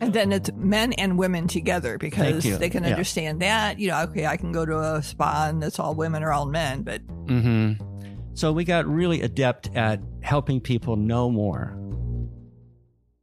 And 0.00 0.12
then 0.12 0.30
it's 0.30 0.50
men 0.54 0.92
and 0.94 1.18
women 1.18 1.48
together 1.48 1.96
because 1.96 2.44
they 2.58 2.68
can 2.68 2.84
Yeah. 2.84 2.90
understand 2.90 3.40
that. 3.40 3.78
You 3.78 3.88
know, 3.88 4.02
okay, 4.04 4.26
I 4.26 4.36
can 4.36 4.52
go 4.52 4.66
to 4.66 4.78
a 4.78 5.02
spa 5.02 5.46
and 5.48 5.62
it's 5.64 5.78
all 5.78 5.94
women 5.94 6.22
or 6.22 6.32
all 6.32 6.46
men, 6.46 6.82
but 6.82 7.00
hmm 7.28 7.72
So 8.34 8.52
we 8.52 8.64
got 8.64 8.86
really 8.86 9.22
adept 9.22 9.74
at 9.74 10.00
helping 10.20 10.60
people 10.60 10.96
know 10.96 11.30
more. 11.30 11.74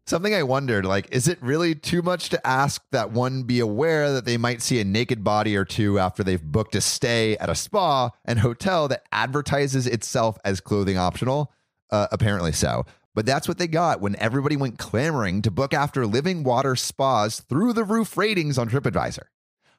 Something 0.05 0.33
I 0.35 0.43
wondered, 0.43 0.85
like, 0.85 1.07
is 1.11 1.27
it 1.29 1.37
really 1.41 1.75
too 1.75 2.01
much 2.01 2.27
to 2.29 2.45
ask 2.47 2.83
that 2.91 3.11
one 3.11 3.43
be 3.43 3.59
aware 3.61 4.11
that 4.11 4.25
they 4.25 4.35
might 4.37 4.61
see 4.61 4.81
a 4.81 4.83
naked 4.83 5.23
body 5.23 5.55
or 5.55 5.63
two 5.63 5.97
after 5.97 6.23
they've 6.25 6.43
booked 6.43 6.75
a 6.75 6.81
stay 6.81 7.37
at 7.37 7.49
a 7.49 7.55
spa 7.55 8.09
and 8.25 8.39
hotel 8.39 8.87
that 8.89 9.03
advertises 9.13 9.87
itself 9.87 10.37
as 10.43 10.59
clothing 10.59 10.97
optional? 10.97 11.53
Uh, 11.89 12.07
apparently 12.11 12.51
so. 12.51 12.83
But 13.15 13.25
that's 13.25 13.47
what 13.47 13.59
they 13.59 13.67
got 13.67 14.01
when 14.01 14.15
everybody 14.17 14.55
went 14.55 14.79
clamoring 14.79 15.41
to 15.43 15.51
book 15.51 15.73
after 15.73 16.07
Living 16.07 16.43
Water 16.43 16.75
Spa's 16.75 17.41
through 17.41 17.73
the 17.73 17.83
roof 17.83 18.17
ratings 18.17 18.57
on 18.57 18.69
TripAdvisor. 18.69 19.25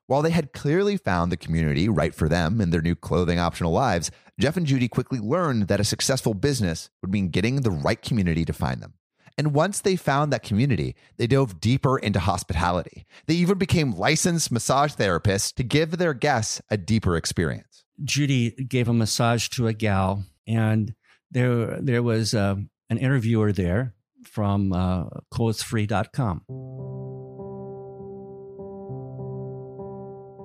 While 0.07 0.23
they 0.23 0.31
had 0.31 0.53
clearly 0.53 0.97
found 0.97 1.33
the 1.33 1.37
community 1.37 1.89
right 1.89 2.15
for 2.15 2.29
them 2.29 2.61
in 2.61 2.71
their 2.71 2.83
new 2.83 2.95
clothing 2.95 3.39
optional 3.39 3.73
lives, 3.73 4.11
Jeff 4.39 4.57
and 4.57 4.67
Judy 4.67 4.87
quickly 4.87 5.19
learned 5.19 5.69
that 5.69 5.81
a 5.81 5.85
successful 5.85 6.35
business 6.35 6.91
would 7.01 7.11
mean 7.11 7.29
getting 7.31 7.63
the 7.63 7.71
right 7.71 8.01
community 8.01 8.45
to 8.45 8.53
find 8.53 8.83
them. 8.83 8.95
And 9.37 9.53
once 9.53 9.81
they 9.81 9.97
found 9.97 10.33
that 10.33 10.43
community, 10.43 10.95
they 11.17 11.27
dove 11.27 11.61
deeper 11.61 11.99
into 11.99 12.21
hospitality. 12.21 13.05
They 13.27 13.35
even 13.35 13.59
became 13.59 13.93
licensed 13.93 14.53
massage 14.53 14.93
therapists 14.95 15.53
to 15.55 15.65
give 15.65 15.99
their 15.99 16.15
guests 16.15 16.61
a 16.71 16.77
deeper 16.77 17.17
experience. 17.17 17.85
Judy 18.03 18.51
gave 18.51 18.89
a 18.89 18.93
massage 18.93 19.49
to 19.51 19.67
a 19.67 19.73
gal, 19.73 20.25
and 20.47 20.95
there 21.31 21.81
there 21.81 22.03
was 22.03 22.35
uh, 22.35 22.57
an 22.91 22.99
interviewer 22.99 23.53
there 23.53 23.95
from 24.25 24.73
uh. 24.73 25.05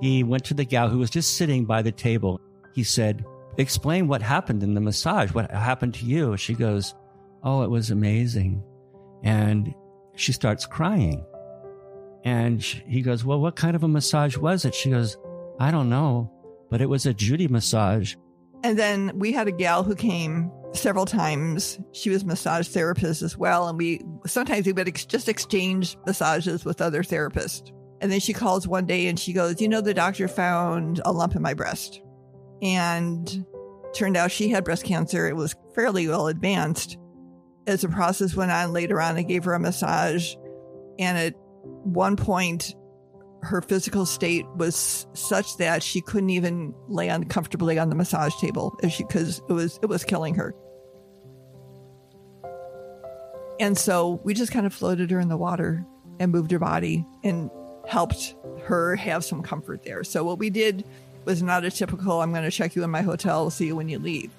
He 0.02 0.24
went 0.24 0.46
to 0.46 0.54
the 0.54 0.66
gal 0.66 0.90
who 0.90 1.00
was 1.00 1.10
just 1.10 1.36
sitting 1.36 1.66
by 1.66 1.82
the 1.82 1.92
table. 1.92 2.40
He 2.74 2.84
said, 2.84 3.26
Explain 3.58 4.08
what 4.08 4.22
happened 4.22 4.64
in 4.64 4.74
the 4.74 4.82
massage. 4.82 5.34
What 5.34 5.52
happened 5.52 5.94
to 5.96 6.06
you? 6.06 6.38
She 6.38 6.54
goes, 6.54 6.96
Oh, 7.44 7.64
it 7.64 7.70
was 7.70 7.92
amazing. 7.92 8.64
And 9.24 9.74
she 10.16 10.32
starts 10.32 10.66
crying. 10.66 11.26
And 12.24 12.64
sh- 12.64 12.82
he 12.88 13.02
goes, 13.02 13.26
Well, 13.26 13.42
what 13.42 13.58
kind 13.58 13.76
of 13.76 13.84
a 13.84 13.88
massage 13.88 14.38
was 14.38 14.64
it? 14.64 14.74
She 14.74 14.90
goes, 14.90 15.18
I 15.60 15.72
don't 15.72 15.90
know, 15.90 16.32
but 16.70 16.80
it 16.80 16.88
was 16.88 17.06
a 17.06 17.14
Judy 17.14 17.50
massage. 17.50 18.16
And 18.64 18.80
then 18.80 19.12
we 19.16 19.34
had 19.34 19.48
a 19.48 19.52
gal 19.52 19.84
who 19.84 19.96
came 19.96 20.52
several 20.74 21.06
times. 21.06 21.80
She 21.92 22.10
was 22.10 22.24
massage 22.26 22.68
therapist 22.68 23.22
as 23.22 23.38
well, 23.38 23.68
and 23.68 23.78
we 23.78 24.02
sometimes 24.26 24.66
we 24.66 24.74
would 24.74 24.88
ex- 24.88 25.06
just 25.06 25.30
exchange 25.30 25.98
massages 26.06 26.66
with 26.66 26.82
other 26.82 27.04
therapists. 27.04 27.72
And 28.02 28.12
then 28.12 28.20
she 28.20 28.34
calls 28.34 28.68
one 28.68 28.86
day 28.86 29.08
and 29.08 29.20
she 29.20 29.34
goes, 29.34 29.60
"You 29.62 29.68
know, 29.68 29.82
the 29.82 29.94
doctor 29.94 30.28
found 30.28 31.02
a 31.06 31.12
lump 31.12 31.36
in 31.36 31.42
my 31.42 31.54
breast." 31.54 32.02
And 32.62 33.46
turned 33.94 34.18
out 34.18 34.32
she 34.32 34.50
had 34.50 34.64
breast 34.64 34.84
cancer. 34.84 35.28
It 35.28 35.36
was 35.36 35.56
fairly 35.74 36.08
well 36.08 36.28
advanced. 36.28 36.98
As 37.68 37.82
the 37.82 37.90
process 37.90 38.36
went 38.36 38.52
on 38.52 38.74
later 38.74 39.02
on, 39.02 39.18
I 39.18 39.24
gave 39.24 39.44
her 39.44 39.54
a 39.54 39.60
massage, 39.60 40.36
and 40.98 41.18
at 41.18 41.36
one 41.84 42.16
point 42.16 42.76
her 43.42 43.62
physical 43.62 44.06
state 44.06 44.46
was 44.56 45.08
such 45.14 45.58
that 45.58 45.82
she 45.82 46.02
couldn't 46.02 46.30
even 46.30 46.74
lay 46.88 47.10
on 47.10 47.24
comfortably 47.26 47.80
on 47.80 47.90
the 47.90 47.96
massage 47.96 48.36
table 48.36 48.78
if 48.84 48.92
she 48.92 49.04
because 49.04 49.42
it 49.50 49.54
was 49.54 49.80
it 49.82 49.88
was 49.88 50.04
killing 50.04 50.36
her. 50.36 50.54
And 53.60 53.78
so 53.78 54.22
we 54.24 54.34
just 54.34 54.52
kind 54.52 54.66
of 54.66 54.74
floated 54.74 55.12
her 55.12 55.20
in 55.20 55.28
the 55.28 55.38
water 55.38 55.86
and 56.20 56.32
moved 56.32 56.52
her 56.52 56.60
body 56.60 57.06
and 57.24 57.50
helped 57.88 58.36
her 58.64 58.96
have 58.96 59.24
some 59.24 59.42
comfort 59.42 59.84
there. 59.84 60.04
So 60.04 60.24
what 60.24 60.38
we 60.38 60.50
did 60.50 60.86
was 61.26 61.44
not 61.44 61.66
a 61.66 61.72
typical 61.72 62.22
I'm 62.22 62.32
going 62.32 62.44
to 62.44 62.52
check 62.52 62.76
you 62.76 62.84
in 62.84 62.90
my 62.90 63.02
hotel, 63.02 63.50
see 63.50 63.68
you 63.68 63.76
when 63.76 63.90
you 63.90 64.00
leave. 64.00 64.32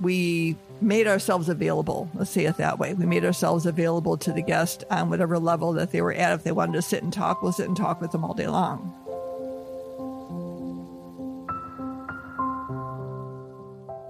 We 0.00 0.56
made 0.80 1.06
ourselves 1.06 1.48
available, 1.48 2.10
let's 2.14 2.30
say 2.30 2.46
it 2.46 2.56
that 2.56 2.78
way. 2.78 2.94
We 2.94 3.06
made 3.06 3.24
ourselves 3.24 3.66
available 3.66 4.16
to 4.18 4.32
the 4.32 4.42
guest 4.42 4.84
on 4.90 5.10
whatever 5.10 5.38
level 5.38 5.72
that 5.74 5.92
they 5.92 6.02
were 6.02 6.12
at. 6.12 6.32
If 6.32 6.44
they 6.44 6.52
wanted 6.52 6.74
to 6.74 6.82
sit 6.82 7.02
and 7.02 7.12
talk, 7.12 7.42
we'll 7.42 7.52
sit 7.52 7.68
and 7.68 7.76
talk 7.76 8.00
with 8.00 8.12
them 8.12 8.24
all 8.24 8.34
day 8.34 8.48
long. 8.48 8.92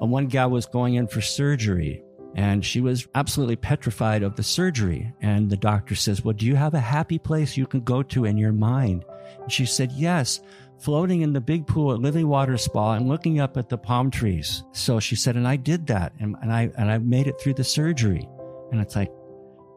And 0.01 0.11
one 0.11 0.27
gal 0.27 0.51
was 0.51 0.67
going 0.67 0.95
in 0.95 1.07
for 1.07 1.21
surgery 1.21 2.03
and 2.35 2.65
she 2.65 2.81
was 2.81 3.07
absolutely 3.15 3.57
petrified 3.57 4.23
of 4.23 4.37
the 4.37 4.43
surgery. 4.43 5.13
And 5.21 5.51
the 5.51 5.57
doctor 5.57 5.95
says, 5.95 6.25
Well, 6.25 6.35
do 6.35 6.47
you 6.47 6.57
have 6.57 6.75
a 6.75 6.81
happy 6.81 7.19
place 7.19 7.57
you 7.57 7.67
can 7.67 7.81
go 7.81 8.03
to 8.03 8.25
in 8.25 8.37
your 8.37 8.53
mind? 8.53 9.05
And 9.41 9.53
she 9.53 9.67
said, 9.67 9.93
Yes, 9.93 10.41
floating 10.85 11.23
in 11.23 11.33
the 11.33 11.41
big 11.41 11.67
pool 11.67 11.95
at 11.95 12.01
Living 12.01 12.29
Water 12.29 12.59
Spa 12.59 12.93
and 12.93 13.09
looking 13.09 13.41
up 13.41 13.57
at 13.57 13.71
the 13.71 13.79
palm 13.79 14.11
trees. 14.11 14.63
So 14.73 15.01
she 15.01 15.17
said, 15.17 15.35
and 15.35 15.49
I 15.49 15.57
did 15.57 15.87
that 15.87 16.13
and, 16.21 16.37
and 16.43 16.53
I 16.53 16.71
and 16.77 16.91
I 16.91 16.99
made 16.99 17.27
it 17.27 17.41
through 17.41 17.55
the 17.55 17.65
surgery. 17.65 18.29
And 18.71 18.81
it's 18.83 18.95
like, 18.95 19.11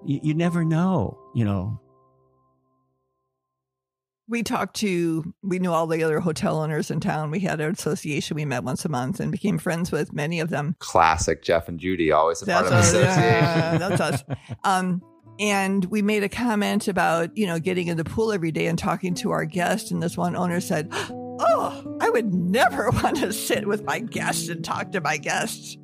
you, 0.05 0.20
you 0.22 0.34
never 0.34 0.66
know, 0.66 1.18
you 1.34 1.45
know. 1.45 1.80
We 4.30 4.43
talked 4.43 4.76
to, 4.78 5.34
we 5.41 5.58
knew 5.60 5.72
all 5.72 5.88
the 5.88 6.03
other 6.03 6.20
hotel 6.20 6.60
owners 6.60 6.91
in 6.91 6.99
town. 6.99 7.32
We 7.32 7.39
had 7.39 7.62
an 7.62 7.72
association. 7.72 8.36
We 8.36 8.43
met 8.43 8.66
once 8.66 8.84
a 8.84 8.89
month 8.89 9.22
and 9.22 9.32
became 9.32 9.58
friends 9.58 9.89
with 9.89 10.12
many 10.12 10.41
of 10.41 10.49
them. 10.49 10.76
Classic 10.80 11.41
Jeff 11.41 11.70
and 11.70 11.80
Judy, 11.80 12.12
always 12.12 12.41
a 12.41 12.45
That's 12.45 12.70
part 12.70 12.74
of 12.74 12.91
the 12.91 12.99
association. 12.99 13.24
Yeah, 13.24 13.78
that's 13.78 14.01
us. 14.01 14.24
Um, 14.66 15.01
and 15.40 15.86
we 15.86 16.02
made 16.02 16.24
a 16.24 16.30
comment 16.30 16.88
about, 16.88 17.38
you 17.38 17.46
know, 17.46 17.60
getting 17.60 17.88
in 17.88 17.98
the 17.98 18.04
pool 18.04 18.32
every 18.32 18.52
day 18.52 18.68
and 18.68 18.78
talking 18.78 19.14
to 19.16 19.32
our 19.32 19.46
guests. 19.46 19.92
And 19.92 20.02
this 20.02 20.18
one 20.18 20.36
owner 20.36 20.60
said, 20.60 20.90
Oh, 20.92 21.98
I 22.02 22.10
would 22.10 22.34
never 22.34 22.90
want 23.04 23.18
to 23.18 23.32
sit 23.32 23.68
with 23.68 23.84
my 23.84 24.00
guests 24.00 24.50
and 24.50 24.64
talk 24.64 24.92
to 24.94 25.02
my 25.02 25.18
guests. 25.18 25.78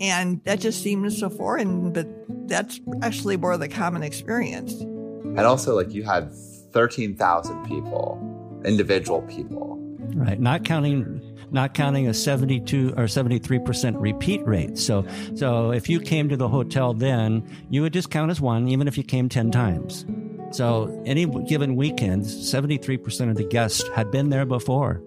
And 0.00 0.42
that 0.44 0.58
just 0.58 0.82
seemed 0.82 1.12
so 1.12 1.30
foreign, 1.30 1.92
but 1.92 2.08
that's 2.48 2.80
actually 3.02 3.36
more 3.36 3.56
the 3.56 3.68
common 3.68 4.02
experience. 4.02 4.72
And 4.72 5.40
also, 5.40 5.76
like, 5.76 5.92
you 5.92 6.02
had 6.02 6.34
13,000 6.72 7.64
people, 7.64 8.60
individual 8.64 9.22
people. 9.22 9.83
Right. 10.14 10.38
Not 10.38 10.64
counting 10.64 11.20
not 11.50 11.74
counting 11.74 12.08
a 12.08 12.14
72 12.14 12.94
or 12.96 13.04
73% 13.04 13.94
repeat 14.00 14.44
rate. 14.46 14.78
So 14.78 15.06
so 15.34 15.72
if 15.72 15.88
you 15.88 16.00
came 16.00 16.28
to 16.28 16.36
the 16.36 16.48
hotel 16.48 16.94
then, 16.94 17.48
you 17.70 17.82
would 17.82 17.92
just 17.92 18.10
count 18.10 18.30
as 18.30 18.40
one 18.40 18.68
even 18.68 18.88
if 18.88 18.96
you 18.98 19.04
came 19.04 19.28
10 19.28 19.50
times. 19.50 20.04
So 20.52 21.02
any 21.04 21.26
given 21.26 21.74
weekend, 21.74 22.24
73% 22.24 23.30
of 23.30 23.36
the 23.36 23.44
guests 23.44 23.86
had 23.94 24.10
been 24.10 24.30
there 24.30 24.46
before. 24.46 25.02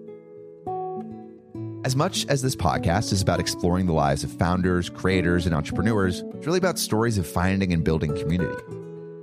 As 1.84 1.96
much 1.96 2.26
as 2.26 2.42
this 2.42 2.56
podcast 2.56 3.12
is 3.12 3.22
about 3.22 3.40
exploring 3.40 3.86
the 3.86 3.94
lives 3.94 4.24
of 4.24 4.32
founders, 4.32 4.90
creators, 4.90 5.46
and 5.46 5.54
entrepreneurs, 5.54 6.20
it's 6.34 6.46
really 6.46 6.58
about 6.58 6.78
stories 6.78 7.16
of 7.16 7.26
finding 7.26 7.72
and 7.72 7.82
building 7.82 8.14
community. 8.14 8.62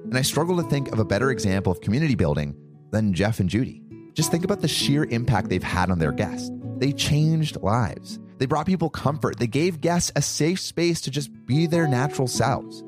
And 0.05 0.17
I 0.17 0.21
struggle 0.21 0.55
to 0.57 0.63
think 0.63 0.91
of 0.91 0.99
a 0.99 1.05
better 1.05 1.29
example 1.29 1.71
of 1.71 1.81
community 1.81 2.15
building 2.15 2.55
than 2.91 3.13
Jeff 3.13 3.39
and 3.39 3.49
Judy. 3.49 3.84
Just 4.15 4.31
think 4.31 4.45
about 4.45 4.61
the 4.61 4.67
sheer 4.67 5.03
impact 5.03 5.49
they've 5.49 5.61
had 5.61 5.91
on 5.91 5.99
their 5.99 6.13
guests. 6.13 6.49
They 6.77 6.93
changed 6.93 7.61
lives. 7.61 8.17
They 8.37 8.45
brought 8.45 8.65
people 8.65 8.89
comfort. 8.89 9.39
They 9.39 9.47
gave 9.47 9.81
guests 9.81 10.11
a 10.15 10.21
safe 10.21 10.61
space 10.61 11.01
to 11.01 11.11
just 11.11 11.29
be 11.45 11.67
their 11.67 11.85
natural 11.85 12.27
selves. 12.29 12.81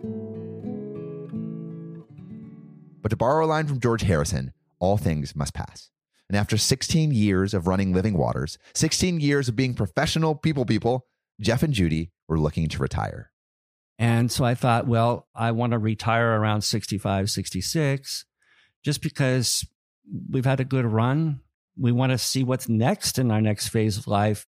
But 3.01 3.09
to 3.09 3.17
borrow 3.17 3.45
a 3.45 3.47
line 3.47 3.67
from 3.67 3.81
George 3.81 4.03
Harrison, 4.03 4.53
all 4.79 4.97
things 4.97 5.35
must 5.35 5.53
pass. 5.53 5.89
And 6.29 6.37
after 6.37 6.57
16 6.57 7.11
years 7.11 7.53
of 7.53 7.67
running 7.67 7.93
Living 7.93 8.17
Waters, 8.17 8.57
16 8.73 9.19
years 9.19 9.49
of 9.49 9.55
being 9.55 9.73
professional 9.73 10.33
people 10.33 10.65
people, 10.65 11.07
Jeff 11.41 11.61
and 11.61 11.73
Judy 11.73 12.11
were 12.29 12.39
looking 12.39 12.69
to 12.69 12.79
retire. 12.79 13.31
And 13.99 14.31
so 14.31 14.45
I 14.45 14.55
thought, 14.55 14.87
well, 14.87 15.27
I 15.35 15.51
want 15.51 15.71
to 15.71 15.77
retire 15.77 16.39
around 16.39 16.61
65, 16.61 17.29
66, 17.29 18.25
just 18.83 19.01
because 19.01 19.65
we've 20.29 20.45
had 20.45 20.59
a 20.59 20.65
good 20.65 20.85
run. 20.85 21.41
We 21.77 21.91
want 21.91 22.11
to 22.11 22.17
see 22.17 22.43
what's 22.43 22.67
next 22.67 23.19
in 23.19 23.31
our 23.31 23.41
next 23.41 23.69
phase 23.69 23.97
of 23.97 24.07
life. 24.07 24.45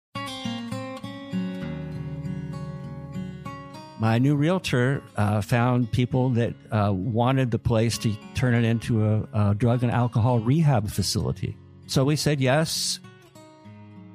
My 4.00 4.18
new 4.18 4.36
realtor 4.36 5.02
uh, 5.16 5.40
found 5.40 5.90
people 5.90 6.30
that 6.30 6.52
uh, 6.70 6.92
wanted 6.92 7.50
the 7.50 7.58
place 7.58 7.96
to 7.98 8.14
turn 8.34 8.54
it 8.54 8.64
into 8.64 9.04
a, 9.04 9.28
a 9.32 9.54
drug 9.54 9.82
and 9.82 9.90
alcohol 9.90 10.40
rehab 10.40 10.90
facility. 10.90 11.56
So 11.86 12.04
we 12.04 12.16
said 12.16 12.40
yes. 12.40 12.98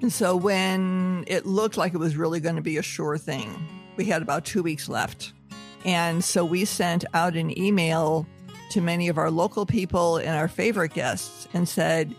And 0.02 0.14
so 0.14 0.36
when 0.36 1.24
it 1.28 1.46
looked 1.46 1.78
like 1.78 1.94
it 1.94 1.98
was 1.98 2.16
really 2.16 2.40
going 2.40 2.56
to 2.56 2.62
be 2.62 2.78
a 2.78 2.84
sure 2.84 3.18
thing, 3.18 3.56
we 3.96 4.06
had 4.06 4.22
about 4.22 4.46
two 4.46 4.62
weeks 4.62 4.90
left. 4.90 5.34
And 5.86 6.24
so 6.24 6.46
we 6.46 6.66
sent 6.66 7.06
out 7.14 7.36
an 7.36 7.58
email 7.58 8.28
to 8.70 8.82
many 8.82 9.08
of 9.08 9.18
our 9.18 9.32
local 9.32 9.66
people 9.66 10.18
and 10.18 10.30
our 10.30 10.48
favorite 10.48 10.94
guests 10.94 11.48
and 11.54 11.68
said, 11.68 12.16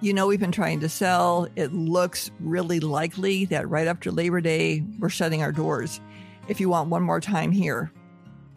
you 0.00 0.12
know, 0.12 0.26
we've 0.26 0.40
been 0.40 0.52
trying 0.52 0.80
to 0.80 0.88
sell. 0.88 1.48
It 1.56 1.72
looks 1.72 2.30
really 2.40 2.80
likely 2.80 3.46
that 3.46 3.68
right 3.68 3.86
after 3.86 4.10
Labor 4.10 4.40
Day, 4.40 4.84
we're 4.98 5.08
shutting 5.08 5.42
our 5.42 5.52
doors. 5.52 6.00
If 6.48 6.60
you 6.60 6.68
want 6.68 6.90
one 6.90 7.02
more 7.02 7.20
time 7.20 7.52
here, 7.52 7.90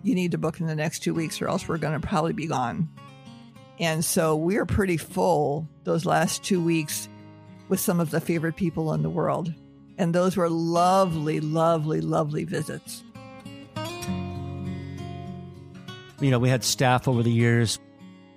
you 0.04 0.16
need 0.16 0.32
to 0.32 0.38
book 0.38 0.60
in 0.60 0.68
the 0.68 0.76
next 0.76 1.00
two 1.00 1.14
weeks 1.14 1.42
or 1.42 1.48
else 1.48 1.68
we're 1.68 1.78
going 1.78 2.00
to 2.00 2.06
probably 2.06 2.34
be 2.34 2.48
gone. 2.48 2.90
And 3.80 4.04
so 4.04 4.36
we 4.36 4.58
are 4.58 4.66
pretty 4.66 4.98
full 4.98 5.68
those 5.84 6.06
last 6.06 6.44
two 6.44 6.64
weeks 6.64 7.08
with 7.70 7.80
some 7.80 8.00
of 8.00 8.10
the 8.10 8.22
favorite 8.22 8.56
people 8.56 8.94
in 8.94 9.04
the 9.04 9.10
world. 9.10 9.54
And 9.98 10.14
those 10.14 10.38
were 10.38 10.50
lovely, 10.50 11.40
lovely, 11.40 12.02
lovely 12.02 12.44
visits. 12.44 13.04
You 16.20 16.32
know, 16.32 16.40
we 16.40 16.50
had 16.50 16.64
staff 16.64 17.08
over 17.08 17.22
the 17.22 17.32
years, 17.32 17.80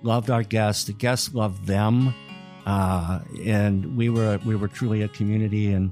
loved 0.03 0.29
our 0.29 0.43
guests. 0.43 0.85
The 0.85 0.93
guests 0.93 1.33
loved 1.33 1.65
them. 1.65 2.13
Uh, 2.65 3.21
and 3.43 3.97
we 3.97 4.09
were 4.09 4.39
we 4.45 4.55
were 4.55 4.67
truly 4.67 5.01
a 5.01 5.07
community 5.07 5.73
and 5.73 5.91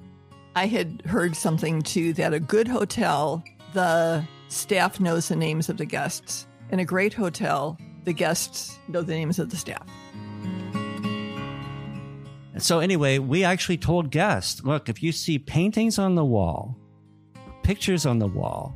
I 0.56 0.68
had 0.68 1.02
heard 1.06 1.36
something 1.36 1.82
too 1.82 2.14
that 2.14 2.34
a 2.34 2.40
good 2.40 2.68
hotel, 2.68 3.44
the 3.74 4.24
staff 4.50 5.00
knows 5.00 5.30
the 5.30 5.36
names 5.36 5.70
of 5.70 5.78
the 5.78 5.86
guests. 5.86 6.48
In 6.70 6.80
a 6.80 6.86
great 6.86 7.14
hotel, 7.14 7.78
the 8.04 8.14
guests 8.14 8.78
know 8.88 9.02
the 9.02 9.14
names 9.14 9.40
of 9.40 9.50
the 9.50 9.58
staff. 9.58 9.88
So 12.58 12.80
anyway, 12.80 13.20
we 13.20 13.44
actually 13.44 13.78
told 13.78 14.12
guests, 14.12 14.64
look, 14.64 14.90
if 14.90 15.02
you 15.02 15.12
see 15.12 15.40
paintings 15.40 15.98
on 15.98 16.16
the 16.16 16.26
wall, 16.26 16.78
pictures 17.64 18.06
on 18.06 18.20
the 18.20 18.28
wall, 18.28 18.76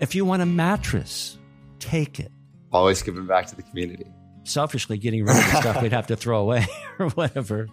if 0.00 0.14
you 0.14 0.24
want 0.24 0.42
a 0.42 0.46
mattress, 0.46 1.37
take 1.78 2.20
it. 2.20 2.30
Always 2.72 3.02
giving 3.02 3.26
back 3.26 3.46
to 3.46 3.56
the 3.56 3.62
community. 3.62 4.06
Selfishly 4.44 4.98
getting 4.98 5.24
rid 5.24 5.36
of 5.36 5.42
the 5.44 5.60
stuff 5.60 5.82
we'd 5.82 5.92
have 5.98 6.06
to 6.08 6.16
throw 6.16 6.40
away 6.40 6.66
or 6.98 7.08
whatever. 7.10 7.68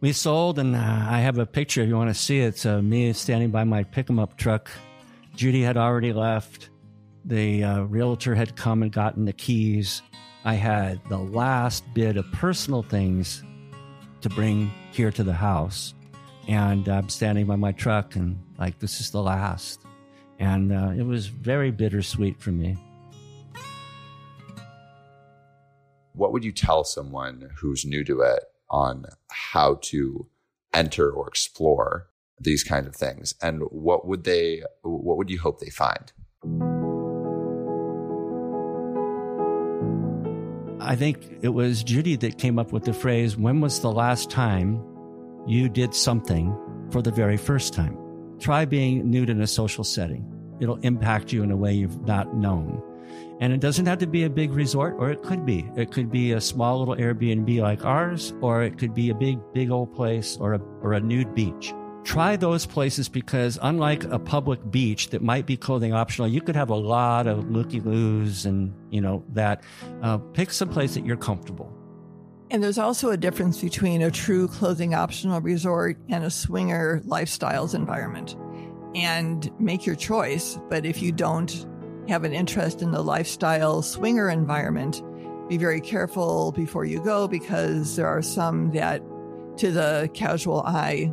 We 0.00 0.12
sold, 0.12 0.58
and 0.58 0.76
uh, 0.76 0.78
I 0.78 1.20
have 1.20 1.38
a 1.38 1.46
picture 1.46 1.82
if 1.82 1.88
you 1.88 1.96
want 1.96 2.10
to 2.10 2.14
see 2.14 2.40
it. 2.40 2.48
It's 2.48 2.66
uh, 2.66 2.82
me 2.82 3.12
standing 3.14 3.50
by 3.50 3.64
my 3.64 3.84
pick 3.84 4.10
'em 4.10 4.18
up 4.18 4.36
truck. 4.36 4.70
Judy 5.34 5.62
had 5.62 5.76
already 5.76 6.12
left. 6.12 6.68
The 7.24 7.64
uh, 7.64 7.80
realtor 7.84 8.34
had 8.34 8.54
come 8.54 8.82
and 8.82 8.92
gotten 8.92 9.24
the 9.24 9.32
keys. 9.32 10.02
I 10.44 10.54
had 10.54 11.00
the 11.08 11.18
last 11.18 11.84
bit 11.94 12.18
of 12.18 12.30
personal 12.32 12.82
things 12.82 13.42
to 14.20 14.28
bring 14.28 14.70
here 14.92 15.10
to 15.10 15.24
the 15.24 15.32
house. 15.32 15.94
And 16.48 16.86
I'm 16.88 17.08
standing 17.08 17.46
by 17.46 17.56
my 17.56 17.72
truck 17.72 18.14
and 18.14 18.38
like, 18.58 18.78
this 18.78 19.00
is 19.00 19.10
the 19.10 19.22
last. 19.22 19.80
And 20.38 20.72
uh, 20.72 20.92
it 20.96 21.04
was 21.04 21.26
very 21.26 21.70
bittersweet 21.70 22.40
for 22.40 22.50
me. 22.50 22.76
What 26.14 26.32
would 26.32 26.44
you 26.44 26.52
tell 26.52 26.84
someone 26.84 27.50
who's 27.56 27.84
new 27.84 28.04
to 28.04 28.20
it 28.20 28.44
on 28.70 29.06
how 29.30 29.78
to 29.82 30.28
enter 30.72 31.10
or 31.10 31.28
explore 31.28 32.08
these 32.38 32.62
kind 32.64 32.86
of 32.86 32.94
things? 32.94 33.34
And 33.42 33.62
what 33.70 34.06
would 34.06 34.24
they, 34.24 34.62
what 34.82 35.16
would 35.16 35.30
you 35.30 35.40
hope 35.40 35.60
they 35.60 35.70
find? 35.70 36.12
I 40.80 40.96
think 40.96 41.38
it 41.40 41.48
was 41.48 41.82
Judy 41.82 42.16
that 42.16 42.38
came 42.38 42.58
up 42.58 42.70
with 42.70 42.84
the 42.84 42.92
phrase, 42.92 43.36
when 43.36 43.60
was 43.60 43.80
the 43.80 43.90
last 43.90 44.30
time 44.30 44.84
you 45.46 45.68
did 45.68 45.94
something 45.94 46.54
for 46.90 47.00
the 47.00 47.10
very 47.10 47.38
first 47.38 47.72
time? 47.72 48.03
Try 48.40 48.64
being 48.64 49.10
nude 49.10 49.30
in 49.30 49.40
a 49.40 49.46
social 49.46 49.84
setting. 49.84 50.30
It'll 50.60 50.76
impact 50.78 51.32
you 51.32 51.42
in 51.42 51.50
a 51.50 51.56
way 51.56 51.72
you've 51.72 52.06
not 52.06 52.34
known. 52.36 52.82
And 53.40 53.52
it 53.52 53.60
doesn't 53.60 53.86
have 53.86 53.98
to 53.98 54.06
be 54.06 54.24
a 54.24 54.30
big 54.30 54.52
resort, 54.52 54.94
or 54.98 55.10
it 55.10 55.22
could 55.22 55.44
be. 55.44 55.68
It 55.76 55.90
could 55.90 56.10
be 56.10 56.32
a 56.32 56.40
small 56.40 56.78
little 56.78 56.96
Airbnb 56.96 57.60
like 57.60 57.84
ours, 57.84 58.32
or 58.40 58.62
it 58.62 58.78
could 58.78 58.94
be 58.94 59.10
a 59.10 59.14
big, 59.14 59.38
big 59.52 59.70
old 59.70 59.92
place 59.94 60.36
or 60.36 60.54
a, 60.54 60.60
or 60.82 60.92
a 60.92 61.00
nude 61.00 61.34
beach. 61.34 61.74
Try 62.04 62.36
those 62.36 62.66
places 62.66 63.08
because 63.08 63.58
unlike 63.62 64.04
a 64.04 64.18
public 64.18 64.70
beach 64.70 65.08
that 65.10 65.22
might 65.22 65.46
be 65.46 65.56
clothing 65.56 65.92
optional, 65.92 66.28
you 66.28 66.40
could 66.40 66.54
have 66.54 66.70
a 66.70 66.76
lot 66.76 67.26
of 67.26 67.50
looky 67.50 67.80
loos 67.80 68.46
and, 68.46 68.72
you 68.90 69.00
know, 69.00 69.24
that. 69.32 69.62
Uh, 70.02 70.18
pick 70.18 70.52
some 70.52 70.68
place 70.68 70.94
that 70.94 71.04
you're 71.04 71.16
comfortable. 71.16 71.72
And 72.54 72.62
there's 72.62 72.78
also 72.78 73.10
a 73.10 73.16
difference 73.16 73.60
between 73.60 74.00
a 74.00 74.12
true 74.12 74.46
clothing 74.46 74.94
optional 74.94 75.40
resort 75.40 75.98
and 76.08 76.22
a 76.22 76.30
swinger 76.30 77.02
lifestyles 77.04 77.74
environment. 77.74 78.36
And 78.94 79.50
make 79.58 79.84
your 79.84 79.96
choice. 79.96 80.56
But 80.70 80.86
if 80.86 81.02
you 81.02 81.10
don't 81.10 81.66
have 82.06 82.22
an 82.22 82.32
interest 82.32 82.80
in 82.80 82.92
the 82.92 83.02
lifestyle 83.02 83.82
swinger 83.82 84.30
environment, 84.30 85.02
be 85.48 85.56
very 85.56 85.80
careful 85.80 86.52
before 86.52 86.84
you 86.84 87.02
go 87.02 87.26
because 87.26 87.96
there 87.96 88.06
are 88.06 88.22
some 88.22 88.70
that, 88.70 89.02
to 89.56 89.72
the 89.72 90.08
casual 90.14 90.60
eye, 90.60 91.12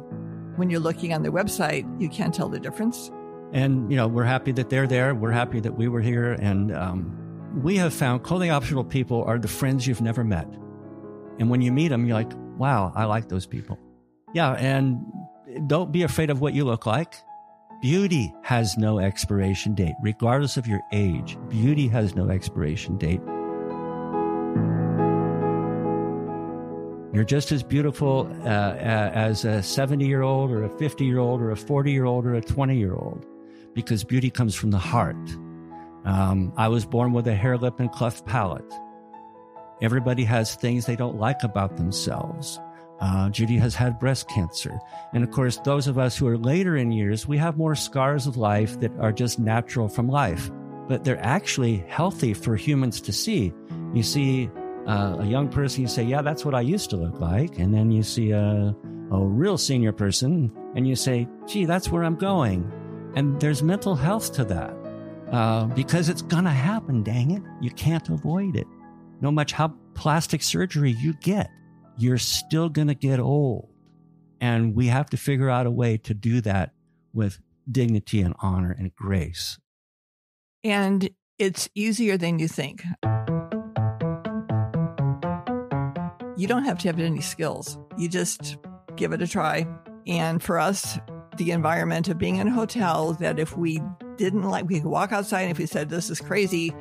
when 0.57 0.69
you're 0.69 0.79
looking 0.79 1.11
on 1.11 1.23
their 1.23 1.31
website, 1.31 1.89
you 1.99 2.07
can't 2.07 2.35
tell 2.35 2.49
the 2.49 2.59
difference. 2.59 3.09
And, 3.51 3.89
you 3.89 3.97
know, 3.97 4.07
we're 4.07 4.25
happy 4.25 4.51
that 4.51 4.69
they're 4.69 4.85
there. 4.85 5.15
We're 5.15 5.31
happy 5.31 5.59
that 5.61 5.75
we 5.75 5.87
were 5.87 6.01
here. 6.01 6.33
And 6.33 6.71
um, 6.71 7.17
we 7.63 7.77
have 7.77 7.95
found 7.95 8.21
clothing 8.21 8.51
optional 8.51 8.83
people 8.83 9.23
are 9.23 9.39
the 9.39 9.47
friends 9.47 9.87
you've 9.87 10.01
never 10.01 10.23
met. 10.23 10.47
And 11.39 11.49
when 11.49 11.61
you 11.61 11.71
meet 11.71 11.89
them, 11.89 12.05
you're 12.05 12.15
like, 12.15 12.31
wow, 12.57 12.91
I 12.95 13.05
like 13.05 13.29
those 13.29 13.45
people. 13.45 13.79
Yeah. 14.33 14.53
And 14.53 15.03
don't 15.67 15.91
be 15.91 16.03
afraid 16.03 16.29
of 16.29 16.41
what 16.41 16.53
you 16.53 16.63
look 16.65 16.85
like. 16.85 17.15
Beauty 17.81 18.33
has 18.43 18.77
no 18.77 18.99
expiration 18.99 19.73
date, 19.73 19.95
regardless 20.03 20.55
of 20.55 20.67
your 20.67 20.81
age. 20.91 21.37
Beauty 21.49 21.87
has 21.87 22.15
no 22.15 22.29
expiration 22.29 22.97
date. 22.97 23.21
You're 27.13 27.25
just 27.25 27.51
as 27.51 27.61
beautiful 27.63 28.31
uh, 28.43 28.75
as 28.77 29.43
a 29.43 29.61
70 29.61 30.05
year 30.05 30.21
old 30.21 30.51
or 30.51 30.63
a 30.63 30.69
50 30.69 31.03
year 31.03 31.19
old 31.19 31.41
or 31.41 31.51
a 31.51 31.57
40 31.57 31.91
year 31.91 32.05
old 32.05 32.25
or 32.25 32.35
a 32.35 32.41
20 32.41 32.77
year 32.77 32.93
old 32.93 33.25
because 33.73 34.03
beauty 34.03 34.29
comes 34.29 34.55
from 34.55 34.71
the 34.71 34.77
heart. 34.77 35.17
Um, 36.05 36.53
I 36.57 36.67
was 36.67 36.85
born 36.85 37.13
with 37.13 37.27
a 37.27 37.35
harelip 37.35 37.79
and 37.79 37.91
cleft 37.91 38.25
palate. 38.25 38.73
Everybody 39.81 40.23
has 40.25 40.55
things 40.55 40.85
they 40.85 40.95
don't 40.95 41.19
like 41.19 41.43
about 41.43 41.77
themselves. 41.77 42.59
Uh, 42.99 43.29
Judy 43.29 43.57
has 43.57 43.73
had 43.73 43.99
breast 43.99 44.29
cancer. 44.29 44.79
And 45.13 45.23
of 45.23 45.31
course, 45.31 45.57
those 45.57 45.87
of 45.87 45.97
us 45.97 46.15
who 46.15 46.27
are 46.27 46.37
later 46.37 46.77
in 46.77 46.91
years, 46.91 47.27
we 47.27 47.37
have 47.37 47.57
more 47.57 47.73
scars 47.73 48.27
of 48.27 48.37
life 48.37 48.79
that 48.79 48.91
are 48.99 49.11
just 49.11 49.39
natural 49.39 49.87
from 49.87 50.07
life, 50.07 50.51
but 50.87 51.03
they're 51.03 51.23
actually 51.25 51.83
healthy 51.87 52.35
for 52.35 52.55
humans 52.55 53.01
to 53.01 53.11
see. 53.11 53.51
You 53.95 54.03
see 54.03 54.51
uh, 54.87 55.17
a 55.19 55.25
young 55.25 55.49
person, 55.49 55.81
you 55.81 55.87
say, 55.87 56.03
Yeah, 56.03 56.21
that's 56.21 56.45
what 56.45 56.53
I 56.53 56.61
used 56.61 56.91
to 56.91 56.97
look 56.97 57.19
like. 57.19 57.57
And 57.57 57.73
then 57.73 57.91
you 57.91 58.03
see 58.03 58.31
a, 58.31 58.75
a 59.11 59.25
real 59.25 59.57
senior 59.57 59.91
person 59.91 60.51
and 60.75 60.87
you 60.87 60.95
say, 60.95 61.27
Gee, 61.47 61.65
that's 61.65 61.89
where 61.89 62.03
I'm 62.03 62.15
going. 62.15 62.71
And 63.15 63.39
there's 63.41 63.63
mental 63.63 63.95
health 63.95 64.31
to 64.33 64.45
that 64.45 64.75
uh, 65.31 65.65
because 65.65 66.07
it's 66.07 66.21
going 66.21 66.43
to 66.43 66.51
happen, 66.51 67.01
dang 67.01 67.31
it. 67.31 67.41
You 67.61 67.71
can't 67.71 68.07
avoid 68.09 68.55
it. 68.55 68.67
No 69.21 69.31
much 69.31 69.51
how 69.53 69.75
plastic 69.93 70.41
surgery 70.41 70.91
you 70.91 71.13
get, 71.13 71.49
you're 71.97 72.17
still 72.17 72.69
going 72.69 72.87
to 72.87 72.95
get 72.95 73.19
old. 73.19 73.69
And 74.39 74.75
we 74.75 74.87
have 74.87 75.09
to 75.11 75.17
figure 75.17 75.49
out 75.49 75.67
a 75.67 75.71
way 75.71 75.97
to 75.97 76.15
do 76.15 76.41
that 76.41 76.71
with 77.13 77.39
dignity 77.71 78.21
and 78.21 78.33
honor 78.39 78.75
and 78.77 78.95
grace. 78.95 79.59
And 80.63 81.11
it's 81.37 81.69
easier 81.75 82.17
than 82.17 82.39
you 82.39 82.47
think. 82.47 82.83
You 86.35 86.47
don't 86.47 86.63
have 86.63 86.79
to 86.79 86.87
have 86.87 86.99
any 86.99 87.21
skills. 87.21 87.77
You 87.97 88.09
just 88.09 88.57
give 88.95 89.13
it 89.13 89.21
a 89.21 89.27
try. 89.27 89.67
And 90.07 90.41
for 90.41 90.57
us, 90.57 90.97
the 91.37 91.51
environment 91.51 92.07
of 92.07 92.17
being 92.17 92.37
in 92.37 92.47
a 92.47 92.51
hotel 92.51 93.13
that 93.13 93.37
if 93.37 93.55
we 93.55 93.79
didn't 94.17 94.43
like, 94.43 94.67
we 94.67 94.79
could 94.79 94.89
walk 94.89 95.11
outside 95.11 95.41
and 95.41 95.51
if 95.51 95.59
we 95.59 95.67
said, 95.67 95.89
this 95.89 96.09
is 96.09 96.19
crazy, 96.19 96.73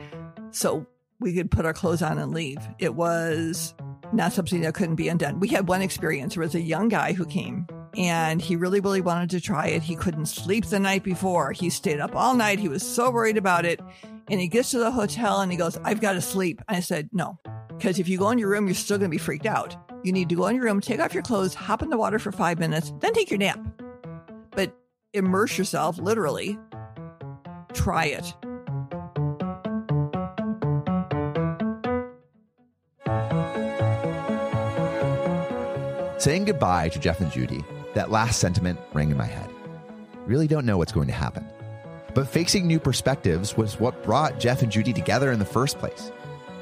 so 0.51 0.87
we 1.21 1.35
could 1.35 1.51
put 1.51 1.67
our 1.67 1.73
clothes 1.73 2.03
on 2.03 2.19
and 2.19 2.33
leave. 2.33 2.59
It 2.79 2.95
was 2.95 3.75
not 4.13 4.33
something 4.33 4.63
that 4.63 4.75
couldn't 4.75 4.97
be 4.97 5.09
undone. 5.09 5.39
We 5.39 5.49
had 5.49 5.69
one 5.69 5.83
experience. 5.83 6.35
There 6.35 6.43
was 6.43 6.55
a 6.55 6.61
young 6.61 6.89
guy 6.89 7.13
who 7.13 7.25
came 7.27 7.67
and 7.97 8.41
he 8.41 8.57
really, 8.57 8.81
really 8.81 9.01
wanted 9.01 9.31
to 9.31 9.41
try 9.41 9.69
it. 9.69 9.83
He 9.83 9.95
couldn't 9.95 10.27
sleep 10.27 10.67
the 10.67 10.81
night 10.81 11.05
before. 11.05 11.53
He 11.53 11.71
stayed 11.71 12.01
up 12.01 12.17
all 12.17 12.35
night. 12.35 12.59
He 12.59 12.69
was 12.69 12.83
so 12.83 13.11
worried 13.11 13.37
about 13.37 13.65
it. 13.65 13.81
And 14.29 14.41
he 14.41 14.49
gets 14.49 14.71
to 14.71 14.79
the 14.79 14.91
hotel 14.91 15.41
and 15.41 15.51
he 15.51 15.59
goes, 15.59 15.77
I've 15.85 16.01
got 16.01 16.13
to 16.13 16.21
sleep. 16.21 16.63
And 16.69 16.77
I 16.77 16.81
said, 16.81 17.11
no, 17.13 17.39
because 17.69 17.99
if 17.99 18.09
you 18.09 18.19
go 18.19 18.31
in 18.31 18.39
your 18.39 18.49
room, 18.49 18.67
you're 18.67 18.75
still 18.75 18.99
going 18.99 19.11
to 19.11 19.15
be 19.15 19.19
freaked 19.19 19.47
out. 19.47 19.77
You 20.03 20.13
need 20.13 20.29
to 20.31 20.37
go 20.37 20.47
in 20.47 20.57
your 20.57 20.65
room, 20.65 20.81
take 20.81 21.01
off 21.01 21.13
your 21.13 21.23
clothes, 21.23 21.53
hop 21.53 21.83
in 21.83 21.91
the 21.91 21.99
water 21.99 22.19
for 22.19 22.33
five 22.33 22.59
minutes, 22.59 22.93
then 23.01 23.13
take 23.13 23.31
your 23.31 23.39
nap. 23.39 23.61
But 24.53 24.75
immerse 25.13 25.59
yourself, 25.59 25.99
literally. 25.99 26.59
Try 27.73 28.07
it. 28.07 28.35
Saying 36.21 36.45
goodbye 36.45 36.91
to 36.91 36.99
Jeff 36.99 37.23
and 37.23 37.33
Judy, 37.33 37.65
that 37.95 38.11
last 38.11 38.41
sentiment 38.41 38.79
rang 38.93 39.11
in 39.11 39.17
my 39.17 39.25
head. 39.25 39.49
Really 40.27 40.47
don't 40.47 40.67
know 40.67 40.77
what's 40.77 40.93
going 40.93 41.07
to 41.07 41.15
happen. 41.15 41.47
But 42.15 42.29
facing 42.29 42.67
new 42.67 42.79
perspectives 42.79 43.57
was 43.57 43.81
what 43.81 44.03
brought 44.03 44.39
Jeff 44.39 44.61
and 44.61 44.71
Judy 44.71 44.93
together 44.93 45.33
in 45.33 45.39
the 45.39 45.47
first 45.47 45.79
place. 45.79 46.13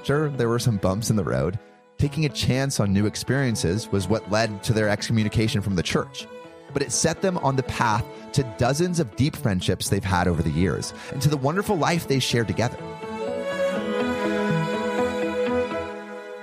Sure, 0.04 0.28
there 0.28 0.48
were 0.48 0.60
some 0.60 0.76
bumps 0.76 1.10
in 1.10 1.16
the 1.16 1.24
road. 1.24 1.58
Taking 1.98 2.24
a 2.24 2.28
chance 2.28 2.78
on 2.78 2.92
new 2.92 3.04
experiences 3.04 3.90
was 3.90 4.06
what 4.06 4.30
led 4.30 4.62
to 4.62 4.72
their 4.72 4.88
excommunication 4.88 5.60
from 5.60 5.74
the 5.74 5.82
church. 5.82 6.28
But 6.72 6.82
it 6.82 6.92
set 6.92 7.20
them 7.20 7.36
on 7.38 7.56
the 7.56 7.64
path 7.64 8.04
to 8.34 8.44
dozens 8.58 9.00
of 9.00 9.16
deep 9.16 9.34
friendships 9.34 9.88
they've 9.88 10.04
had 10.04 10.28
over 10.28 10.40
the 10.40 10.50
years 10.50 10.94
and 11.10 11.20
to 11.20 11.28
the 11.28 11.36
wonderful 11.36 11.76
life 11.76 12.06
they 12.06 12.20
shared 12.20 12.46
together. 12.46 12.78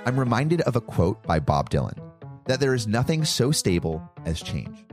I'm 0.04 0.20
reminded 0.20 0.60
of 0.60 0.76
a 0.76 0.82
quote 0.82 1.22
by 1.22 1.40
Bob 1.40 1.70
Dylan 1.70 2.05
that 2.46 2.60
there 2.60 2.74
is 2.74 2.86
nothing 2.86 3.24
so 3.24 3.50
stable 3.50 4.02
as 4.24 4.42
change. 4.42 4.84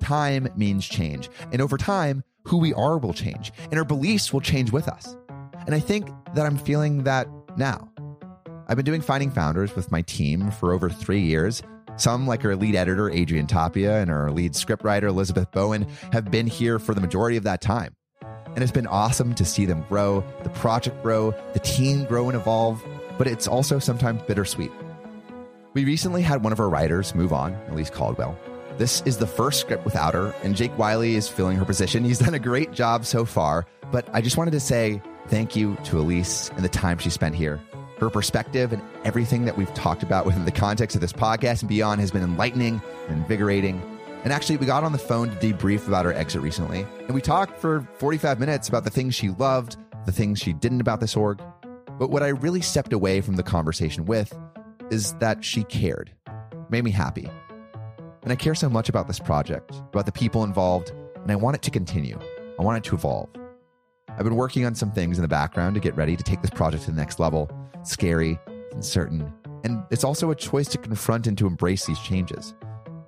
Time 0.00 0.48
means 0.56 0.86
change, 0.86 1.28
and 1.52 1.60
over 1.60 1.76
time, 1.76 2.24
who 2.44 2.58
we 2.58 2.72
are 2.74 2.98
will 2.98 3.12
change, 3.12 3.52
and 3.70 3.78
our 3.78 3.84
beliefs 3.84 4.32
will 4.32 4.40
change 4.40 4.72
with 4.72 4.88
us. 4.88 5.16
And 5.66 5.74
I 5.74 5.80
think 5.80 6.08
that 6.34 6.46
I'm 6.46 6.56
feeling 6.56 7.04
that 7.04 7.28
now. 7.56 7.90
I've 8.66 8.76
been 8.76 8.86
doing 8.86 9.00
Finding 9.00 9.30
Founders 9.32 9.74
with 9.74 9.90
my 9.90 10.02
team 10.02 10.50
for 10.52 10.72
over 10.72 10.88
three 10.88 11.20
years. 11.20 11.62
Some, 11.96 12.26
like 12.26 12.44
our 12.44 12.56
lead 12.56 12.76
editor, 12.76 13.10
Adrian 13.10 13.46
Tapia, 13.46 14.00
and 14.00 14.10
our 14.10 14.30
lead 14.30 14.54
scriptwriter, 14.54 15.08
Elizabeth 15.08 15.50
Bowen, 15.50 15.86
have 16.12 16.30
been 16.30 16.46
here 16.46 16.78
for 16.78 16.94
the 16.94 17.00
majority 17.00 17.36
of 17.36 17.44
that 17.44 17.60
time. 17.60 17.94
And 18.46 18.62
it's 18.62 18.72
been 18.72 18.86
awesome 18.86 19.34
to 19.34 19.44
see 19.44 19.66
them 19.66 19.84
grow, 19.88 20.24
the 20.42 20.50
project 20.50 21.02
grow, 21.02 21.34
the 21.52 21.60
team 21.60 22.04
grow 22.04 22.28
and 22.28 22.36
evolve, 22.36 22.82
but 23.18 23.26
it's 23.26 23.46
also 23.46 23.78
sometimes 23.78 24.22
bittersweet. 24.22 24.72
We 25.72 25.84
recently 25.84 26.22
had 26.22 26.42
one 26.42 26.52
of 26.52 26.58
our 26.58 26.68
writers 26.68 27.14
move 27.14 27.32
on, 27.32 27.54
Elise 27.68 27.90
Caldwell. 27.90 28.36
This 28.76 29.02
is 29.02 29.18
the 29.18 29.26
first 29.26 29.60
script 29.60 29.84
without 29.84 30.14
her, 30.14 30.34
and 30.42 30.56
Jake 30.56 30.76
Wiley 30.76 31.14
is 31.14 31.28
filling 31.28 31.56
her 31.58 31.64
position. 31.64 32.02
He's 32.02 32.18
done 32.20 32.34
a 32.34 32.40
great 32.40 32.72
job 32.72 33.06
so 33.06 33.24
far, 33.24 33.66
but 33.92 34.08
I 34.12 34.20
just 34.20 34.36
wanted 34.36 34.50
to 34.50 34.58
say 34.58 35.00
thank 35.28 35.54
you 35.54 35.76
to 35.84 36.00
Elise 36.00 36.50
and 36.56 36.64
the 36.64 36.68
time 36.68 36.98
she 36.98 37.08
spent 37.08 37.36
here. 37.36 37.60
Her 38.00 38.10
perspective 38.10 38.72
and 38.72 38.82
everything 39.04 39.44
that 39.44 39.56
we've 39.56 39.72
talked 39.74 40.02
about 40.02 40.26
within 40.26 40.44
the 40.44 40.50
context 40.50 40.96
of 40.96 41.02
this 41.02 41.12
podcast 41.12 41.60
and 41.60 41.68
beyond 41.68 42.00
has 42.00 42.10
been 42.10 42.24
enlightening 42.24 42.82
and 43.06 43.18
invigorating. 43.18 43.80
And 44.24 44.32
actually, 44.32 44.56
we 44.56 44.66
got 44.66 44.82
on 44.82 44.90
the 44.90 44.98
phone 44.98 45.30
to 45.30 45.36
debrief 45.36 45.86
about 45.86 46.04
her 46.04 46.12
exit 46.12 46.42
recently. 46.42 46.84
And 47.06 47.14
we 47.14 47.20
talked 47.20 47.60
for 47.60 47.86
45 47.98 48.40
minutes 48.40 48.68
about 48.68 48.82
the 48.82 48.90
things 48.90 49.14
she 49.14 49.28
loved, 49.28 49.76
the 50.04 50.12
things 50.12 50.40
she 50.40 50.52
didn't 50.52 50.80
about 50.80 50.98
this 50.98 51.16
org. 51.16 51.40
But 51.96 52.10
what 52.10 52.24
I 52.24 52.28
really 52.28 52.60
stepped 52.60 52.92
away 52.92 53.20
from 53.20 53.36
the 53.36 53.44
conversation 53.44 54.04
with 54.04 54.36
is 54.90 55.14
that 55.14 55.44
she 55.44 55.64
cared, 55.64 56.12
made 56.68 56.84
me 56.84 56.90
happy. 56.90 57.28
And 58.22 58.32
I 58.32 58.36
care 58.36 58.54
so 58.54 58.68
much 58.68 58.88
about 58.88 59.06
this 59.06 59.18
project, 59.18 59.72
about 59.88 60.06
the 60.06 60.12
people 60.12 60.44
involved, 60.44 60.92
and 61.16 61.30
I 61.30 61.36
want 61.36 61.56
it 61.56 61.62
to 61.62 61.70
continue. 61.70 62.18
I 62.58 62.62
want 62.62 62.78
it 62.78 62.88
to 62.90 62.94
evolve. 62.94 63.28
I've 64.08 64.24
been 64.24 64.36
working 64.36 64.66
on 64.66 64.74
some 64.74 64.92
things 64.92 65.16
in 65.16 65.22
the 65.22 65.28
background 65.28 65.74
to 65.74 65.80
get 65.80 65.96
ready 65.96 66.16
to 66.16 66.22
take 66.22 66.42
this 66.42 66.50
project 66.50 66.84
to 66.84 66.90
the 66.90 66.96
next 66.96 67.18
level 67.18 67.50
scary, 67.82 68.38
uncertain, 68.72 69.32
and 69.64 69.82
it's 69.90 70.04
also 70.04 70.30
a 70.30 70.34
choice 70.34 70.68
to 70.68 70.78
confront 70.78 71.26
and 71.26 71.38
to 71.38 71.46
embrace 71.46 71.86
these 71.86 71.98
changes. 72.00 72.54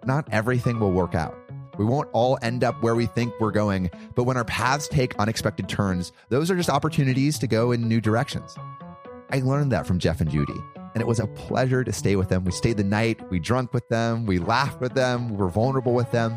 Not 0.04 0.26
everything 0.32 0.80
will 0.80 0.92
work 0.92 1.14
out. 1.14 1.36
We 1.78 1.84
won't 1.84 2.08
all 2.12 2.38
end 2.42 2.64
up 2.64 2.82
where 2.82 2.94
we 2.94 3.06
think 3.06 3.32
we're 3.40 3.50
going, 3.50 3.90
but 4.14 4.24
when 4.24 4.36
our 4.36 4.44
paths 4.44 4.88
take 4.88 5.14
unexpected 5.18 5.68
turns, 5.68 6.12
those 6.28 6.50
are 6.50 6.56
just 6.56 6.70
opportunities 6.70 7.38
to 7.38 7.46
go 7.46 7.72
in 7.72 7.88
new 7.88 8.00
directions. 8.00 8.56
I 9.30 9.40
learned 9.40 9.72
that 9.72 9.86
from 9.86 9.98
Jeff 9.98 10.20
and 10.20 10.30
Judy, 10.30 10.60
and 10.94 11.00
it 11.00 11.06
was 11.06 11.20
a 11.20 11.26
pleasure 11.26 11.84
to 11.84 11.92
stay 11.92 12.16
with 12.16 12.28
them. 12.28 12.44
We 12.44 12.52
stayed 12.52 12.76
the 12.76 12.84
night, 12.84 13.20
we 13.30 13.38
drunk 13.38 13.72
with 13.72 13.88
them, 13.88 14.26
we 14.26 14.38
laughed 14.38 14.80
with 14.80 14.94
them, 14.94 15.30
we 15.30 15.36
were 15.36 15.48
vulnerable 15.48 15.94
with 15.94 16.10
them. 16.10 16.36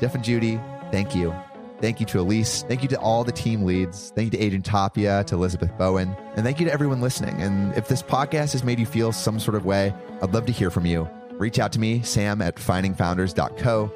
Jeff 0.00 0.14
and 0.14 0.24
Judy, 0.24 0.60
thank 0.90 1.14
you. 1.14 1.34
Thank 1.80 2.00
you 2.00 2.06
to 2.06 2.20
Elise. 2.20 2.62
Thank 2.62 2.82
you 2.82 2.88
to 2.88 2.98
all 3.00 3.22
the 3.22 3.32
team 3.32 3.64
leads. 3.64 4.10
Thank 4.10 4.32
you 4.32 4.38
to 4.38 4.44
Adrian 4.44 4.62
Tapia, 4.62 5.24
to 5.24 5.34
Elizabeth 5.34 5.76
Bowen. 5.76 6.16
And 6.34 6.44
thank 6.44 6.58
you 6.58 6.66
to 6.66 6.72
everyone 6.72 7.02
listening. 7.02 7.42
And 7.42 7.74
if 7.76 7.88
this 7.88 8.02
podcast 8.02 8.52
has 8.52 8.64
made 8.64 8.78
you 8.78 8.86
feel 8.86 9.12
some 9.12 9.38
sort 9.38 9.56
of 9.56 9.66
way, 9.66 9.92
I'd 10.22 10.32
love 10.32 10.46
to 10.46 10.52
hear 10.52 10.70
from 10.70 10.86
you. 10.86 11.08
Reach 11.32 11.58
out 11.58 11.72
to 11.72 11.78
me, 11.78 12.00
sam 12.00 12.40
at 12.40 12.56
findingfounders.co. 12.56 13.92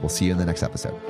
We'll 0.00 0.08
see 0.08 0.24
you 0.24 0.32
in 0.32 0.38
the 0.38 0.46
next 0.46 0.64
episode. 0.64 1.00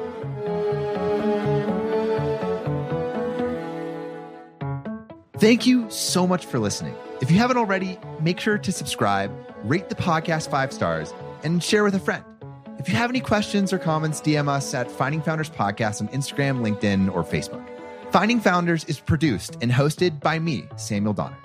Thank 5.39 5.66
you 5.66 5.89
so 5.89 6.27
much 6.27 6.45
for 6.45 6.59
listening. 6.59 6.95
If 7.21 7.31
you 7.31 7.37
haven't 7.37 7.59
already, 7.59 7.99
make 8.23 8.41
sure 8.41 8.57
to 8.57 8.73
subscribe, 8.73 9.31
rate 9.64 9.91
the 9.91 9.95
podcast 9.95 10.49
five 10.51 10.73
stars, 10.73 11.12
and 11.45 11.62
share 11.62 11.85
with 11.85 11.95
a 11.95 11.99
friend. 11.99 12.25
If 12.79 12.89
you 12.89 12.95
have 12.95 13.11
any 13.11 13.21
questions 13.21 13.75
or 13.75 13.79
comments, 13.79 14.23
DM 14.23 14.49
us 14.49 14.73
at 14.73 14.91
Finding 14.91 15.21
Founders 15.21 15.51
Podcast 15.51 16.01
on 16.01 16.09
Instagram, 16.09 16.61
LinkedIn, 16.61 17.14
or 17.14 17.23
Facebook. 17.23 17.62
Finding 18.11 18.41
Founders 18.41 18.85
is 18.85 18.99
produced 18.99 19.59
and 19.61 19.71
hosted 19.71 20.21
by 20.21 20.39
me, 20.39 20.66
Samuel 20.77 21.12
Donner. 21.12 21.37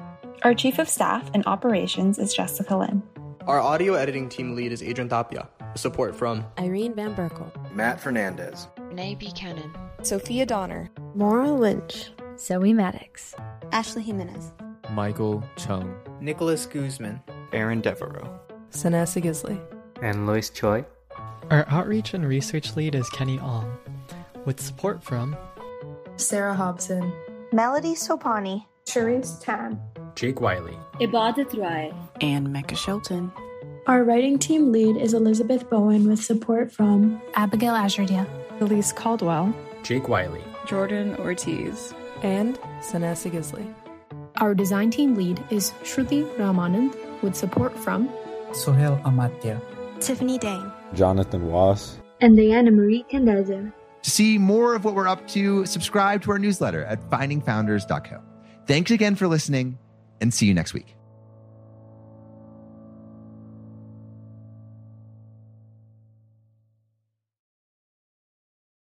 Our 0.43 0.53
Chief 0.53 0.79
of 0.79 0.87
Staff 0.87 1.29
and 1.33 1.43
Operations 1.45 2.19
is 2.19 2.33
Jessica 2.33 2.77
Lynn. 2.77 3.03
Our 3.45 3.59
audio 3.59 3.95
editing 3.95 4.29
team 4.29 4.55
lead 4.55 4.71
is 4.71 4.81
Adrian 4.81 5.09
Tapia. 5.09 5.49
Support 5.75 6.15
from 6.15 6.45
Irene 6.57 6.95
Van 6.95 7.13
Berkel, 7.13 7.51
Matt 7.73 7.99
Fernandez, 7.99 8.69
Renee 8.79 9.15
Buchanan, 9.15 9.75
Sophia 10.03 10.45
Donner, 10.45 10.89
Maura 11.15 11.51
Lynch, 11.51 12.11
Zoe 12.39 12.71
Maddox, 12.71 13.35
Ashley 13.73 14.03
Jimenez, 14.03 14.53
Michael 14.91 15.43
Chung, 15.55 15.95
Nicholas 16.21 16.65
Guzman, 16.65 17.21
Aaron 17.53 17.81
Devereaux, 17.81 18.39
Sanessa 18.71 19.21
Gisley, 19.21 19.59
and 20.01 20.27
Lois 20.27 20.49
Choi. 20.49 20.85
Our 21.49 21.65
outreach 21.69 22.13
and 22.13 22.27
research 22.27 22.75
lead 22.75 22.95
is 22.95 23.09
Kenny 23.09 23.39
Ong. 23.39 23.77
with 24.45 24.59
support 24.59 25.03
from 25.03 25.35
Sarah 26.17 26.53
Hobson, 26.53 27.11
Melody 27.51 27.93
Sopani, 27.95 28.65
Charisse 28.85 29.39
Tam, 29.41 29.79
Jake 30.15 30.39
Wiley, 30.41 30.77
Ibadat 30.99 31.57
Rai, 31.57 31.93
and 32.21 32.51
Mecca 32.51 32.75
Shelton. 32.75 33.31
Our 33.87 34.03
writing 34.03 34.39
team 34.39 34.71
lead 34.71 34.97
is 34.97 35.13
Elizabeth 35.13 35.69
Bowen 35.69 36.07
with 36.07 36.23
support 36.23 36.71
from 36.71 37.21
Abigail 37.35 37.73
Azurdia, 37.73 38.27
Elise 38.61 38.91
Caldwell, 38.91 39.53
Jake 39.83 40.07
Wiley, 40.09 40.43
Jordan 40.65 41.15
Ortiz, 41.17 41.93
and 42.23 42.57
Sanessa 42.81 43.29
Gisley. 43.31 43.73
Our 44.37 44.53
design 44.53 44.91
team 44.91 45.15
lead 45.15 45.41
is 45.49 45.71
Shruti 45.83 46.29
Ramanand 46.35 46.93
with 47.21 47.35
support 47.35 47.77
from 47.77 48.09
Sohail 48.53 48.99
Amatya, 49.05 49.61
Tiffany 50.01 50.37
Dane, 50.37 50.71
Jonathan 50.93 51.47
Wass, 51.47 51.97
and 52.19 52.35
Diana 52.35 52.71
Marie 52.71 53.05
Candezo. 53.09 53.71
To 54.03 54.09
see 54.09 54.37
more 54.37 54.75
of 54.75 54.83
what 54.83 54.93
we're 54.93 55.07
up 55.07 55.25
to, 55.29 55.65
subscribe 55.65 56.21
to 56.23 56.31
our 56.31 56.39
newsletter 56.39 56.83
at 56.83 57.09
findingfounders.co. 57.09 58.21
Thanks 58.67 58.91
again 58.91 59.15
for 59.15 59.27
listening 59.27 59.77
and 60.19 60.33
see 60.33 60.45
you 60.47 60.53
next 60.53 60.73
week. 60.73 60.94